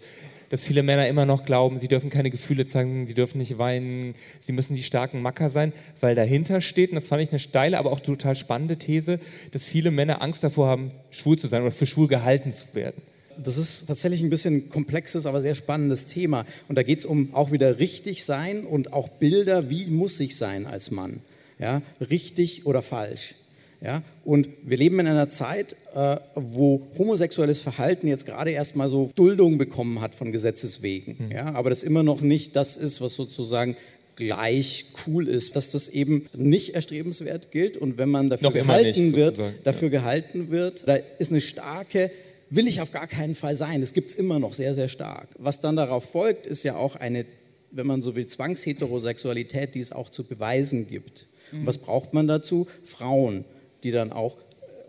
dass 0.50 0.64
viele 0.64 0.84
Männer 0.84 1.08
immer 1.08 1.26
noch 1.26 1.46
glauben, 1.46 1.80
sie 1.80 1.88
dürfen 1.88 2.10
keine 2.10 2.30
Gefühle 2.30 2.66
zeigen, 2.66 3.08
sie 3.08 3.14
dürfen 3.14 3.38
nicht 3.38 3.58
weinen, 3.58 4.16
sie 4.40 4.52
müssen 4.52 4.76
die 4.76 4.84
starken 4.84 5.22
Macker 5.22 5.50
sein, 5.50 5.74
weil 6.00 6.16
dahinter 6.16 6.62
steht, 6.62 6.92
und 6.92 6.96
das 6.96 7.08
fand 7.08 7.22
ich 7.22 7.30
eine 7.30 7.40
steile, 7.40 7.78
aber 7.78 7.92
auch 7.92 8.00
total 8.00 8.36
spannende 8.36 8.78
These, 8.78 9.20
dass 9.52 9.66
viele 9.66 9.92
Männer 9.92 10.22
Angst 10.22 10.44
davor 10.44 10.68
haben, 10.68 10.92
schwul 11.12 11.38
zu 11.38 11.48
sein 11.48 11.62
oder 11.62 11.72
für 11.72 11.86
schwul 11.86 12.08
gehalten 12.08 12.52
zu 12.52 12.76
werden. 12.76 13.02
Das 13.42 13.58
ist 13.58 13.86
tatsächlich 13.86 14.22
ein 14.22 14.30
bisschen 14.30 14.70
komplexes, 14.70 15.26
aber 15.26 15.40
sehr 15.40 15.56
spannendes 15.56 16.06
Thema. 16.06 16.46
Und 16.68 16.78
da 16.78 16.84
geht 16.84 17.00
es 17.00 17.06
um 17.06 17.34
auch 17.34 17.52
wieder 17.52 17.80
richtig 17.80 18.26
sein 18.26 18.66
und 18.66 18.92
auch 18.92 19.08
Bilder, 19.08 19.70
wie 19.70 19.88
muss 19.88 20.20
ich 20.20 20.36
sein 20.36 20.66
als 20.66 20.92
Mann. 20.92 21.22
Ja, 21.58 21.82
richtig 22.02 22.66
oder 22.66 22.82
falsch. 22.82 23.36
Ja? 23.82 24.02
Und 24.26 24.50
wir 24.64 24.78
leben 24.78 25.00
in 25.00 25.08
einer 25.08 25.30
Zeit, 25.30 25.76
äh, 25.96 26.18
wo 26.36 26.88
homosexuelles 26.98 27.60
Verhalten 27.60 28.08
jetzt 28.08 28.26
gerade 28.26 28.52
erst 28.52 28.76
mal 28.76 28.90
so 28.90 29.12
Duldung 29.16 29.58
bekommen 29.58 30.02
hat 30.02 30.16
von 30.16 30.32
Gesetzeswegen. 30.32 31.16
Mhm. 31.18 31.32
Ja? 31.32 31.54
Aber 31.54 31.70
das 31.70 31.84
immer 31.84 32.04
noch 32.04 32.22
nicht 32.22 32.56
das 32.56 32.78
ist, 32.78 33.02
was 33.02 33.16
sozusagen 33.16 33.78
gleich 34.16 34.88
cool 35.08 35.30
ist, 35.30 35.56
dass 35.56 35.72
das 35.72 35.88
eben 35.88 36.26
nicht 36.36 36.76
erstrebenswert 36.76 37.52
gilt 37.52 37.78
und 37.78 37.98
wenn 37.98 38.10
man 38.10 38.30
dafür 38.30 38.52
gehalten 38.52 39.08
nicht, 39.08 39.16
wird, 39.16 39.40
dafür 39.64 39.88
ja. 39.88 40.00
gehalten 40.00 40.52
wird, 40.52 40.86
da 40.86 40.98
ist 41.18 41.32
eine 41.32 41.40
starke 41.40 42.12
will 42.50 42.68
ich 42.68 42.82
auf 42.82 42.92
gar 42.92 43.08
keinen 43.08 43.36
Fall 43.36 43.56
sein. 43.56 43.82
Das 43.82 43.94
gibt 43.94 44.10
es 44.10 44.16
immer 44.16 44.40
noch 44.40 44.54
sehr, 44.54 44.74
sehr 44.74 44.88
stark. 44.88 45.28
Was 45.38 45.60
dann 45.60 45.76
darauf 45.76 46.04
folgt, 46.04 46.48
ist 46.48 46.64
ja 46.64 46.76
auch 46.76 46.96
eine, 46.96 47.26
wenn 47.72 47.88
man 47.88 48.02
so 48.02 48.16
will, 48.16 48.28
Zwangsheterosexualität, 48.28 49.76
die 49.76 49.80
es 49.80 49.92
auch 49.92 50.10
zu 50.10 50.24
beweisen 50.24 50.88
gibt. 50.88 51.28
Mhm. 51.52 51.66
Was 51.66 51.78
braucht 51.78 52.14
man 52.14 52.28
dazu? 52.28 52.68
Frauen 52.84 53.46
die 53.84 53.92
dann 53.92 54.12
auch 54.12 54.38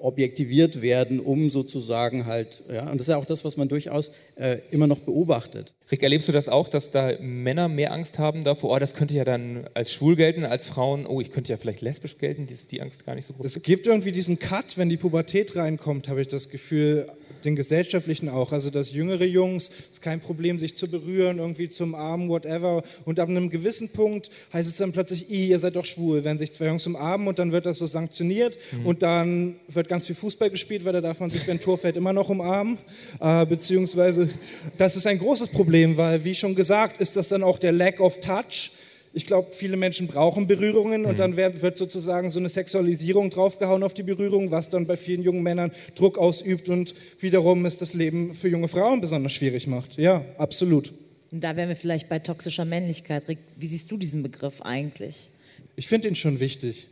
objektiviert 0.01 0.83
werden, 0.83 1.21
um 1.21 1.51
sozusagen 1.51 2.27
halt, 2.27 2.63
ja, 2.73 2.83
und 2.91 2.95
das 2.95 3.03
ist 3.03 3.09
ja 3.09 3.17
auch 3.17 3.27
das, 3.27 3.45
was 3.45 3.57
man 3.57 3.69
durchaus 3.69 4.13
äh, 4.41 4.59
immer 4.71 4.87
noch 4.87 5.01
beobachtet. 5.01 5.75
Rick, 5.93 6.03
erlebst 6.03 6.27
du 6.29 6.33
das 6.33 6.49
auch, 6.49 6.69
dass 6.69 6.91
da 6.91 7.13
Männer 7.21 7.69
mehr 7.69 7.93
Angst 7.93 8.19
haben 8.19 8.43
davor, 8.43 8.71
oh, 8.71 8.79
das 8.79 8.95
könnte 8.95 9.15
ja 9.15 9.25
dann 9.25 9.69
als 9.75 9.93
schwul 9.93 10.17
gelten, 10.17 10.45
als 10.45 10.67
Frauen, 10.69 11.05
oh, 11.07 11.21
ich 11.21 11.31
könnte 11.31 11.53
ja 11.53 11.59
vielleicht 11.59 11.83
lesbisch 11.83 12.17
gelten, 12.17 12.47
ist 12.47 12.73
die 12.73 12.81
Angst 12.81 13.05
gar 13.05 13.15
nicht 13.15 13.27
so 13.27 13.35
groß? 13.35 13.45
Es 13.45 13.63
gibt 13.63 13.87
irgendwie 13.87 14.13
diesen 14.13 14.39
Cut, 14.39 14.79
wenn 14.79 14.89
die 14.89 14.97
Pubertät 14.97 15.57
reinkommt, 15.57 16.09
habe 16.09 16.23
ich 16.23 16.29
das 16.29 16.49
Gefühl, 16.49 17.07
den 17.45 17.57
gesellschaftlichen 17.57 18.29
auch, 18.29 18.53
also 18.53 18.71
dass 18.71 18.93
jüngere 18.93 19.25
Jungs, 19.25 19.69
es 19.69 19.91
ist 19.93 20.03
kein 20.03 20.21
Problem, 20.21 20.59
sich 20.59 20.77
zu 20.77 20.91
berühren, 20.91 21.39
irgendwie 21.39 21.69
zum 21.69 21.95
Armen, 21.95 22.29
whatever, 22.29 22.83
und 23.05 23.19
ab 23.19 23.29
einem 23.29 23.51
gewissen 23.51 23.89
Punkt 23.91 24.31
heißt 24.53 24.69
es 24.69 24.77
dann 24.77 24.93
plötzlich, 24.93 25.31
ihr 25.31 25.59
seid 25.59 25.77
doch 25.77 25.85
schwul, 25.85 26.25
wenn 26.25 26.39
sich 26.39 26.53
zwei 26.53 26.67
Jungs 26.67 26.87
umarmen 26.87 27.29
und 27.29 27.39
dann 27.39 27.53
wird 27.53 27.67
das 27.67 27.79
so 27.79 27.87
sanktioniert 27.87 28.59
mhm. 28.73 28.87
und 28.87 29.03
dann 29.03 29.57
wird 29.69 29.89
ganz 29.89 30.07
viel 30.07 30.17
Fußball 30.17 30.51
gespielt, 30.51 30.85
weil 30.85 30.93
da 30.93 31.01
darf 31.01 31.21
man 31.21 31.31
sich, 31.31 31.47
wenn 31.47 31.57
ein 31.57 31.61
Tor 31.61 31.79
fällt, 31.79 31.97
immer 31.97 32.13
noch 32.13 32.29
umarmen, 32.29 32.79
äh, 33.21 33.47
beziehungsweise 33.47 34.30
das 34.79 34.97
ist 34.97 35.07
ein 35.07 35.19
großes 35.19 35.49
Problem, 35.49 35.97
weil, 35.97 36.25
wie 36.25 36.35
schon 36.35 36.55
gesagt, 36.55 37.01
ist 37.01 37.17
das 37.17 37.29
dann 37.29 37.43
auch 37.43 37.59
der 37.59 37.73
Lack 37.73 38.01
of 38.01 38.21
Touch, 38.21 38.73
ich 39.13 39.27
glaube, 39.27 39.49
viele 39.53 39.77
Menschen 39.77 40.07
brauchen 40.07 40.47
Berührungen 40.47 41.05
und 41.05 41.15
mhm. 41.15 41.17
dann 41.17 41.37
wird, 41.37 41.63
wird, 41.63 41.77
sozusagen 41.77 42.31
so 42.31 42.39
eine 42.39 42.49
Sexualisierung 42.49 43.31
draufgehauen 43.31 43.83
auf 43.83 43.93
die 43.93 44.05
Berührung, 44.05 44.51
was 44.51 44.69
dann 44.69 44.87
bei 44.87 44.97
vielen 44.97 45.23
jungen 45.23 45.43
Männern 45.43 45.73
Druck 45.97 46.17
ausübt 46.17 46.69
und 46.69 46.95
wiederum 47.19 47.65
es 47.67 47.79
das 47.79 47.95
Leben 47.95 48.35
für 48.35 48.49
junge 48.49 48.69
Frauen 48.69 49.01
besonders 49.01 49.33
schwierig 49.33 49.67
macht. 49.67 49.97
Ja, 49.97 50.25
absolut. 50.39 50.93
Und 51.33 51.43
da 51.43 51.57
wären 51.57 51.69
wir 51.69 51.77
vielleicht 51.77 52.09
bei 52.09 52.21
toxischer 52.21 52.65
Männlichkeit. 52.65 53.27
Rick, 53.29 53.39
wie 53.57 53.67
siehst 53.67 53.91
du 53.91 53.97
diesen 53.97 54.23
Begriff 54.23 54.63
eigentlich? 54.63 55.29
Ich 55.77 55.89
finde 55.89 56.09
ihn 56.09 56.15
schon 56.15 56.39
wichtig, 56.39 56.87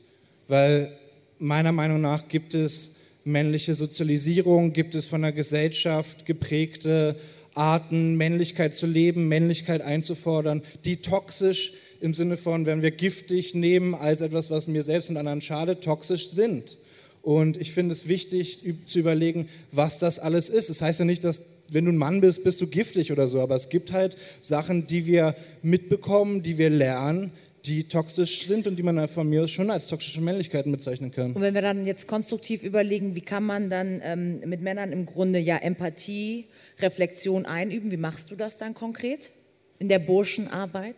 weil 0.48 0.92
meiner 1.38 1.72
Meinung 1.72 2.00
nach 2.00 2.28
gibt 2.28 2.54
es 2.54 2.96
männliche 3.24 3.74
Sozialisierung, 3.74 4.72
gibt 4.72 4.94
es 4.94 5.06
von 5.06 5.22
der 5.22 5.32
Gesellschaft 5.32 6.26
geprägte 6.26 7.16
Arten, 7.54 8.16
Männlichkeit 8.16 8.74
zu 8.74 8.86
leben, 8.86 9.28
Männlichkeit 9.28 9.82
einzufordern, 9.82 10.62
die 10.84 10.98
toxisch 10.98 11.72
im 12.00 12.14
Sinne 12.14 12.36
von, 12.36 12.66
wenn 12.66 12.82
wir 12.82 12.92
giftig 12.92 13.54
nehmen 13.54 13.94
als 13.94 14.20
etwas, 14.20 14.50
was 14.50 14.68
mir 14.68 14.82
selbst 14.82 15.10
und 15.10 15.16
anderen 15.16 15.40
schadet, 15.40 15.82
toxisch 15.82 16.30
sind. 16.30 16.78
Und 17.22 17.56
ich 17.56 17.72
finde 17.72 17.92
es 17.92 18.06
wichtig 18.06 18.62
zu 18.86 19.00
überlegen, 19.00 19.48
was 19.72 19.98
das 19.98 20.18
alles 20.18 20.48
ist. 20.48 20.70
Das 20.70 20.80
heißt 20.80 21.00
ja 21.00 21.04
nicht, 21.04 21.24
dass 21.24 21.42
wenn 21.70 21.84
du 21.84 21.92
ein 21.92 21.98
Mann 21.98 22.20
bist, 22.20 22.44
bist 22.44 22.60
du 22.60 22.66
giftig 22.66 23.12
oder 23.12 23.28
so, 23.28 23.40
aber 23.40 23.54
es 23.54 23.68
gibt 23.68 23.92
halt 23.92 24.16
Sachen, 24.40 24.86
die 24.86 25.06
wir 25.06 25.34
mitbekommen, 25.62 26.42
die 26.42 26.56
wir 26.56 26.70
lernen, 26.70 27.32
die 27.68 27.84
toxisch 27.84 28.46
sind 28.46 28.66
und 28.66 28.76
die 28.76 28.82
man 28.82 29.06
von 29.08 29.28
mir 29.28 29.46
schon 29.46 29.70
als 29.70 29.88
toxische 29.88 30.20
Männlichkeiten 30.20 30.72
bezeichnen 30.72 31.10
kann. 31.10 31.32
Und 31.32 31.42
wenn 31.42 31.54
wir 31.54 31.62
dann 31.62 31.84
jetzt 31.84 32.06
konstruktiv 32.06 32.62
überlegen, 32.62 33.14
wie 33.14 33.20
kann 33.20 33.44
man 33.44 33.68
dann 33.68 34.00
ähm, 34.02 34.40
mit 34.46 34.62
Männern 34.62 34.90
im 34.92 35.04
Grunde 35.04 35.38
ja 35.38 35.58
Empathie, 35.58 36.46
Reflexion 36.80 37.44
einüben, 37.44 37.90
wie 37.90 37.96
machst 37.96 38.30
du 38.30 38.36
das 38.36 38.56
dann 38.56 38.74
konkret 38.74 39.30
in 39.78 39.88
der 39.88 39.98
Burschenarbeit? 39.98 40.96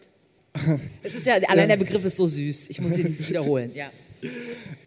es 1.02 1.14
ist 1.14 1.26
ja, 1.26 1.34
allein 1.48 1.68
der 1.68 1.76
Begriff 1.76 2.04
ist 2.04 2.16
so 2.16 2.26
süß, 2.26 2.70
ich 2.70 2.80
muss 2.80 2.98
ihn 2.98 3.16
wiederholen, 3.28 3.70
ja. 3.74 3.90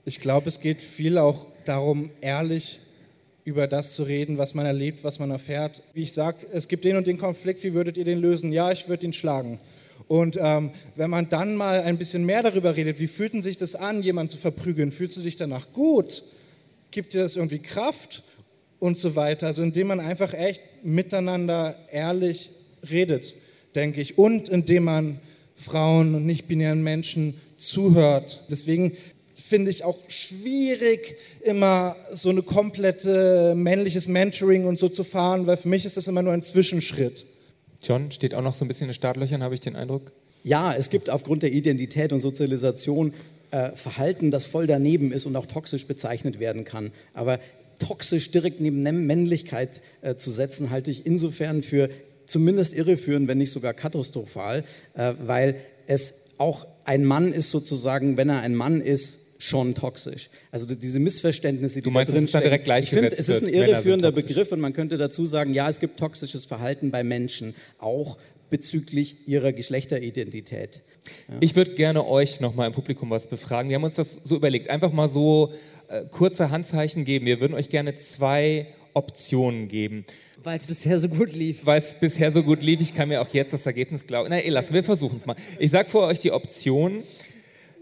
Ich 0.06 0.20
glaube, 0.20 0.50
es 0.50 0.60
geht 0.60 0.82
viel 0.82 1.18
auch 1.18 1.48
darum, 1.66 2.12
ehrlich 2.22 2.80
über 3.46 3.68
das 3.68 3.94
zu 3.94 4.04
reden, 4.04 4.38
was 4.38 4.54
man 4.54 4.66
erlebt, 4.66 5.04
was 5.04 5.20
man 5.20 5.32
erfährt. 5.32 5.82
Wie 5.94 6.04
ich 6.04 6.14
sage, 6.14 6.46
es 6.52 6.68
gibt 6.68 6.86
den 6.86 6.96
und 6.96 7.08
den 7.08 7.18
Konflikt, 7.18 7.64
wie 7.64 7.74
würdet 7.74 7.98
ihr 7.98 8.06
den 8.06 8.20
lösen? 8.20 8.52
Ja, 8.52 8.72
ich 8.72 8.88
würde 8.88 9.06
ihn 9.06 9.14
schlagen. 9.14 9.60
Und 10.14 10.38
ähm, 10.40 10.70
wenn 10.96 11.10
man 11.10 11.28
dann 11.30 11.56
mal 11.56 11.82
ein 11.82 11.98
bisschen 11.98 12.24
mehr 12.24 12.44
darüber 12.44 12.76
redet, 12.76 13.00
wie 13.00 13.08
fühlt 13.08 13.42
sich 13.42 13.58
das 13.58 13.74
an, 13.74 14.04
jemanden 14.04 14.30
zu 14.30 14.38
verprügeln? 14.38 14.92
Fühlst 14.92 15.18
du 15.18 15.22
dich 15.22 15.38
danach 15.38 15.74
gut? 15.74 16.22
Gibt 16.92 17.16
dir 17.16 17.24
das 17.24 17.36
irgendwie 17.36 17.58
Kraft? 17.58 18.22
Und 18.78 18.96
so 18.96 19.16
weiter. 19.16 19.48
Also 19.48 19.64
indem 19.64 19.88
man 19.88 20.00
einfach 20.00 20.36
echt 20.36 20.62
miteinander 20.84 21.76
ehrlich 21.92 22.52
redet, 22.92 23.34
denke 23.74 24.02
ich. 24.02 24.20
Und 24.20 24.50
indem 24.50 24.84
man 24.84 25.20
Frauen 25.56 26.14
und 26.14 26.28
nicht-binären 26.28 26.84
Menschen 26.84 27.34
zuhört. 27.58 28.44
Deswegen 28.52 28.96
finde 29.34 29.72
ich 29.72 29.84
auch 29.84 29.98
schwierig, 30.10 31.16
immer 31.42 31.96
so 32.12 32.30
eine 32.30 32.44
komplette 32.44 33.56
männliches 33.56 34.08
Mentoring 34.08 34.66
und 34.66 34.78
so 34.78 34.90
zu 34.90 35.04
fahren, 35.04 35.48
weil 35.48 35.58
für 35.58 35.70
mich 35.70 35.86
ist 35.86 35.98
das 35.98 36.08
immer 36.08 36.22
nur 36.22 36.34
ein 36.34 36.44
Zwischenschritt. 36.44 37.26
John 37.84 38.12
steht 38.12 38.34
auch 38.34 38.42
noch 38.42 38.56
so 38.56 38.66
ein 38.66 38.68
bisschen 38.68 38.88
in 38.88 38.94
Startlöchern, 38.94 39.44
habe 39.44 39.54
ich 39.54 39.62
den 39.62 39.76
Eindruck. 39.76 40.12
Ja, 40.44 40.74
es 40.74 40.90
gibt 40.90 41.10
aufgrund 41.10 41.44
der 41.44 41.52
Identität 41.52 42.12
und 42.12 42.20
Sozialisation 42.20 43.14
äh, 43.52 43.72
Verhalten, 43.76 44.32
das 44.32 44.46
voll 44.46 44.68
daneben 44.68 45.12
ist 45.12 45.26
und 45.26 45.36
auch 45.36 45.46
toxisch 45.46 45.86
bezeichnet 45.86 46.40
werden 46.40 46.66
kann. 46.66 46.92
Aber 47.14 47.40
toxisch 47.80 48.32
direkt 48.32 48.62
neben 48.62 48.82
Männlichkeit 48.82 49.82
äh, 50.02 50.16
zu 50.16 50.32
setzen, 50.32 50.70
halte 50.70 50.92
ich 50.92 51.06
insofern 51.06 51.64
für 51.64 51.90
zumindest 52.26 52.74
irreführend, 52.74 53.28
wenn 53.28 53.38
nicht 53.38 53.52
sogar 53.52 53.74
katastrophal, 53.74 54.64
äh, 54.96 55.14
weil 55.26 55.56
es 55.88 56.26
auch 56.38 56.66
ein 56.86 57.06
Mann 57.06 57.32
ist 57.32 57.52
sozusagen, 57.52 58.18
wenn 58.18 58.30
er 58.30 58.42
ein 58.42 58.56
Mann 58.56 58.82
ist, 58.82 59.20
schon 59.44 59.76
toxisch. 59.76 60.30
Also 60.52 60.66
diese 60.66 61.00
Missverständnisse, 61.00 61.76
die 61.76 61.84
du 61.84 61.92
meinst, 61.92 62.10
da 62.10 62.14
drin 62.14 62.24
es 62.24 62.30
ist 62.30 62.36
dann 62.36 62.44
direkt 62.44 62.68
Ich 62.68 62.90
finde, 62.90 63.12
es 63.12 63.30
ist 63.30 63.44
ein 63.44 63.50
irreführender. 63.50 64.12
Begriff 64.12 64.52
und 64.52 64.60
man 64.60 64.74
könnte 64.74 64.98
dazu 64.98 65.26
sagen, 65.26 65.54
ja, 65.54 65.70
es 65.70 65.80
gibt 65.80 66.00
toxisches 66.00 66.46
Verhalten 66.46 66.92
bei 66.92 67.04
Menschen, 67.04 67.56
auch 67.80 68.18
bezüglich 68.50 69.28
ihrer 69.28 69.52
Geschlechteridentität. 69.52 70.82
Ja. 71.28 71.36
Ich 71.40 71.56
würde 71.56 71.72
gerne 71.72 72.06
euch 72.06 72.40
nochmal 72.40 72.68
im 72.68 72.74
Publikum 72.74 73.10
was 73.10 73.28
befragen. 73.28 73.70
Wir 73.70 73.76
haben 73.76 73.84
uns 73.84 73.96
das 73.96 74.20
so 74.24 74.36
überlegt. 74.36 74.70
Einfach 74.70 74.92
mal 74.92 75.10
so 75.10 75.52
äh, 75.88 76.04
kurze 76.12 76.52
Handzeichen 76.52 77.04
geben. 77.04 77.26
Wir 77.26 77.42
würden 77.42 77.56
euch 77.56 77.70
gerne 77.70 77.96
zwei 77.96 78.68
Optionen 78.94 79.68
geben. 79.68 80.06
Weil 80.44 80.60
es 80.60 80.68
bisher 80.68 81.00
so 81.00 81.10
gut 81.10 81.34
lief. 81.36 81.62
Weil 81.64 81.80
es 81.80 81.96
bisher 81.96 82.32
so 82.32 82.44
gut 82.44 82.62
lief. 82.62 82.80
Ich 82.80 82.94
kann 82.94 83.10
mir 83.10 83.22
auch 83.22 83.34
jetzt 83.34 83.54
das 83.54 83.66
Ergebnis 83.66 84.06
glauben. 84.06 84.30
Na, 84.30 84.40
eh, 84.40 84.50
lassen 84.50 84.74
wir 84.74 84.84
versuchen 84.84 85.18
es 85.18 85.26
mal. 85.26 85.36
Ich 85.58 85.72
sage 85.72 85.90
vor 85.90 86.06
euch 86.08 86.20
die 86.20 86.32
Option. 86.32 87.02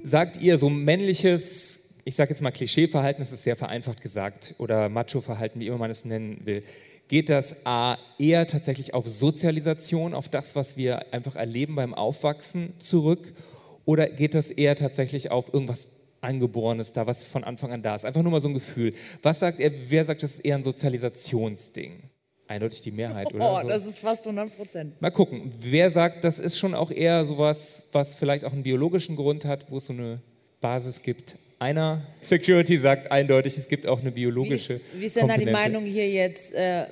Sagt 0.03 0.41
ihr 0.41 0.57
so 0.57 0.69
männliches, 0.69 1.91
ich 2.05 2.15
sage 2.15 2.31
jetzt 2.31 2.41
mal 2.41 2.51
Klischeeverhalten, 2.51 3.21
das 3.21 3.31
ist 3.31 3.43
sehr 3.43 3.55
vereinfacht 3.55 4.01
gesagt, 4.01 4.55
oder 4.57 4.89
Macho-Verhalten, 4.89 5.59
wie 5.59 5.67
immer 5.67 5.77
man 5.77 5.91
es 5.91 6.05
nennen 6.05 6.41
will. 6.43 6.63
Geht 7.07 7.29
das 7.29 7.65
A 7.65 7.97
eher 8.17 8.47
tatsächlich 8.47 8.93
auf 8.93 9.07
Sozialisation, 9.07 10.13
auf 10.15 10.27
das, 10.27 10.55
was 10.55 10.75
wir 10.75 11.13
einfach 11.13 11.35
erleben 11.35 11.75
beim 11.75 11.93
Aufwachsen 11.93 12.73
zurück? 12.79 13.33
Oder 13.85 14.09
geht 14.09 14.33
das 14.33 14.49
eher 14.49 14.75
tatsächlich 14.75 15.29
auf 15.29 15.53
irgendwas 15.53 15.87
Angeborenes 16.21 16.93
da, 16.93 17.05
was 17.05 17.23
von 17.23 17.43
Anfang 17.43 17.71
an 17.71 17.83
da 17.83 17.95
ist? 17.95 18.05
Einfach 18.05 18.23
nur 18.23 18.31
mal 18.31 18.41
so 18.41 18.47
ein 18.47 18.53
Gefühl. 18.53 18.93
Was 19.21 19.39
sagt 19.39 19.59
er, 19.59 19.71
wer 19.87 20.05
sagt, 20.05 20.23
das 20.23 20.35
ist 20.35 20.39
eher 20.39 20.55
ein 20.55 20.63
Sozialisationsding? 20.63 22.10
Eindeutig 22.51 22.81
die 22.81 22.91
Mehrheit, 22.91 23.33
oder? 23.33 23.53
Oh, 23.53 23.61
so. 23.61 23.69
das 23.69 23.85
ist 23.85 23.99
fast 23.99 24.25
100 24.25 24.55
Prozent. 24.57 25.01
Mal 25.01 25.09
gucken, 25.09 25.51
wer 25.61 25.89
sagt, 25.89 26.25
das 26.25 26.37
ist 26.37 26.57
schon 26.57 26.75
auch 26.75 26.91
eher 26.91 27.25
sowas, 27.25 27.83
was 27.93 28.15
vielleicht 28.15 28.43
auch 28.43 28.51
einen 28.51 28.63
biologischen 28.63 29.15
Grund 29.15 29.45
hat, 29.45 29.71
wo 29.71 29.77
es 29.77 29.87
so 29.87 29.93
eine 29.93 30.19
Basis 30.59 31.01
gibt. 31.01 31.37
Einer 31.59 32.01
Security 32.21 32.77
sagt 32.77 33.09
eindeutig, 33.09 33.57
es 33.57 33.69
gibt 33.69 33.87
auch 33.87 34.01
eine 34.01 34.11
biologische. 34.11 34.73
Wie 34.73 34.75
ist, 34.75 34.99
wie 34.99 35.05
ist 35.05 35.15
denn 35.15 35.27
da 35.29 35.37
die. 35.37 35.45
Meinung 35.45 35.85
hier 35.85 36.09
jetzt 36.09 36.53
äh, 36.53 36.83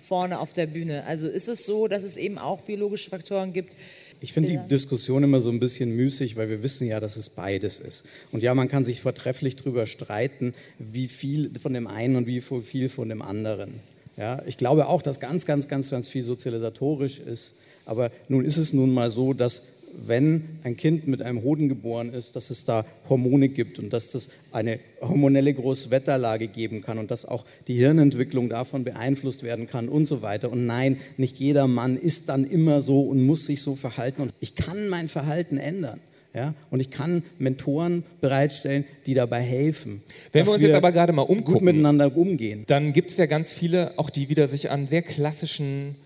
vorne 0.00 0.38
auf 0.38 0.54
der 0.54 0.66
Bühne? 0.66 1.04
Also 1.06 1.28
ist 1.28 1.48
es 1.48 1.66
so, 1.66 1.86
dass 1.86 2.02
es 2.02 2.16
eben 2.16 2.38
auch 2.38 2.62
biologische 2.62 3.10
Faktoren 3.10 3.52
gibt? 3.52 3.74
Ich 4.20 4.32
finde 4.32 4.50
die. 4.50 4.68
Diskussion 4.68 5.22
immer 5.22 5.40
so 5.40 5.50
ein 5.50 5.60
bisschen 5.60 5.94
müßig, 5.94 6.36
weil 6.36 6.48
wir 6.48 6.62
wissen 6.62 6.86
ja, 6.86 6.98
dass 6.98 7.16
es 7.16 7.28
beides 7.28 7.78
ist. 7.78 8.04
Und 8.32 8.42
ja, 8.42 8.54
man 8.54 8.68
kann 8.68 8.84
sich 8.84 9.02
vortrefflich 9.02 9.56
darüber 9.56 9.86
streiten, 9.86 10.54
wie 10.78 11.08
viel 11.08 11.50
von 11.60 11.74
dem 11.74 11.86
einen 11.86 12.16
und 12.16 12.26
wie 12.26 12.40
viel 12.40 12.88
von 12.88 13.10
dem 13.10 13.20
anderen. 13.20 13.80
Ja, 14.16 14.42
ich 14.46 14.56
glaube 14.56 14.86
auch, 14.86 15.02
dass 15.02 15.20
ganz, 15.20 15.44
ganz, 15.44 15.68
ganz, 15.68 15.90
ganz 15.90 16.08
viel 16.08 16.22
sozialisatorisch 16.22 17.18
ist. 17.18 17.52
Aber 17.86 18.10
nun 18.28 18.44
ist 18.44 18.56
es 18.56 18.72
nun 18.72 18.94
mal 18.94 19.10
so, 19.10 19.32
dass 19.32 19.62
wenn 20.06 20.58
ein 20.64 20.76
Kind 20.76 21.06
mit 21.06 21.22
einem 21.22 21.42
Hoden 21.42 21.68
geboren 21.68 22.12
ist, 22.12 22.36
dass 22.36 22.50
es 22.50 22.64
da 22.64 22.84
Hormone 23.08 23.48
gibt 23.48 23.78
und 23.78 23.92
dass 23.92 24.14
es 24.14 24.28
eine 24.50 24.80
hormonelle 25.00 25.54
Großwetterlage 25.54 26.48
geben 26.48 26.82
kann 26.82 26.98
und 26.98 27.10
dass 27.10 27.24
auch 27.24 27.44
die 27.68 27.74
Hirnentwicklung 27.74 28.48
davon 28.48 28.84
beeinflusst 28.84 29.42
werden 29.42 29.68
kann 29.68 29.88
und 29.88 30.06
so 30.06 30.22
weiter. 30.22 30.50
Und 30.50 30.66
nein, 30.66 30.98
nicht 31.16 31.36
jeder 31.38 31.68
Mann 31.68 31.96
ist 31.96 32.28
dann 32.28 32.44
immer 32.44 32.82
so 32.82 33.02
und 33.02 33.24
muss 33.24 33.46
sich 33.46 33.62
so 33.62 33.76
verhalten. 33.76 34.22
Und 34.22 34.32
ich 34.40 34.54
kann 34.54 34.88
mein 34.88 35.08
Verhalten 35.08 35.58
ändern. 35.58 36.00
Ja? 36.34 36.54
Und 36.70 36.80
ich 36.80 36.90
kann 36.90 37.22
Mentoren 37.38 38.02
bereitstellen, 38.20 38.84
die 39.06 39.14
dabei 39.14 39.40
helfen. 39.40 40.02
Wenn 40.32 40.46
wir 40.46 40.52
uns 40.52 40.62
jetzt 40.62 40.74
aber 40.74 40.92
gerade 40.92 41.12
mal 41.12 41.24
gut 41.24 41.38
umgucken, 41.38 41.64
miteinander 41.64 42.16
umgehen. 42.16 42.64
dann 42.66 42.92
gibt 42.92 43.10
es 43.10 43.16
ja 43.16 43.26
ganz 43.26 43.52
viele, 43.52 43.96
auch 43.98 44.10
die 44.10 44.28
wieder 44.28 44.48
sich 44.48 44.70
an 44.70 44.86
sehr 44.86 45.02
klassischen 45.02 45.96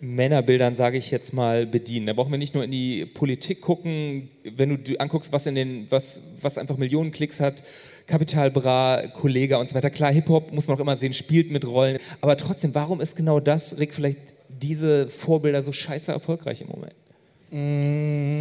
Männerbildern, 0.00 0.74
sage 0.74 0.98
ich 0.98 1.10
jetzt 1.10 1.32
mal, 1.32 1.66
bedienen. 1.66 2.06
Da 2.06 2.14
brauchen 2.14 2.32
wir 2.32 2.38
nicht 2.38 2.54
nur 2.54 2.64
in 2.64 2.70
die 2.70 3.06
Politik 3.06 3.60
gucken, 3.60 4.28
wenn 4.56 4.82
du 4.82 4.96
anguckst, 4.98 5.32
was, 5.32 5.46
in 5.46 5.54
den, 5.54 5.86
was, 5.90 6.20
was 6.40 6.58
einfach 6.58 6.76
Millionen 6.76 7.12
Klicks 7.12 7.40
hat, 7.40 7.62
Capital 8.06 8.50
Bra, 8.50 9.06
Kollega 9.08 9.58
und 9.58 9.68
so 9.68 9.74
weiter. 9.74 9.90
Klar, 9.90 10.12
Hip-Hop 10.12 10.52
muss 10.52 10.66
man 10.66 10.76
auch 10.76 10.80
immer 10.80 10.96
sehen, 10.96 11.12
spielt 11.12 11.50
mit 11.50 11.66
Rollen. 11.66 11.98
Aber 12.20 12.36
trotzdem, 12.36 12.74
warum 12.74 13.00
ist 13.00 13.16
genau 13.16 13.38
das, 13.38 13.78
Rick, 13.78 13.94
vielleicht 13.94 14.34
diese 14.48 15.08
Vorbilder 15.08 15.62
so 15.62 15.72
scheiße 15.72 16.10
erfolgreich 16.10 16.62
im 16.62 16.68
Moment? 16.68 16.94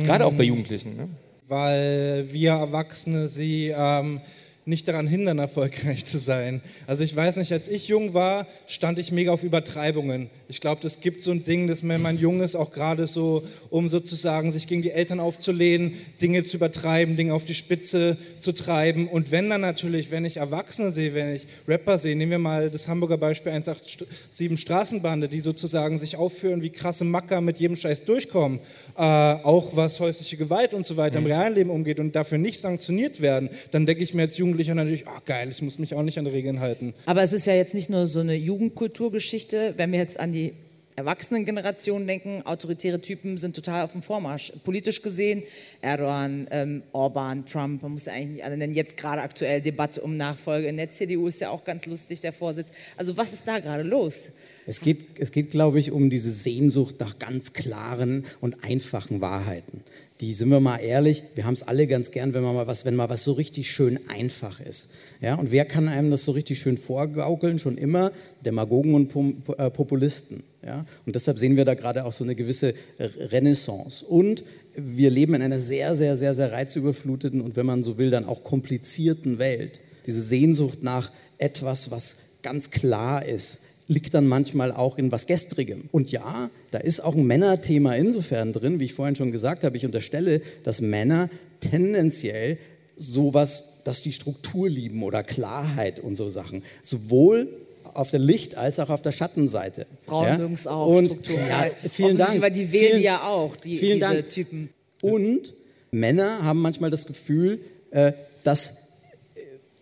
Gerade 0.06 0.26
auch 0.26 0.34
bei 0.34 0.44
Jugendlichen. 0.44 0.98
Ne? 0.98 1.08
Weil 1.48 2.26
wir 2.32 2.52
Erwachsene 2.52 3.28
sie 3.28 3.74
ähm, 3.76 4.22
nicht 4.66 4.88
daran 4.88 5.08
hindern, 5.08 5.40
erfolgreich 5.40 6.06
zu 6.06 6.20
sein. 6.20 6.62
Also 6.88 7.04
ich 7.04 7.16
weiß 7.16 7.38
nicht, 7.38 7.52
als 7.52 7.68
ich 7.68 7.88
jung 7.88 8.14
war, 8.14 8.48
stand 8.68 9.00
ich 9.00 9.12
mega 9.12 9.32
auf 9.32 9.44
Übertreibungen. 9.44 10.30
Ich 10.48 10.62
glaube, 10.62 10.82
das 10.82 11.02
gibt 11.02 11.24
so 11.24 11.32
ein 11.32 11.44
Ding, 11.44 11.68
dass 11.68 11.88
wenn 11.88 12.02
man 12.02 12.18
jung 12.18 12.42
ist, 12.42 12.56
auch 12.56 12.72
gerade 12.72 13.08
so, 13.08 13.44
um 13.70 13.88
sozusagen 13.88 14.52
sich 14.52 14.68
gegen 14.68 14.82
die 14.82 14.92
Eltern 14.92 15.20
aufzulehnen, 15.20 15.94
Dinge 16.22 16.44
zu 16.44 16.58
übertreiben, 16.58 17.18
Dinge 17.18 17.34
auf 17.34 17.46
die 17.46 17.56
Spitze 17.56 18.18
zu 18.40 18.52
treiben. 18.54 19.08
Und 19.08 19.32
wenn 19.32 19.50
dann 19.50 19.62
natürlich, 19.62 20.12
wenn 20.12 20.26
ich 20.26 20.38
Erwachsene 20.38 20.92
sehe, 20.92 21.14
wenn 21.14 21.34
ich 21.34 21.48
Rapper 21.68 21.98
sehe, 21.98 22.16
nehmen 22.16 22.32
wir 22.32 22.40
mal 22.40 22.70
das 22.70 22.88
Hamburger 22.88 23.18
Beispiel 23.18 23.52
187 23.52 24.60
Straßenbande, 24.60 25.28
die 25.28 25.40
sozusagen 25.40 25.98
sich 25.98 26.16
aufführen 26.16 26.62
wie 26.62 26.70
krasse 26.70 27.04
Macker 27.04 27.42
mit 27.42 27.60
jedem 27.60 27.76
Scheiß 27.76 28.06
durchkommen, 28.06 28.60
äh, 28.98 29.02
auch 29.02 29.76
was 29.76 30.00
häusliche 30.00 30.38
Gewalt 30.38 30.74
und 30.74 30.86
so 30.86 30.98
weiter 30.98 31.20
im 31.20 31.26
realen 31.26 31.56
Leben 31.56 31.70
umgeht 31.70 32.00
und 32.00 32.16
dafür 32.16 32.38
nicht 32.38 32.60
sanktioniert 32.60 33.22
werden, 33.22 33.50
dann 33.72 33.86
denke 33.86 34.04
ich 34.04 34.14
mir 34.14 34.24
als 34.24 34.38
Jugendlicher 34.54 34.76
natürlich, 34.76 35.08
ach 35.08 35.26
geil, 35.26 35.50
ich 35.50 35.64
muss 35.64 35.80
mich 35.80 35.96
auch 35.96 36.04
nicht 36.04 36.20
an 36.20 36.28
Regeln 36.28 36.60
halten. 36.60 36.94
Aber 37.08 37.24
es 37.24 37.34
ist 37.34 37.48
ja 37.48 37.56
jetzt 37.56 37.74
nicht 37.74 37.90
nur 37.90 38.06
so 38.06 38.20
eine 38.20 38.36
Jugendkulturgeschichte, 38.36 39.74
wenn 39.78 39.92
wir 39.92 39.98
jetzt 39.98 40.20
an 40.20 40.32
die 40.32 40.54
Erwachsenengeneration 40.96 42.06
denken, 42.06 42.44
autoritäre 42.46 43.02
Typen 43.02 43.40
sind 43.40 43.56
total 43.56 43.84
auf 43.84 43.94
dem 43.94 44.04
Vormarsch. 44.04 44.54
Politisch 44.64 45.02
gesehen, 45.02 45.42
Erdogan, 45.82 46.48
ähm, 46.52 46.84
Orban, 46.92 47.48
Trump, 47.48 47.82
man 47.82 47.94
muss 47.94 48.06
ja 48.06 48.14
eigentlich 48.14 48.30
nicht 48.30 48.46
alle 48.46 48.58
nennen. 48.58 48.76
Jetzt 48.76 48.96
gerade 48.96 49.24
aktuell 49.24 49.60
Debatte 49.60 50.02
um 50.02 50.18
Nachfolge. 50.18 50.68
In 50.68 50.78
der 50.78 50.92
CDU 50.92 51.26
ist 51.26 51.42
ja 51.42 51.50
auch 51.50 51.66
ganz 51.66 51.88
lustig 51.88 52.22
der 52.22 52.32
Vorsitz. 52.32 52.72
Also 52.96 53.18
was 53.18 53.34
ist 53.34 53.48
da 53.48 53.58
gerade 53.58 53.82
los? 53.82 54.34
Es 54.66 54.80
geht, 54.80 55.20
es 55.20 55.32
geht, 55.32 55.52
glaube 55.52 55.80
ich, 55.80 55.92
um 55.92 56.10
diese 56.10 56.32
Sehnsucht 56.32 57.00
nach 57.00 57.20
ganz 57.20 57.54
klaren 57.54 58.26
und 58.40 58.64
einfachen 58.64 59.20
Wahrheiten. 59.20 59.82
Die, 60.22 60.34
sind 60.34 60.50
wir 60.50 60.62
mal 60.62 60.78
ehrlich, 60.78 61.24
wir 61.36 61.46
haben 61.46 61.56
es 61.56 61.64
alle 61.64 61.86
ganz 61.86 62.12
gern, 62.12 62.34
wenn 62.34 62.44
man 62.44 62.56
mal 62.56 62.68
was, 62.68 62.86
wenn 62.86 62.96
mal 62.96 63.10
was 63.10 63.26
so 63.26 63.34
richtig 63.34 63.70
schön 63.72 64.00
einfach 64.08 64.62
ist. 64.62 64.88
Ja, 65.20 65.36
und 65.36 65.52
wer 65.52 65.66
kann 65.66 65.90
einem 65.90 66.12
das 66.12 66.24
so 66.24 66.32
richtig 66.32 66.60
schön 66.60 66.78
vorgaukeln? 66.78 67.60
Schon 67.60 67.78
immer 67.78 68.12
Demagogen 68.46 68.94
und 68.94 69.14
äh, 69.58 69.70
Populisten. 69.70 70.44
Ja, 70.66 70.86
und 71.06 71.16
deshalb 71.16 71.40
sehen 71.40 71.58
wir 71.58 71.66
da 71.66 71.74
gerade 71.74 72.06
auch 72.06 72.14
so 72.14 72.24
eine 72.24 72.36
gewisse 72.36 72.74
Renaissance. 73.00 74.06
Und 74.06 74.44
wir 74.76 75.10
leben 75.10 75.34
in 75.34 75.42
einer 75.42 75.60
sehr, 75.60 75.96
sehr, 75.96 76.16
sehr, 76.16 76.34
sehr 76.34 76.54
reizüberfluteten 76.54 77.42
und 77.42 77.58
wenn 77.58 77.66
man 77.66 77.84
so 77.84 77.98
will, 77.98 78.10
dann 78.10 78.26
auch 78.26 78.44
komplizierten 78.44 79.40
Welt. 79.40 79.82
diese 80.06 80.22
Sehnsucht 80.22 80.84
nach 80.84 81.12
etwas, 81.38 81.92
was 81.92 82.18
ganz 82.42 82.70
klar 82.70 83.26
ist, 83.26 83.60
liegt 83.88 84.14
dann 84.14 84.28
manchmal 84.28 84.72
auch 84.72 84.98
in 84.98 85.12
was 85.12 85.26
Gestrigem. 85.26 85.90
Und 85.92 86.12
ja, 86.12 86.50
da 86.72 86.78
ist 86.78 87.04
auch 87.04 87.16
ein 87.16 87.26
Männerthema 87.26 87.96
insofern 87.96 88.54
drin, 88.54 88.80
wie 88.80 88.86
ich 88.86 88.94
vorhin 88.94 89.16
schon 89.16 89.32
gesagt 89.32 89.64
habe. 89.64 89.78
Ich 89.78 89.86
unterstelle, 89.86 90.42
dass 90.64 90.82
Männer 90.82 91.30
tendenziell 91.60 92.58
sowas, 92.96 93.80
dass 93.84 94.02
die 94.02 94.12
Struktur 94.12 94.70
lieben 94.70 95.04
oder 95.04 95.24
Klarheit 95.24 96.00
und 96.00 96.16
so 96.16 96.30
Sachen. 96.30 96.64
Sowohl 96.82 97.50
auf 97.94 98.10
der 98.10 98.20
Licht- 98.20 98.56
als 98.56 98.80
auch 98.80 98.90
auf 98.90 99.02
der 99.02 99.12
Schattenseite. 99.12 99.86
Frauen 100.06 100.28
ja? 100.28 100.38
mögen 100.38 100.54
es 100.54 100.68
auch, 100.68 100.88
und, 100.88 101.06
Struktur. 101.06 101.38
Ja, 101.38 101.70
vielen 101.90 102.18
Dank. 102.18 102.42
Weil 102.42 102.52
die 102.52 102.72
wählen 102.72 102.92
vielen, 102.92 103.02
ja 103.02 103.28
auch, 103.28 103.56
die, 103.56 103.80
diese 103.80 104.00
Dank. 104.00 104.30
Typen. 104.30 104.70
Und 105.02 105.54
Männer 105.92 106.44
haben 106.44 106.62
manchmal 106.62 106.90
das 106.90 107.06
Gefühl, 107.06 107.60
äh, 107.92 108.14
dass 108.44 108.88
äh, 109.36 109.42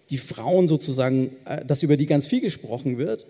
die 0.09 0.17
Frauen 0.17 0.67
sozusagen, 0.67 1.31
äh, 1.45 1.63
dass 1.65 1.83
über 1.83 1.95
die 1.95 2.05
ganz 2.05 2.27
viel 2.27 2.41
gesprochen 2.41 2.97
wird, 2.97 3.27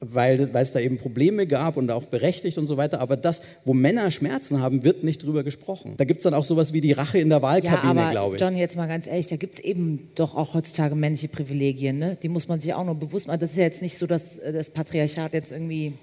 weil, 0.00 0.52
weil 0.52 0.62
es 0.62 0.72
da 0.72 0.80
eben 0.80 0.98
Probleme 0.98 1.46
gab 1.46 1.76
und 1.76 1.90
auch 1.90 2.04
berechtigt 2.04 2.58
und 2.58 2.66
so 2.66 2.76
weiter. 2.76 3.00
Aber 3.00 3.16
das, 3.16 3.40
wo 3.64 3.72
Männer 3.72 4.10
Schmerzen 4.10 4.60
haben, 4.60 4.84
wird 4.84 5.04
nicht 5.04 5.22
drüber 5.24 5.42
gesprochen. 5.42 5.94
Da 5.96 6.04
gibt 6.04 6.18
es 6.18 6.24
dann 6.24 6.34
auch 6.34 6.44
sowas 6.44 6.72
wie 6.72 6.80
die 6.80 6.92
Rache 6.92 7.18
in 7.18 7.28
der 7.30 7.38
Ja, 7.38 7.42
Wahlkabine, 7.42 7.82
aber 8.02 8.10
glaube 8.10 8.36
ich. 8.36 8.40
John, 8.42 8.56
jetzt 8.56 8.76
mal 8.76 8.86
ganz 8.88 9.06
ehrlich, 9.06 9.26
da 9.26 9.36
gibt 9.36 9.54
es 9.54 9.60
eben 9.60 10.10
doch 10.14 10.34
auch 10.34 10.54
heutzutage 10.54 10.94
männliche 10.94 11.28
Privilegien. 11.28 11.98
Ne? 11.98 12.16
Die 12.22 12.28
muss 12.28 12.46
man 12.48 12.60
sich 12.60 12.74
auch 12.74 12.84
noch 12.84 12.94
bewusst 12.96 13.26
machen. 13.26 13.40
Das 13.40 13.52
ist 13.52 13.56
ja 13.56 13.64
jetzt 13.64 13.82
nicht 13.82 13.96
so, 13.96 14.06
dass 14.06 14.38
äh, 14.38 14.52
das 14.52 14.70
Patriarchat 14.70 15.32
jetzt 15.32 15.52
irgendwie 15.52 15.94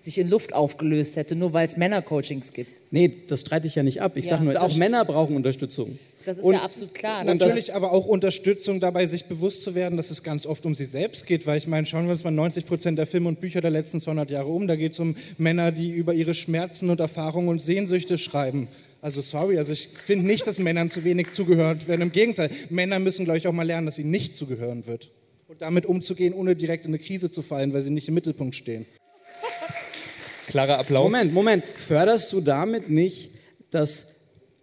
sich 0.00 0.18
in 0.18 0.28
Luft 0.30 0.52
aufgelöst 0.54 1.16
hätte, 1.16 1.36
nur 1.36 1.52
weil 1.52 1.66
es 1.66 1.76
Männercoachings 1.76 2.52
gibt. 2.52 2.70
Nee, 2.90 3.12
das 3.28 3.42
streite 3.42 3.66
ich 3.66 3.74
ja 3.74 3.82
nicht 3.82 4.02
ab. 4.02 4.16
Ich 4.16 4.24
Ja, 4.26 4.32
sage 4.32 4.44
nur, 4.44 4.60
auch. 4.60 4.76
Männer 4.76 5.04
brauchen 5.04 5.36
Unterstützung. 5.36 5.98
Das 6.24 6.38
ist 6.38 6.44
Und- 6.44 6.54
ja 6.54 6.62
absolut 6.62 6.94
klar. 6.94 7.20
Und 7.20 7.26
natürlich 7.26 7.74
aber 7.74 7.92
auch 7.92 8.06
Unterstützung 8.06 8.80
dabei, 8.80 9.06
sich 9.06 9.26
bewusst 9.26 9.62
zu 9.62 9.74
werden, 9.74 9.96
dass 9.96 10.10
es 10.10 10.22
ganz 10.22 10.46
oft 10.46 10.64
um 10.66 10.74
sie 10.74 10.84
selbst 10.84 11.26
geht, 11.26 11.46
weil 11.46 11.58
ich 11.58 11.66
meine, 11.66 11.86
schauen 11.86 12.06
wir 12.06 12.12
uns 12.12 12.24
mal 12.24 12.30
90 12.30 12.66
Prozent 12.66 12.98
der 12.98 13.06
Filme 13.06 13.28
und 13.28 13.40
Bücher 13.40 13.60
der 13.60 13.70
letzten 13.70 14.00
200 14.00 14.30
Jahre 14.30 14.48
um, 14.48 14.66
da 14.66 14.76
geht 14.76 14.92
es 14.92 15.00
um 15.00 15.16
Männer, 15.38 15.72
die 15.72 15.90
über 15.90 16.14
ihre 16.14 16.34
Schmerzen 16.34 16.90
und 16.90 17.00
Erfahrungen 17.00 17.48
und 17.48 17.60
Sehnsüchte 17.60 18.18
schreiben. 18.18 18.68
Also 19.00 19.20
sorry, 19.20 19.58
also 19.58 19.72
ich 19.72 19.88
finde 19.88 20.26
nicht, 20.26 20.46
dass 20.46 20.58
Männern 20.60 20.88
zu 20.88 21.02
wenig 21.02 21.32
zugehört 21.32 21.88
werden. 21.88 22.02
Im 22.02 22.12
Gegenteil, 22.12 22.50
Männer 22.70 23.00
müssen, 23.00 23.24
glaube 23.24 23.38
ich, 23.38 23.48
auch 23.48 23.52
mal 23.52 23.66
lernen, 23.66 23.86
dass 23.86 23.98
ihnen 23.98 24.10
nicht 24.12 24.36
zugehören 24.36 24.86
wird. 24.86 25.10
Und 25.48 25.60
damit 25.60 25.86
umzugehen, 25.86 26.32
ohne 26.34 26.54
direkt 26.54 26.86
in 26.86 26.90
eine 26.92 26.98
Krise 26.98 27.30
zu 27.30 27.42
fallen, 27.42 27.72
weil 27.72 27.82
sie 27.82 27.90
nicht 27.90 28.06
im 28.08 28.14
Mittelpunkt 28.14 28.54
stehen. 28.54 28.86
Klarer 30.46 30.78
Applaus. 30.78 31.04
Moment, 31.04 31.32
Moment. 31.34 31.64
Förderst 31.64 32.32
du 32.32 32.40
damit 32.40 32.90
nicht, 32.90 33.30
dass 33.70 34.11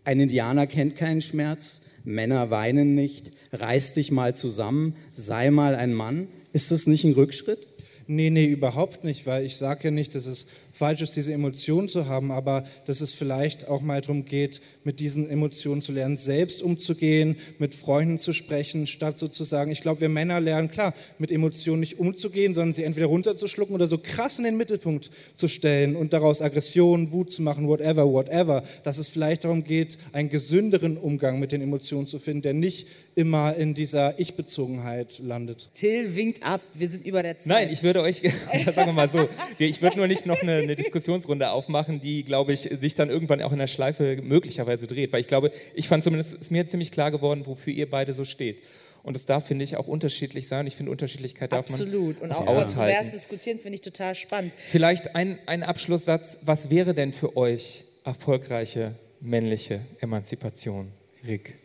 ein 0.03 0.19
Indianer 0.19 0.67
kennt 0.67 0.95
keinen 0.95 1.21
Schmerz, 1.21 1.81
Männer 2.03 2.49
weinen 2.49 2.95
nicht, 2.95 3.31
reiß 3.51 3.93
dich 3.93 4.11
mal 4.11 4.35
zusammen, 4.35 4.95
sei 5.11 5.51
mal 5.51 5.75
ein 5.75 5.93
Mann? 5.93 6.27
Ist 6.53 6.71
das 6.71 6.87
nicht 6.87 7.03
ein 7.03 7.13
Rückschritt? 7.13 7.67
Nee, 8.07 8.31
nee, 8.31 8.45
überhaupt 8.45 9.03
nicht, 9.03 9.27
weil 9.27 9.45
ich 9.45 9.57
sage 9.57 9.85
ja 9.85 9.91
nicht, 9.91 10.15
dass 10.15 10.25
es 10.25 10.47
falsch 10.79 11.01
ist, 11.01 11.17
diese 11.17 11.33
Emotionen 11.33 11.89
zu 11.89 12.07
haben, 12.07 12.31
aber 12.31 12.63
dass 12.85 13.01
es 13.01 13.11
vielleicht 13.11 13.67
auch 13.67 13.81
mal 13.81 13.99
darum 13.99 14.23
geht, 14.23 14.61
mit 14.85 15.01
diesen 15.01 15.29
Emotionen 15.29 15.81
zu 15.81 15.91
lernen, 15.91 16.15
selbst 16.15 16.63
umzugehen, 16.63 17.35
mit 17.57 17.75
Freunden 17.75 18.17
zu 18.17 18.31
sprechen, 18.31 18.87
statt 18.87 19.19
sozusagen, 19.19 19.71
ich 19.71 19.81
glaube, 19.81 19.99
wir 19.99 20.07
Männer 20.07 20.39
lernen, 20.39 20.71
klar, 20.71 20.93
mit 21.17 21.31
Emotionen 21.31 21.81
nicht 21.81 21.99
umzugehen, 21.99 22.53
sondern 22.53 22.73
sie 22.73 22.83
entweder 22.83 23.07
runterzuschlucken 23.07 23.75
oder 23.75 23.87
so 23.87 23.97
krass 23.97 24.37
in 24.37 24.45
den 24.45 24.55
Mittelpunkt 24.55 25.11
zu 25.35 25.49
stellen 25.49 25.97
und 25.97 26.13
daraus 26.13 26.41
Aggression, 26.41 27.11
Wut 27.11 27.33
zu 27.33 27.41
machen, 27.41 27.67
whatever, 27.67 28.09
whatever, 28.09 28.63
dass 28.85 28.99
es 28.99 29.09
vielleicht 29.09 29.43
darum 29.43 29.65
geht, 29.65 29.97
einen 30.13 30.29
gesünderen 30.29 30.95
Umgang 30.95 31.41
mit 31.41 31.51
den 31.51 31.61
Emotionen 31.61 32.07
zu 32.07 32.19
finden, 32.19 32.43
der 32.43 32.53
nicht 32.53 32.87
immer 33.19 33.53
in 33.53 33.73
dieser 33.73 34.17
Ich-Bezogenheit 34.17 35.19
landet. 35.19 35.69
Till 35.73 36.15
winkt 36.15 36.41
ab, 36.41 36.61
wir 36.73 36.87
sind 36.87 37.05
über 37.05 37.21
der 37.21 37.37
Zeit. 37.37 37.47
Nein, 37.47 37.69
ich 37.69 37.83
würde 37.83 38.01
euch, 38.01 38.21
sagen 38.65 38.85
wir 38.85 38.93
mal 38.93 39.09
so, 39.09 39.27
ich 39.57 39.81
würde 39.81 39.97
nur 39.97 40.07
nicht 40.07 40.25
noch 40.25 40.41
eine, 40.41 40.53
eine 40.53 40.77
Diskussionsrunde 40.77 41.51
aufmachen, 41.51 41.99
die, 41.99 42.23
glaube 42.23 42.53
ich, 42.53 42.61
sich 42.61 42.95
dann 42.95 43.09
irgendwann 43.09 43.41
auch 43.41 43.51
in 43.51 43.59
der 43.59 43.67
Schleife 43.67 44.21
möglicherweise 44.23 44.87
dreht. 44.87 45.11
Weil 45.11 45.19
ich 45.19 45.27
glaube, 45.27 45.51
ich 45.73 45.89
fand 45.89 46.05
zumindest, 46.05 46.33
ist 46.33 46.49
mir 46.49 46.65
ziemlich 46.65 46.91
klar 46.91 47.11
geworden, 47.11 47.45
wofür 47.45 47.73
ihr 47.73 47.89
beide 47.89 48.13
so 48.13 48.23
steht. 48.23 48.63
Und 49.03 49.17
es 49.17 49.25
darf, 49.25 49.45
finde 49.47 49.65
ich, 49.65 49.75
auch 49.75 49.87
unterschiedlich 49.87 50.47
sein. 50.47 50.65
Ich 50.65 50.77
finde, 50.77 50.93
Unterschiedlichkeit 50.93 51.51
darf 51.51 51.69
Absolut. 51.69 52.21
man 52.21 52.31
Und 52.31 52.37
auch 52.37 52.47
aushalten. 52.47 52.75
kontrovers 52.77 53.11
diskutieren 53.11 53.59
finde 53.59 53.75
ich 53.75 53.81
total 53.81 54.15
spannend. 54.15 54.53
Vielleicht 54.65 55.13
ein, 55.17 55.39
ein 55.45 55.63
Abschlusssatz. 55.63 56.37
Was 56.43 56.69
wäre 56.69 56.93
denn 56.93 57.11
für 57.11 57.35
euch 57.35 57.83
erfolgreiche 58.05 58.95
männliche 59.19 59.81
Emanzipation, 59.99 60.87
Rick? 61.27 61.57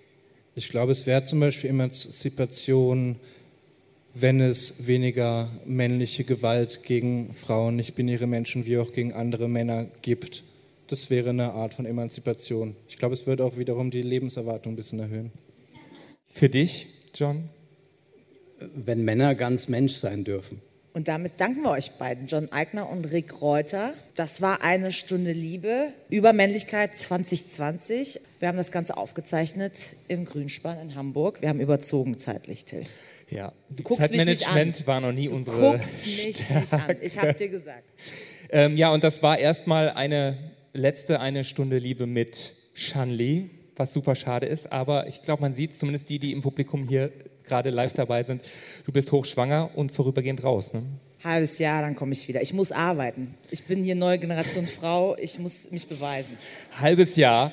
Ich 0.57 0.69
glaube, 0.69 0.93
es 0.93 1.07
wäre 1.07 1.25
zum 1.25 1.41
Beispiel 1.41 1.71
Emanzipation, 1.71 3.17
wenn 4.15 4.41
es 4.41 4.87
weniger 4.87 5.49
männliche 5.67 6.23
Gewalt 6.23 6.85
gegen 6.85 7.35
Frauen, 7.35 7.75
nicht-binäre 7.75 8.29
Menschen 8.29 8.65
wie 8.65 8.79
auch 8.79 8.93
gegen 8.93 9.13
andere 9.13 9.49
Männer 9.49 9.87
gibt. 10.03 10.45
Das 10.87 11.11
wäre 11.11 11.31
eine 11.31 11.53
Art 11.53 11.75
von 11.75 11.87
Emanzipation. 11.87 12.77
Ich 12.89 12.99
glaube, 12.99 13.15
es 13.15 13.27
würde 13.27 13.45
auch 13.45 13.57
wiederum 13.57 13.91
die 13.91 14.03
Lebenserwartung 14.03 14.75
ein 14.75 14.77
bisschen 14.77 15.01
erhöhen. 15.01 15.33
Für 16.31 16.49
dich, 16.49 16.87
John? 17.15 17.49
Wenn 18.61 19.05
Männer 19.05 19.35
ganz 19.35 19.67
Mensch 19.67 19.95
sein 19.95 20.23
dürfen. 20.23 20.61
Und 20.97 21.09
damit 21.09 21.41
danken 21.41 21.63
wir 21.63 21.71
euch 21.73 21.91
beiden, 21.99 22.29
John 22.29 22.53
Eigner 22.53 22.89
und 22.89 23.07
Rick 23.07 23.43
Reuter. 23.43 23.95
Das 24.15 24.41
war 24.41 24.63
eine 24.63 24.93
Stunde 24.93 25.33
Liebe 25.33 25.93
über 26.09 26.33
Männlichkeit 26.33 26.97
2020. 26.97 28.21
Wir 28.39 28.47
haben 28.47 28.57
das 28.57 28.71
Ganze 28.71 28.97
aufgezeichnet 28.97 29.97
im 30.07 30.25
Grünspan 30.25 30.79
in 30.79 30.95
Hamburg. 30.95 31.43
Wir 31.43 31.49
haben 31.49 31.59
überzogen 31.59 32.17
zeitlich, 32.17 32.65
Till. 32.65 32.85
Ja, 33.29 33.53
Zeitmanagement 33.97 34.83
an. 34.83 34.87
war 34.87 35.01
noch 35.01 35.11
nie 35.11 35.27
Du 35.27 35.35
unsere. 35.35 35.73
guckst 35.73 36.07
mich 36.07 36.27
nicht 36.27 36.73
an. 36.73 36.97
Ich 37.01 37.19
habe 37.19 37.35
dir 37.35 37.49
gesagt. 37.49 37.83
Ähm, 38.51 38.77
ja, 38.77 38.91
und 38.91 39.03
das 39.03 39.21
war 39.21 39.37
erstmal 39.37 39.91
eine 39.91 40.39
letzte 40.75 41.19
eine 41.19 41.43
Stunde 41.43 41.79
Liebe 41.79 42.07
mit 42.07 42.53
Shanli, 42.75 43.51
was 43.75 43.93
super 43.93 44.15
schade 44.15 44.47
ist, 44.47 44.71
aber 44.71 45.09
ich 45.09 45.23
glaube, 45.23 45.43
man 45.43 45.55
sieht 45.55 45.77
zumindest 45.77 46.09
die, 46.09 46.21
die 46.21 46.31
im 46.31 46.41
Publikum 46.43 46.87
hier 46.87 47.11
gerade 47.45 47.71
live 47.71 47.93
dabei 47.93 48.23
sind. 48.23 48.43
Du 48.87 48.93
bist 48.93 49.13
hochschwanger 49.13 49.71
und 49.75 49.93
vorübergehend 49.93 50.43
raus. 50.45 50.73
Ne? 50.73 50.83
Halbes 51.23 51.59
Jahr, 51.59 51.83
dann 51.83 51.97
komme 51.97 52.13
ich 52.13 52.29
wieder. 52.29 52.43
Ich 52.43 52.53
muss 52.53 52.73
arbeiten. 52.73 53.35
Ich 53.51 53.65
bin 53.65 53.83
hier 53.83 53.95
neue 53.95 54.19
Generation 54.19 54.67
Frau. 54.67 55.17
Ich 55.17 55.39
muss 55.39 55.71
mich 55.71 55.87
beweisen. 55.87 56.37
Halbes 56.81 57.17
Jahr. 57.17 57.53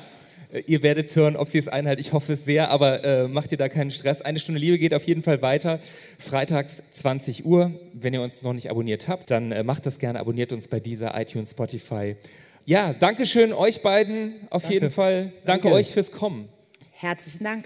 Ihr 0.68 0.84
werdet 0.84 1.16
hören, 1.16 1.38
ob 1.38 1.48
sie 1.48 1.60
es 1.60 1.70
einhalten. 1.70 2.02
Ich 2.02 2.12
hoffe 2.12 2.34
es 2.34 2.44
sehr, 2.44 2.72
aber 2.72 3.06
äh, 3.06 3.28
macht 3.30 3.54
ihr 3.54 3.58
da 3.58 3.70
keinen 3.70 3.90
Stress. 3.90 4.22
Eine 4.22 4.38
Stunde 4.40 4.60
Liebe 4.60 4.78
geht 4.78 4.94
auf 4.94 5.04
jeden 5.04 5.24
Fall 5.24 5.42
weiter. 5.42 5.80
Freitags 6.20 6.84
20 6.92 7.46
Uhr. 7.46 7.72
Wenn 7.94 8.14
ihr 8.14 8.22
uns 8.22 8.42
noch 8.42 8.52
nicht 8.52 8.70
abonniert 8.70 9.08
habt, 9.08 9.32
dann 9.32 9.54
äh, 9.54 9.64
macht 9.64 9.86
das 9.86 9.98
gerne. 9.98 10.20
Abonniert 10.20 10.52
uns 10.52 10.68
bei 10.68 10.82
dieser 10.82 11.18
iTunes, 11.20 11.52
Spotify. 11.52 12.18
Ja, 12.66 12.94
danke 12.94 13.26
schön 13.26 13.54
euch 13.54 13.82
beiden 13.82 14.34
auf 14.50 14.64
Danke. 14.64 14.74
jeden 14.74 14.92
Fall. 14.92 15.32
Danke, 15.46 15.64
Danke. 15.64 15.72
euch 15.72 15.92
fürs 15.92 16.12
Kommen. 16.12 16.50
Herzlichen 16.92 17.46
Dank. 17.46 17.66